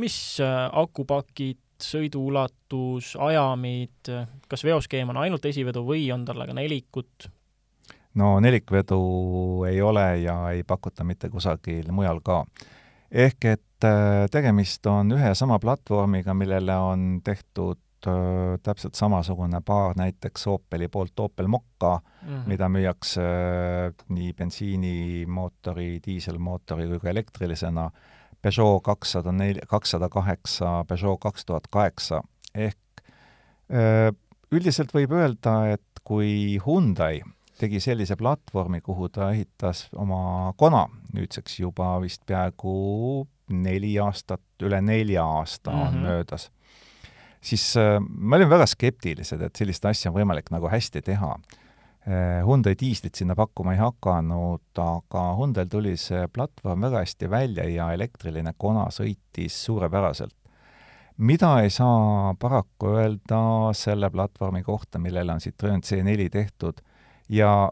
mis 0.00 0.40
äh, 0.42 0.68
akupakid, 0.72 1.60
sõiduulatus, 1.84 3.14
ajamid, 3.18 4.10
kas 4.48 4.62
veoskeem 4.64 5.10
on 5.10 5.18
ainult 5.24 5.44
esivedu 5.48 5.82
või 5.84 6.06
on 6.14 6.24
tal 6.24 6.44
ka 6.46 6.54
nelikut? 6.56 7.30
no 8.14 8.38
nelikvedu 8.40 9.64
ei 9.68 9.82
ole 9.82 10.06
ja 10.22 10.36
ei 10.54 10.62
pakuta 10.62 11.04
mitte 11.04 11.28
kusagil 11.30 11.90
mujal 11.92 12.20
ka. 12.22 12.44
ehk 13.10 13.44
et 13.44 13.86
äh, 13.86 14.26
tegemist 14.30 14.86
on 14.86 15.12
ühe 15.16 15.32
ja 15.32 15.34
sama 15.34 15.58
platvormiga, 15.58 16.34
millele 16.34 16.76
on 16.78 17.20
tehtud 17.24 17.78
äh, 17.78 17.83
täpselt 18.62 18.94
samasugune 18.94 19.60
paar 19.64 19.94
näiteks 19.96 20.46
Opeli 20.46 20.88
poolt 20.88 21.20
Opel 21.20 21.46
Mokka 21.46 22.00
mm, 22.00 22.28
-hmm. 22.28 22.48
mida 22.48 22.68
müüakse 22.68 23.24
nii 24.08 24.32
bensiinimootori, 24.32 26.00
diiselmootori 26.06 26.86
kui 26.88 27.00
ka 27.00 27.10
elektrilisena 27.10 27.90
Peugeot 28.42 28.82
kakssada 28.82 29.32
nel-, 29.32 29.62
kakssada 29.68 30.08
kaheksa, 30.08 30.84
Peugeot 30.88 31.20
kaks 31.20 31.44
tuhat 31.44 31.66
kaheksa, 31.70 32.22
ehk 32.54 32.78
üldiselt 34.52 34.92
võib 34.94 35.12
öelda, 35.16 35.72
et 35.72 36.02
kui 36.04 36.58
Hyundai 36.66 37.22
tegi 37.58 37.80
sellise 37.80 38.16
platvormi, 38.16 38.80
kuhu 38.84 39.08
ta 39.08 39.30
ehitas 39.32 39.86
oma 39.96 40.52
Kona, 40.56 40.84
nüüdseks 41.14 41.60
juba 41.60 41.94
vist 42.02 42.24
peaaegu 42.26 42.74
neli 43.54 43.94
aastat, 44.00 44.42
üle 44.64 44.80
nelja 44.82 45.24
aasta 45.24 45.70
on 45.70 45.78
mm 45.78 45.94
-hmm. 45.94 46.06
möödas, 46.08 46.50
siis 47.44 47.74
me 47.76 48.38
olime 48.38 48.50
väga 48.50 48.66
skeptilised, 48.66 49.42
et 49.42 49.56
sellist 49.60 49.84
asja 49.84 50.10
on 50.10 50.16
võimalik 50.16 50.48
nagu 50.54 50.70
hästi 50.72 51.02
teha 51.04 51.34
Eh, 52.04 52.44
Hyundai 52.44 52.74
diislit 52.80 53.14
sinna 53.16 53.32
pakkuma 53.34 53.72
ei 53.72 53.78
hakanud, 53.80 54.76
aga 54.76 55.20
Hyundai'l 55.38 55.70
tuli 55.72 55.94
see 55.96 56.26
platvorm 56.28 56.82
väga 56.84 57.00
hästi 57.00 57.30
välja 57.32 57.64
ja 57.64 57.86
elektriline 57.96 58.52
Kona 58.58 58.90
sõitis 58.92 59.56
suurepäraselt. 59.64 60.36
mida 61.16 61.60
ei 61.62 61.70
saa 61.70 62.34
paraku 62.34 62.86
öelda 62.98 63.72
selle 63.72 64.10
platvormi 64.10 64.62
kohta, 64.62 64.98
millele 64.98 65.32
on 65.32 65.40
Citroen 65.40 65.80
C4 65.80 66.28
tehtud 66.30 66.80
ja 67.28 67.70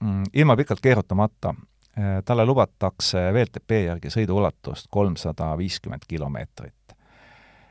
mm, 0.00 0.22
ilma 0.32 0.56
pikalt 0.56 0.80
keerutamata, 0.80 1.54
eh, 1.96 2.22
talle 2.24 2.46
lubatakse 2.46 3.30
WLTP 3.32 3.84
järgi 3.84 4.10
sõiduulatust 4.10 4.90
kolmsada 4.90 5.56
viiskümmend 5.58 6.08
kilomeetrit. 6.08 6.79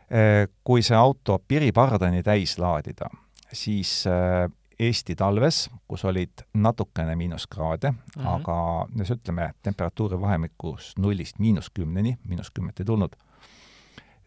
Eh, 0.09 0.47
kui 0.63 0.81
see 0.81 0.97
auto 0.97 1.37
piripardani 1.47 2.23
täis 2.25 2.57
laadida, 2.57 3.09
siis 3.53 4.07
Eesti 4.79 5.15
talves, 5.19 5.65
kus 5.87 6.05
olid 6.07 6.45
natukene 6.53 7.15
miinuskraade 7.19 7.91
mm, 7.91 7.97
-hmm. 8.15 8.27
aga 8.27 8.87
no 8.95 9.03
ütleme, 9.03 9.51
temperatuuri 9.61 10.21
vahemikus 10.21 10.93
nullist 10.97 11.39
miinus 11.39 11.69
kümneni, 11.69 12.17
miinus 12.23 12.51
kümmet 12.51 12.79
ei 12.79 12.85
tulnud, 12.85 13.15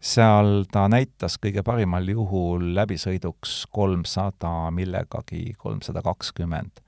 seal 0.03 0.65
ta 0.71 0.85
näitas 0.91 1.39
kõige 1.41 1.63
parimal 1.63 2.07
juhul 2.07 2.73
läbisõiduks 2.75 3.63
kolmsada 3.71 4.71
millegagi, 4.71 5.53
kolmsada 5.57 6.01
kakskümmend. 6.01 6.82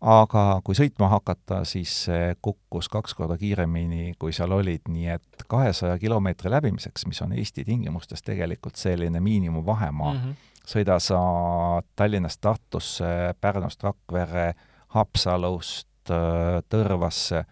Aga 0.00 0.44
kui 0.64 0.74
sõitma 0.74 1.10
hakata, 1.12 1.64
siis 1.68 1.92
see 2.06 2.34
kukkus 2.42 2.88
kaks 2.88 3.14
korda 3.14 3.36
kiiremini, 3.40 4.14
kui 4.18 4.32
seal 4.32 4.52
olid, 4.56 4.88
nii 4.88 5.10
et 5.16 5.44
kahesaja 5.48 5.98
kilomeetri 6.00 6.50
läbimiseks, 6.50 7.04
mis 7.06 7.20
on 7.20 7.34
Eesti 7.36 7.64
tingimustes 7.64 8.22
tegelikult 8.24 8.80
selline 8.80 9.20
miinimumvahemaa 9.20 10.12
mm, 10.12 10.22
-hmm 10.22 10.46
sõida 10.70 10.98
sa 11.02 11.20
Tallinnast 11.96 12.40
Tartusse, 12.40 13.34
Pärnust 13.40 13.82
Rakverre, 13.82 14.52
Haapsalust 14.94 16.10
äh, 16.10 16.60
Tõrvasse. 16.70 17.44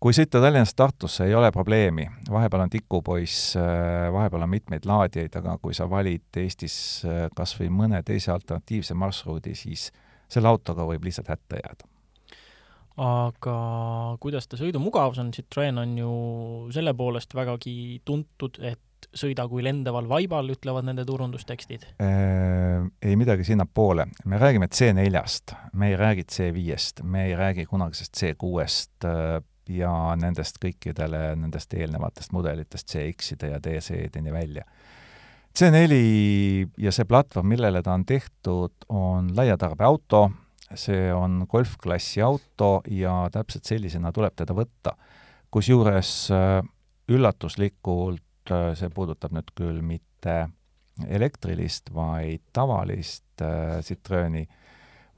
kui 0.00 0.14
sõita 0.16 0.40
Tallinnast 0.40 0.76
Tartusse, 0.76 1.26
ei 1.26 1.34
ole 1.34 1.50
probleemi, 1.52 2.06
vahepeal 2.30 2.64
on 2.64 2.70
tikupoiss, 2.72 3.56
äh, 3.56 4.12
vahepeal 4.12 4.46
on 4.46 4.50
mitmeid 4.50 4.86
laadijaid, 4.88 5.36
aga 5.36 5.58
kui 5.62 5.74
sa 5.74 5.88
valid 5.90 6.40
Eestis 6.42 6.76
äh, 7.04 7.26
kas 7.36 7.56
või 7.58 7.70
mõne 7.82 8.02
teise 8.06 8.32
alternatiivse 8.32 8.94
marsruudi, 8.94 9.54
siis 9.54 9.90
selle 10.30 10.50
autoga 10.50 10.86
võib 10.88 11.04
lihtsalt 11.06 11.32
hätta 11.32 11.62
jääda 11.62 11.88
aga 13.00 13.56
kuidas 14.20 14.48
ta 14.50 14.58
sõidumugavus 14.60 15.20
on, 15.22 15.32
Citroen 15.32 15.78
on 15.80 15.96
ju 15.98 16.12
selle 16.74 16.92
poolest 16.96 17.34
vägagi 17.36 18.00
tuntud, 18.04 18.58
et 18.60 18.80
sõida 19.16 19.46
kui 19.48 19.62
lendaval 19.64 20.08
vaibal, 20.10 20.50
ütlevad 20.52 20.84
nende 20.86 21.06
turundustekstid 21.08 21.86
äh,? 22.02 22.84
Ei 23.02 23.16
midagi 23.16 23.44
sinnapoole. 23.44 24.06
me 24.24 24.38
räägime 24.38 24.68
C4-st, 24.68 25.54
me 25.72 25.88
ei 25.88 25.96
räägi 25.96 26.26
C5-st, 26.32 27.02
me 27.02 27.26
ei 27.26 27.36
räägi 27.36 27.66
kunagisest 27.66 28.16
C6-st 28.16 29.08
äh, 29.08 29.40
ja 29.70 29.92
nendest 30.20 30.60
kõikidele 30.62 31.34
nendest 31.38 31.74
eelnevatest 31.74 32.32
mudelitest 32.36 32.90
CX-ide 32.90 33.54
ja 33.54 33.60
DC-deni 33.62 34.32
välja. 34.32 34.64
C4 35.58 35.96
ja 36.78 36.92
see 36.94 37.08
platvorm, 37.08 37.48
millele 37.50 37.82
ta 37.82 37.94
on 37.98 38.04
tehtud, 38.06 38.72
on 38.88 39.32
laiatarbeauto, 39.36 40.28
see 40.78 41.10
on 41.12 41.44
golfklassi 41.50 42.22
auto 42.22 42.80
ja 42.90 43.24
täpselt 43.32 43.66
sellisena 43.66 44.12
tuleb 44.12 44.36
teda 44.38 44.54
võtta. 44.54 44.94
kusjuures 45.50 46.30
äh, 46.30 46.60
üllatuslikult 47.10 48.22
Äh, 48.50 48.72
see 48.78 48.90
puudutab 48.92 49.34
nüüd 49.36 49.50
küll 49.58 49.80
mitte 49.84 50.48
elektrilist, 51.06 51.92
vaid 51.94 52.42
tavalist 52.56 53.44
äh, 53.44 53.80
Citroeni. 53.84 54.46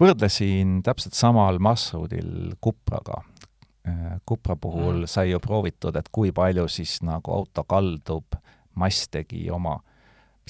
võrdlesin 0.03 0.81
täpselt 0.83 1.14
samal 1.14 1.61
marsruudil 1.62 2.57
Cupraga 2.62 3.23
äh,. 3.87 4.18
Cupra 4.29 4.57
puhul 4.57 5.05
mm. 5.05 5.11
sai 5.11 5.31
ju 5.31 5.40
proovitud, 5.40 5.97
et 5.97 6.09
kui 6.12 6.33
palju 6.33 6.68
siis 6.68 7.01
nagu 7.03 7.33
auto 7.35 7.64
kaldub, 7.64 8.37
mass 8.75 9.09
tegi 9.09 9.49
oma. 9.51 9.79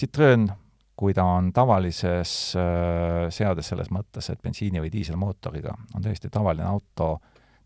Citroen, 0.00 0.48
kui 0.96 1.14
ta 1.14 1.24
on 1.24 1.52
tavalises 1.52 2.32
äh, 2.56 3.28
seades 3.30 3.68
selles 3.72 3.90
mõttes, 3.90 4.30
et 4.32 4.42
bensiini- 4.42 4.80
või 4.80 4.92
diiselmootoriga, 4.92 5.74
on 5.94 6.02
täiesti 6.04 6.30
tavaline 6.32 6.68
auto 6.68 7.18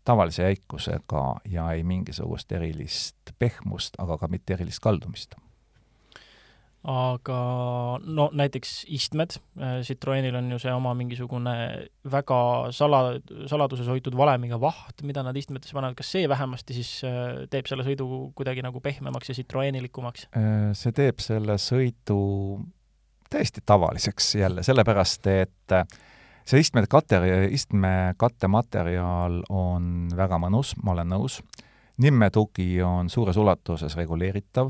tavalise 0.07 0.43
jäikusega 0.43 1.23
ja 1.51 1.71
ei 1.75 1.83
mingisugust 1.83 2.51
erilist 2.51 3.33
pehmust, 3.39 3.99
aga 3.99 4.17
ka 4.17 4.29
mitte 4.31 4.55
erilist 4.55 4.79
kaldumist. 4.79 5.35
Aga 6.87 7.37
no 8.05 8.27
näiteks 8.37 8.85
istmed, 8.93 9.37
äh, 9.59 9.79
Citroenil 9.83 10.35
on 10.39 10.51
ju 10.53 10.59
see 10.61 10.71
oma 10.71 10.93
mingisugune 10.95 11.55
väga 12.11 12.39
sala, 12.75 13.01
saladuses 13.49 13.89
hoitud 13.91 14.15
valemiga 14.17 14.59
vaht, 14.61 15.01
mida 15.07 15.23
nad 15.25 15.35
istmetesse 15.37 15.75
panevad, 15.75 15.97
kas 15.97 16.13
see 16.15 16.29
vähemasti 16.29 16.77
siis 16.77 16.91
äh, 17.07 17.43
teeb 17.51 17.67
selle 17.67 17.83
sõidu 17.87 18.07
kuidagi 18.37 18.63
nagu 18.65 18.81
pehmemaks 18.83 19.33
ja 19.33 19.37
Citroenilikumaks? 19.39 20.29
Äh, 20.37 20.71
see 20.77 20.95
teeb 20.95 21.19
selle 21.23 21.57
sõidu 21.61 22.19
täiesti 23.27 23.63
tavaliseks 23.65 24.35
jälle, 24.39 24.63
sellepärast 24.63 25.27
et 25.33 25.75
see 26.47 26.61
istmekate, 26.63 27.19
istmekattematerjal 27.51 29.41
on 29.51 30.07
väga 30.15 30.39
mõnus, 30.39 30.77
ma 30.83 30.93
olen 30.95 31.11
nõus. 31.17 31.41
nimmetugi 31.97 32.77
on 32.85 33.09
suures 33.09 33.37
ulatuses 33.41 33.95
reguleeritav, 33.97 34.69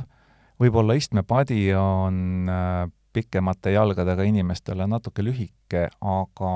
võib-olla 0.62 0.96
istmepadi 0.98 1.72
on 1.78 2.50
äh, 2.50 2.86
pikemate 3.14 3.74
jalgadega 3.74 4.26
inimestele 4.28 4.88
natuke 4.90 5.26
lühike, 5.26 5.88
aga 6.02 6.54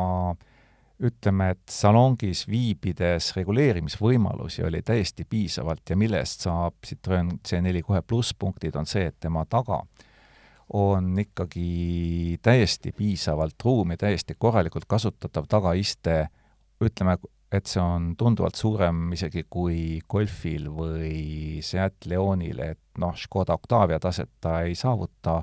ütleme, 1.02 1.48
et 1.56 1.74
salongis 1.74 2.44
viibides 2.50 3.32
reguleerimisvõimalusi 3.38 4.62
oli 4.68 4.84
täiesti 4.86 5.26
piisavalt 5.26 5.90
ja 5.90 5.98
mille 5.98 6.22
eest 6.22 6.46
saab 6.46 6.78
Citroen 6.86 7.40
C4 7.48 7.82
kohe 7.86 8.04
plusspunktid, 8.06 8.78
on 8.78 8.86
see, 8.86 9.08
et 9.10 9.18
tema 9.20 9.46
taga 9.50 9.82
on 10.78 11.10
ikkagi 11.20 12.38
täiesti 12.42 12.94
piisavalt 12.96 13.66
ruumi, 13.66 13.98
täiesti 14.00 14.38
korralikult 14.40 14.86
kasutatav 14.88 15.50
tagaiste, 15.52 16.28
ütleme, 16.82 17.18
et 17.52 17.68
see 17.68 17.82
on 17.84 18.14
tunduvalt 18.18 18.56
suurem 18.56 19.12
isegi 19.14 19.44
kui 19.50 20.00
Golfil 20.10 20.70
või 20.72 21.60
Seat 21.66 22.08
Leonil, 22.08 22.60
et 22.64 23.02
noh, 23.04 23.16
Škoda 23.18 23.58
Octavia 23.60 24.00
taset 24.00 24.32
ta 24.42 24.62
ei 24.64 24.76
saavuta, 24.76 25.42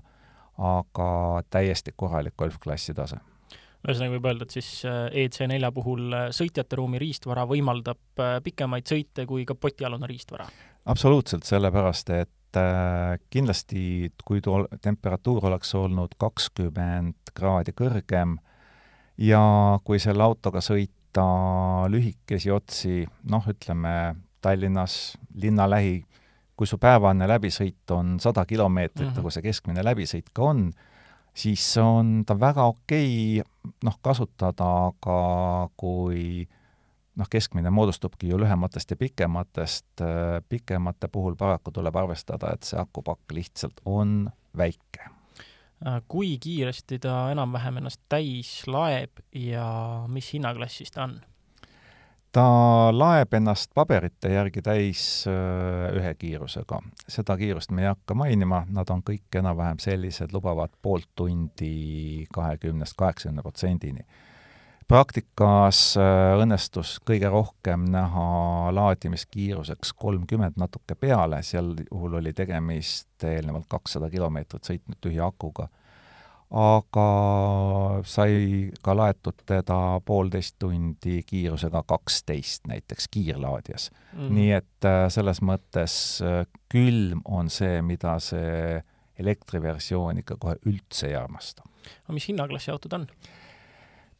aga 0.59 1.11
täiesti 1.51 1.93
korralik 1.97 2.35
golfklassi 2.39 2.97
tase 2.97 3.21
ühesõnaga 3.87 4.17
võib 4.17 4.27
öelda, 4.27 4.47
et 4.47 4.57
siis 4.57 4.71
äh, 4.89 5.07
EC4 5.25 5.71
puhul 5.75 6.09
äh, 6.17 6.25
sõitjate 6.35 6.79
ruumi 6.81 6.99
riistvara 7.01 7.45
võimaldab 7.49 8.23
äh, 8.23 8.39
pikemaid 8.45 8.89
sõite 8.91 9.27
kui 9.29 9.47
kapotialune 9.49 10.09
riistvara? 10.11 10.49
absoluutselt, 10.89 11.47
sellepärast 11.47 12.11
et 12.17 12.35
kindlasti 13.31 14.09
kui 14.25 14.41
too 14.43 14.63
temperatuur 14.81 15.51
oleks 15.51 15.75
olnud 15.77 16.15
kakskümmend 16.19 17.35
kraadi 17.37 17.75
kõrgem 17.77 18.39
ja 19.21 19.43
kui 19.85 20.01
selle 20.01 20.25
autoga 20.25 20.63
sõita 20.65 20.98
lühikesi 21.89 22.53
otsi, 22.53 23.07
noh, 23.31 23.47
ütleme 23.49 24.17
Tallinnas 24.41 25.17
linna 25.35 25.67
lähi, 25.71 26.03
kui 26.57 26.67
su 26.67 26.79
päevane 26.79 27.27
läbisõit 27.29 27.91
on 27.95 28.19
sada 28.21 28.45
kilomeetrit 28.45 29.07
mm, 29.07 29.13
-hmm. 29.13 29.17
nagu 29.17 29.31
see 29.31 29.43
keskmine 29.43 29.85
läbisõit 29.85 30.31
ka 30.35 30.43
on, 30.43 30.73
siis 31.35 31.77
on 31.79 32.25
ta 32.27 32.35
väga 32.41 32.65
okei 32.65 33.43
noh, 33.85 33.99
kasutada, 34.03 34.69
aga 34.91 35.69
kui 35.77 36.49
noh, 37.19 37.29
keskmine 37.31 37.71
moodustubki 37.71 38.29
ju 38.29 38.39
lühematest 38.39 38.91
ja 38.91 38.97
pikematest, 38.97 40.03
pikemate 40.49 41.09
puhul 41.09 41.37
paraku 41.37 41.71
tuleb 41.71 41.97
arvestada, 41.97 42.53
et 42.55 42.63
see 42.63 42.81
akupakk 42.81 43.33
lihtsalt 43.33 43.81
on 43.85 44.31
väike. 44.57 45.18
Äh, 45.87 46.03
kui 46.09 46.39
kiiresti 46.43 46.99
ta 46.99 47.31
enam-vähem 47.31 47.77
ennast 47.79 48.01
täis 48.11 48.63
laeb 48.67 49.21
ja 49.35 49.67
mis 50.11 50.33
hinnaklassis 50.35 50.91
ta 50.91 51.05
on? 51.07 51.21
ta 52.33 52.45
laeb 52.93 53.33
ennast 53.35 53.71
paberite 53.75 54.33
järgi 54.33 54.63
täis 54.63 55.03
ühe 55.29 56.15
kiirusega. 56.19 56.81
seda 57.09 57.37
kiirust 57.41 57.71
me 57.71 57.83
ei 57.83 57.89
hakka 57.89 58.15
mainima, 58.15 58.65
nad 58.71 58.91
on 58.91 59.03
kõik 59.03 59.39
enam-vähem 59.41 59.81
sellised, 59.81 60.35
lubavad 60.37 60.75
poolt 60.83 61.09
tundi 61.17 62.27
kahekümnest 62.35 62.99
kaheksakümne 62.99 63.43
protsendini. 63.43 64.05
Praktikas 64.89 65.81
õnnestus 65.99 66.95
kõige 67.07 67.29
rohkem 67.33 67.85
näha 67.93 68.29
laadimiskiiruseks 68.73 69.93
kolmkümmend 69.93 70.57
natuke 70.57 70.97
peale, 70.97 71.43
sel 71.45 71.75
juhul 71.91 72.21
oli 72.23 72.33
tegemist 72.33 73.25
eelnevalt 73.29 73.69
kakssada 73.69 74.09
kilomeetrit 74.11 74.71
sõitnud 74.71 75.01
tühja 75.05 75.29
akuga 75.29 75.69
aga 76.49 77.09
sai 78.09 78.71
ka 78.83 78.95
laetud 78.97 79.37
teda 79.47 80.01
poolteist 80.05 80.57
tundi 80.59 81.21
kiirusega 81.27 81.83
kaksteist 81.87 82.65
näiteks 82.71 83.09
kiirlaadijas 83.13 83.91
mm.. 84.17 84.31
nii 84.33 84.53
et 84.57 84.89
äh, 84.89 85.05
selles 85.13 85.43
mõttes 85.45 85.97
äh, 86.25 86.47
külm 86.73 87.21
on 87.25 87.53
see, 87.53 87.83
mida 87.85 88.17
see 88.25 88.81
elektriversioon 89.19 90.23
ikka 90.23 90.39
kohe 90.41 90.57
üldse 90.65 91.11
ei 91.11 91.19
armasta. 91.19 91.67
aga 92.07 92.17
mis 92.17 92.31
hinnaklassi 92.31 92.73
auto 92.73 92.89
ta 92.89 93.03
on? 93.03 93.07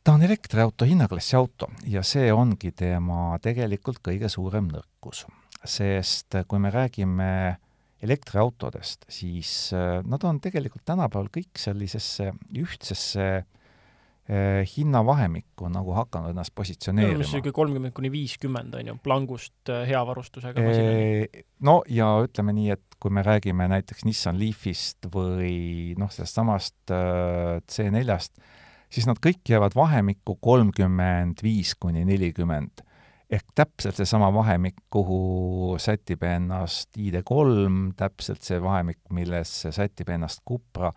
Ta 0.09 0.15
on 0.17 0.23
elektriauto, 0.25 0.87
hinnaklassi 0.89 1.37
auto 1.37 1.67
ja 1.93 2.01
see 2.07 2.31
ongi 2.33 2.71
tema 2.73 3.37
tegelikult 3.45 4.01
kõige 4.09 4.31
suurem 4.33 4.71
nõrkus. 4.73 5.27
sest 5.69 6.33
äh, 6.39 6.47
kui 6.49 6.63
me 6.63 6.71
räägime 6.73 7.59
elektriautodest, 8.01 9.05
siis 9.13 9.75
äh, 9.77 9.99
nad 10.09 10.25
on 10.25 10.41
tegelikult 10.41 10.87
tänapäeval 10.89 11.29
kõik 11.35 11.61
sellisesse 11.61 12.31
ühtsesse 12.57 13.27
eh, 13.37 14.63
hinnavahemikku 14.71 15.69
nagu 15.75 15.93
hakanud 15.99 16.33
ennast 16.33 16.55
positsioneerima. 16.57 17.21
niisugune 17.21 17.53
kolmkümmend 17.53 17.97
kuni 17.97 18.13
viiskümmend 18.15 18.79
on 18.81 18.93
ju, 18.93 18.99
plangust 19.05 19.75
äh, 19.75 19.85
hea 19.91 20.01
varustusega 20.09 20.63
masinani. 20.63 21.45
no 21.69 21.83
ja 21.93 22.15
ütleme 22.25 22.55
nii, 22.57 22.71
et 22.79 22.97
kui 22.97 23.13
me 23.13 23.27
räägime 23.27 23.69
näiteks 23.75 24.09
Nissan 24.09 24.41
Leafist 24.41 25.11
või 25.13 25.93
noh, 26.01 26.09
sellest 26.17 26.41
samast 26.41 26.97
äh, 26.97 27.59
C4-st, 27.69 28.57
siis 28.89 29.07
nad 29.09 29.21
kõik 29.23 29.45
jäävad 29.49 29.77
vahemikku 29.77 30.39
kolmkümmend 30.41 31.43
viis 31.45 31.75
kuni 31.81 32.05
nelikümmend 32.09 32.85
ehk 33.29 33.45
täpselt 33.55 33.99
seesama 33.99 34.31
vahemik, 34.33 34.79
kuhu 34.93 35.77
sätib 35.81 36.25
ennast 36.25 36.97
ID3, 36.97 37.93
täpselt 37.99 38.45
see 38.45 38.61
vahemik, 38.63 39.01
millesse 39.13 39.73
sätib 39.75 40.09
ennast 40.15 40.41
Cupra, 40.49 40.93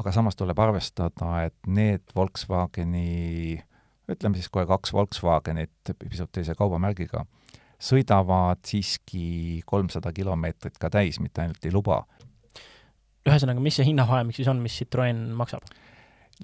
aga 0.00 0.12
samas 0.14 0.38
tuleb 0.38 0.58
arvestada, 0.58 1.44
et 1.46 1.70
need 1.70 2.14
Volkswageni, 2.16 3.60
ütleme 4.10 4.38
siis 4.38 4.50
kohe 4.50 4.66
kaks 4.66 4.94
Volkswagenit 4.96 5.94
pisut 6.00 6.32
teise 6.34 6.56
kaubamärgiga, 6.58 7.22
sõidavad 7.80 8.64
siiski 8.66 9.62
kolmsada 9.66 10.12
kilomeetrit 10.12 10.76
ka 10.80 10.90
täis, 10.92 11.20
mitte 11.22 11.44
ainult 11.44 11.64
ei 11.64 11.72
luba. 11.74 12.02
ühesõnaga, 13.28 13.62
mis 13.62 13.78
see 13.78 13.86
hinnavahemik 13.86 14.34
siis 14.34 14.48
on, 14.50 14.58
mis 14.64 14.74
Citroen 14.80 15.30
maksab? 15.38 15.62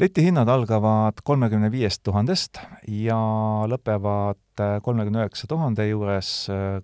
Letihinnad 0.01 0.49
algavad 0.49 1.21
kolmekümne 1.25 1.71
viiest 1.73 2.03
tuhandest 2.05 2.61
ja 2.89 3.19
lõpevad 3.71 4.65
kolmekümne 4.83 5.25
üheksa 5.25 5.49
tuhande 5.49 5.87
juures, 5.89 6.33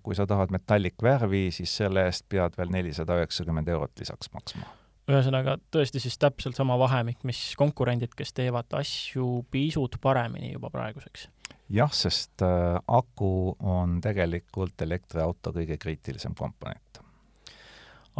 kui 0.02 0.16
sa 0.16 0.26
tahad 0.28 0.52
metallikvärvi, 0.54 1.48
siis 1.54 1.74
selle 1.82 2.06
eest 2.08 2.26
pead 2.32 2.56
veel 2.58 2.72
nelisada 2.72 3.18
üheksakümmend 3.20 3.68
eurot 3.72 3.92
lisaks 4.00 4.32
maksma. 4.32 4.64
ühesõnaga, 5.10 5.58
tõesti 5.74 6.00
siis 6.00 6.18
täpselt 6.18 6.56
sama 6.56 6.78
vahemik, 6.78 7.20
mis 7.28 7.52
konkurendid, 7.58 8.14
kes 8.16 8.32
teevad 8.32 8.72
asju 8.78 9.44
pisut 9.50 9.98
paremini 10.00 10.54
juba 10.54 10.70
praeguseks? 10.70 11.28
jah, 11.72 11.92
sest 11.92 12.42
äh, 12.44 12.78
aku 12.86 13.56
on 13.60 14.00
tegelikult 14.04 14.82
elektriauto 14.82 15.52
kõige 15.52 15.78
kriitilisem 15.80 16.34
komponent 16.38 17.01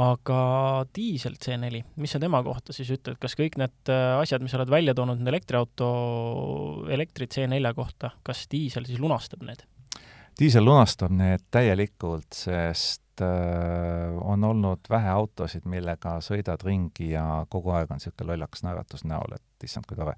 aga 0.01 0.38
diisel 0.95 1.34
C4, 1.36 1.82
mis 2.01 2.14
sa 2.14 2.20
tema 2.20 2.40
kohta 2.45 2.72
siis 2.72 2.88
ütled, 2.95 3.18
kas 3.20 3.36
kõik 3.36 3.59
need 3.61 3.93
äh, 3.93 4.14
asjad, 4.22 4.40
mis 4.45 4.55
sa 4.55 4.61
oled 4.61 4.72
välja 4.72 4.95
toonud 4.97 5.20
nüüd 5.20 5.28
elektriauto, 5.34 5.88
elektri 6.93 7.28
C4 7.28 7.74
kohta, 7.76 8.14
kas 8.24 8.47
diisel 8.53 8.88
siis 8.88 9.03
lunastab 9.03 9.45
need? 9.45 9.66
diisel 10.40 10.64
lunastab 10.64 11.12
need 11.12 11.45
täielikult, 11.53 12.30
sest 12.32 13.20
äh, 13.20 14.09
on 14.24 14.49
olnud 14.49 14.88
vähe 14.90 15.12
autosid, 15.12 15.68
millega 15.68 16.16
sõidad 16.24 16.64
ringi 16.64 17.12
ja 17.12 17.45
kogu 17.53 17.74
aeg 17.76 17.93
on 17.93 18.01
niisugune 18.01 18.32
lollakas 18.32 18.64
naeratus 18.64 19.05
näol, 19.05 19.36
et 19.36 19.68
issand, 19.68 19.84
kui 19.88 20.01
tore. 20.01 20.16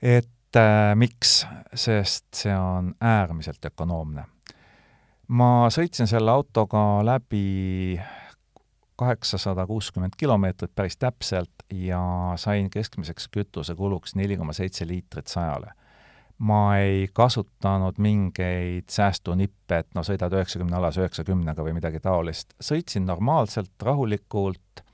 et 0.00 0.56
äh, 0.56 0.94
miks? 0.96 1.42
sest 1.74 2.30
see 2.32 2.56
on 2.56 2.94
äärmiselt 2.96 3.60
ökonoomne. 3.68 4.24
ma 5.28 5.50
sõitsin 5.68 6.08
selle 6.08 6.32
autoga 6.32 7.04
läbi 7.04 8.00
kaheksasada 8.96 9.66
kuuskümmend 9.66 10.12
kilomeetrit 10.16 10.72
päris 10.74 10.96
täpselt 10.96 11.50
ja 11.72 12.32
sain 12.36 12.70
keskmiseks 12.70 13.28
kütusekuluks 13.28 14.14
neli 14.14 14.36
koma 14.36 14.52
seitse 14.52 14.86
liitrit 14.86 15.26
sajale. 15.26 15.72
ma 16.38 16.76
ei 16.76 17.08
kasutanud 17.12 17.96
mingeid 17.98 18.90
säästunippe, 18.92 19.78
et 19.78 19.94
no 19.94 20.02
sõidad 20.04 20.34
üheksakümne 20.36 20.76
alas 20.76 20.98
üheksakümnega 21.00 21.64
või 21.64 21.72
midagi 21.78 22.00
taolist. 22.00 22.52
sõitsin 22.60 23.06
normaalselt, 23.06 23.72
rahulikult 23.82 24.84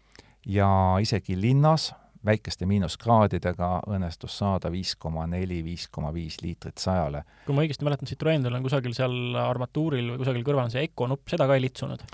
ja 0.46 0.68
isegi 1.00 1.40
linnas 1.40 1.92
väikeste 2.26 2.66
miinuskraadidega 2.70 3.68
õnnestus 3.90 4.36
saada 4.38 4.70
viis 4.72 4.94
koma 5.00 5.24
neli, 5.30 5.60
viis 5.64 5.88
koma 5.90 6.12
viis 6.14 6.38
liitrit 6.42 6.78
sajale. 6.78 7.24
kui 7.46 7.56
ma 7.56 7.64
õigesti 7.64 7.86
mäletan, 7.86 8.08
Citroenil 8.10 8.54
on 8.54 8.62
kusagil 8.62 8.94
seal 8.96 9.34
armatuuril 9.42 10.12
või 10.12 10.22
kusagil 10.22 10.46
kõrval 10.46 10.68
on 10.68 10.74
see 10.74 10.84
Eco 10.86 11.08
nupp, 11.10 11.26
seda 11.32 11.48
ka 11.50 11.58
ei 11.58 11.64
litsunud? 11.66 12.04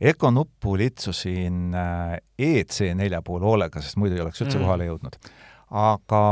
Eco 0.00 0.30
nuppu 0.34 0.76
litsusin 0.80 1.74
äh, 1.78 2.18
EC4 2.38 3.24
puhul 3.24 3.48
hoolega, 3.48 3.82
sest 3.82 3.98
muidu 4.00 4.18
ei 4.18 4.24
oleks 4.26 4.44
üldse 4.44 4.58
mm. 4.58 4.66
kohale 4.66 4.88
jõudnud. 4.90 5.18
aga 5.80 6.22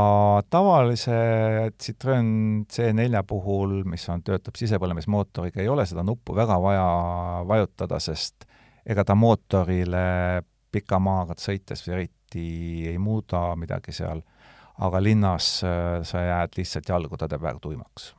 tavalise 0.53 1.19
Citroen 1.81 2.65
C4 2.71 3.23
puhul, 3.27 3.81
mis 3.89 4.07
on, 4.13 4.21
töötab 4.23 4.59
sisepõlemismootoriga, 4.59 5.61
ei 5.63 5.71
ole 5.73 5.87
seda 5.89 6.05
nuppu 6.05 6.35
väga 6.37 6.59
vaja 6.61 6.89
vajutada, 7.49 7.99
sest 8.03 8.45
ega 8.85 9.03
ta 9.07 9.15
mootorile 9.15 10.43
pika 10.73 10.99
maaga 10.99 11.37
sõites 11.37 11.85
eriti 11.87 12.22
eriti 12.33 12.87
ei 12.89 12.97
muuda 12.97 13.55
midagi 13.55 13.93
seal, 13.93 14.21
aga 14.79 15.01
linnas 15.01 15.63
äh, 15.63 16.03
sa 16.03 16.23
jääd 16.23 16.57
lihtsalt 16.57 16.89
jalgudade 16.89 17.39
peal 17.39 17.59
tuimaks. 17.61 18.13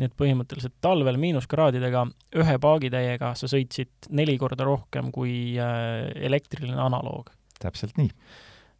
nii 0.00 0.08
et 0.08 0.14
põhimõtteliselt 0.16 0.78
talvel 0.80 1.18
miinuskraadidega 1.20 2.06
ühe 2.40 2.58
paagitäiega 2.58 3.34
sa 3.36 3.46
sõitsid 3.46 4.08
neli 4.16 4.38
korda 4.38 4.64
rohkem 4.64 5.10
kui 5.12 5.58
äh, 5.58 6.10
elektriline 6.16 6.80
analoog. 6.80 7.30
täpselt 7.60 7.96
nii 7.96 8.10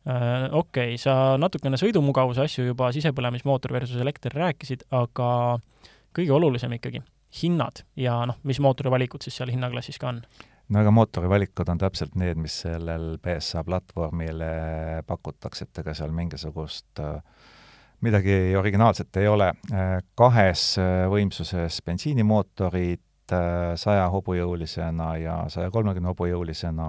äh, 0.08 0.48
okei 0.52 0.94
okay,, 0.94 0.98
sa 0.98 1.36
natukene 1.38 1.76
sõidumugavuse 1.76 2.44
asju 2.44 2.66
juba 2.66 2.92
sisepõlemismootor 2.92 3.72
versus 3.72 4.00
elekter 4.00 4.32
rääkisid, 4.32 4.84
aga 4.90 5.58
kõige 6.16 6.32
olulisem 6.32 6.72
ikkagi, 6.72 7.02
hinnad 7.42 7.84
ja 7.96 8.24
noh, 8.26 8.36
mis 8.42 8.58
mootori 8.60 8.90
valikud 8.90 9.22
siis 9.22 9.36
seal 9.36 9.52
hinnaklassis 9.52 10.00
ka 10.00 10.08
on? 10.08 10.24
No 10.70 10.80
aga 10.80 10.92
mootorivalikud 10.94 11.68
on 11.72 11.80
täpselt 11.80 12.16
need, 12.18 12.38
mis 12.40 12.60
sellel 12.64 13.16
BSA 13.22 13.64
platvormile 13.66 14.50
pakutakse, 15.06 15.66
et 15.66 15.82
ega 15.82 15.94
seal 15.96 16.14
mingisugust 16.14 17.02
äh, 17.02 17.20
midagi 18.06 18.56
originaalset 18.58 19.20
ei 19.20 19.28
ole. 19.28 19.52
Äh, 19.74 19.96
kahes 20.18 20.72
äh, 20.80 21.04
võimsuses 21.10 21.82
bensiinimootorid 21.86 23.06
saja 23.78 24.08
hobujõulisena 24.10 25.12
ja 25.22 25.34
saja 25.54 25.70
kolmekümne 25.70 26.08
hobujõulisena 26.10 26.88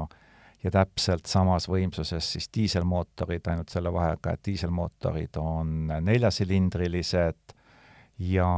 ja 0.64 0.72
täpselt 0.74 1.30
samas 1.30 1.68
võimsuses 1.70 2.32
siis 2.34 2.48
diiselmootorid, 2.50 3.46
ainult 3.46 3.70
selle 3.70 3.92
vahega, 3.94 4.34
et 4.34 4.42
diiselmootorid 4.50 5.38
on 5.38 5.92
neljasilindrilised 6.02 7.54
ja 8.26 8.50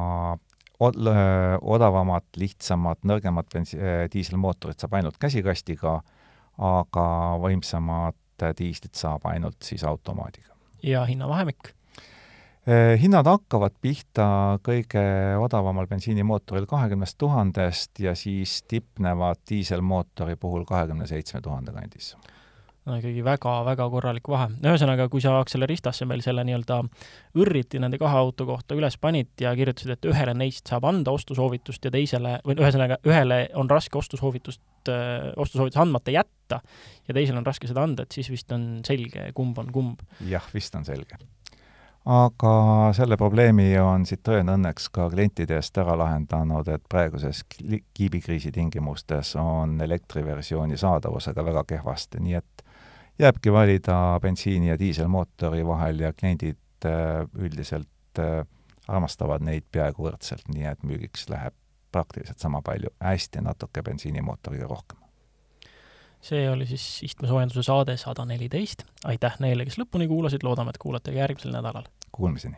odavamat, 0.82 2.26
lihtsamat, 2.38 3.04
nõrgemat 3.08 3.50
bensi-, 3.54 3.80
äh, 3.80 4.08
diiselmootorit 4.14 4.80
saab 4.80 4.98
ainult 5.00 5.20
käsikastiga, 5.22 6.00
aga 6.58 7.06
võimsamat 7.42 8.48
diislit 8.58 8.98
saab 8.98 9.26
ainult 9.30 9.62
siis 9.64 9.84
automaadiga. 9.88 10.54
ja 10.84 11.06
hinnavahemik? 11.06 11.74
Äh, 12.64 13.00
hinnad 13.02 13.28
hakkavad 13.28 13.76
pihta 13.82 14.60
kõige 14.64 15.04
odavamal 15.40 15.88
bensiinimootoril 15.88 16.66
kahekümnest 16.66 17.18
tuhandest 17.18 18.00
ja 18.00 18.16
siis 18.16 18.62
tipnevad 18.64 19.42
diiselmootori 19.50 20.36
puhul 20.36 20.64
kahekümne 20.66 21.08
seitsme 21.08 21.42
tuhande 21.42 21.76
kandis 21.76 22.14
ikkagi 22.84 23.24
väga-väga 23.24 23.86
korralik 23.90 24.28
vahe. 24.28 24.50
ühesõnaga, 24.60 25.08
kui 25.10 25.22
sa 25.24 25.38
Acceleristasse 25.40 26.06
meil 26.06 26.22
selle 26.26 26.44
nii-öelda 26.44 26.82
õrriti 27.40 27.80
nende 27.80 27.98
kahe 28.02 28.18
auto 28.20 28.46
kohta 28.46 28.76
üles 28.76 28.98
panid 29.00 29.32
ja 29.40 29.54
kirjutasid, 29.56 29.96
et 29.96 30.08
ühele 30.12 30.34
neist 30.36 30.68
saab 30.68 30.88
anda 30.90 31.14
ostusoovitust 31.16 31.86
ja 31.88 31.92
teisele, 31.94 32.40
või 32.46 32.58
ühesõnaga, 32.60 33.00
ühele 33.08 33.46
on 33.60 33.72
raske 33.72 33.98
ostusoovitust, 33.98 34.62
ostusoovitust 35.38 35.80
andmata 35.80 36.12
jätta 36.12 36.60
ja 37.08 37.14
teisele 37.14 37.40
on 37.40 37.48
raske 37.48 37.70
seda 37.72 37.86
anda, 37.88 38.04
et 38.04 38.12
siis 38.12 38.30
vist 38.32 38.52
on 38.52 38.82
selge, 38.86 39.30
kumb 39.34 39.64
on 39.64 39.72
kumb. 39.72 40.04
jah, 40.28 40.44
vist 40.54 40.76
on 40.76 40.84
selge. 40.86 41.16
aga 42.04 42.54
selle 42.92 43.16
probleemi 43.16 43.78
on 43.80 44.04
Citroen 44.04 44.52
õnneks 44.58 44.90
ka 44.92 45.08
klientide 45.10 45.56
eest 45.56 45.78
ära 45.80 45.96
lahendanud, 45.96 46.68
et 46.68 46.84
praeguses 46.92 47.46
kiibikriisi 47.48 48.52
tingimustes 48.52 49.38
on 49.40 49.80
elektriversiooni 49.82 50.78
saadavusega 50.78 51.46
väga 51.46 51.64
kehvasti, 51.64 52.20
nii 52.20 52.40
et 52.44 52.63
jääbki 53.20 53.52
valida 53.54 54.20
bensiini- 54.22 54.70
ja 54.70 54.80
diiselmootori 54.80 55.66
vahel 55.68 56.00
ja 56.00 56.14
kliendid 56.14 56.58
äh, 56.86 57.28
üldiselt 57.38 58.20
äh, 58.20 58.46
armastavad 58.88 59.44
neid 59.46 59.66
peaaegu 59.72 60.08
võrdselt, 60.08 60.48
nii 60.54 60.66
et 60.68 60.84
müügiks 60.84 61.30
läheb 61.30 61.56
praktiliselt 61.94 62.42
sama 62.42 62.62
palju, 62.66 62.90
hästi 63.00 63.42
natuke 63.46 63.84
bensiinimootoriga 63.84 64.68
rohkem. 64.68 64.98
see 66.24 66.50
oli 66.50 66.66
siis 66.66 67.04
istmesoojenduse 67.04 67.64
saade 67.64 67.98
sada 67.98 68.26
neliteist, 68.26 68.86
aitäh 69.06 69.36
neile, 69.44 69.66
kes 69.68 69.78
lõpuni 69.78 70.08
kuulasid, 70.08 70.44
loodame, 70.44 70.72
et 70.72 70.80
kuulate 70.80 71.12
ka 71.12 71.18
järgmisel 71.18 71.52
nädalal! 71.52 71.84
Kuulmiseni! 72.12 72.56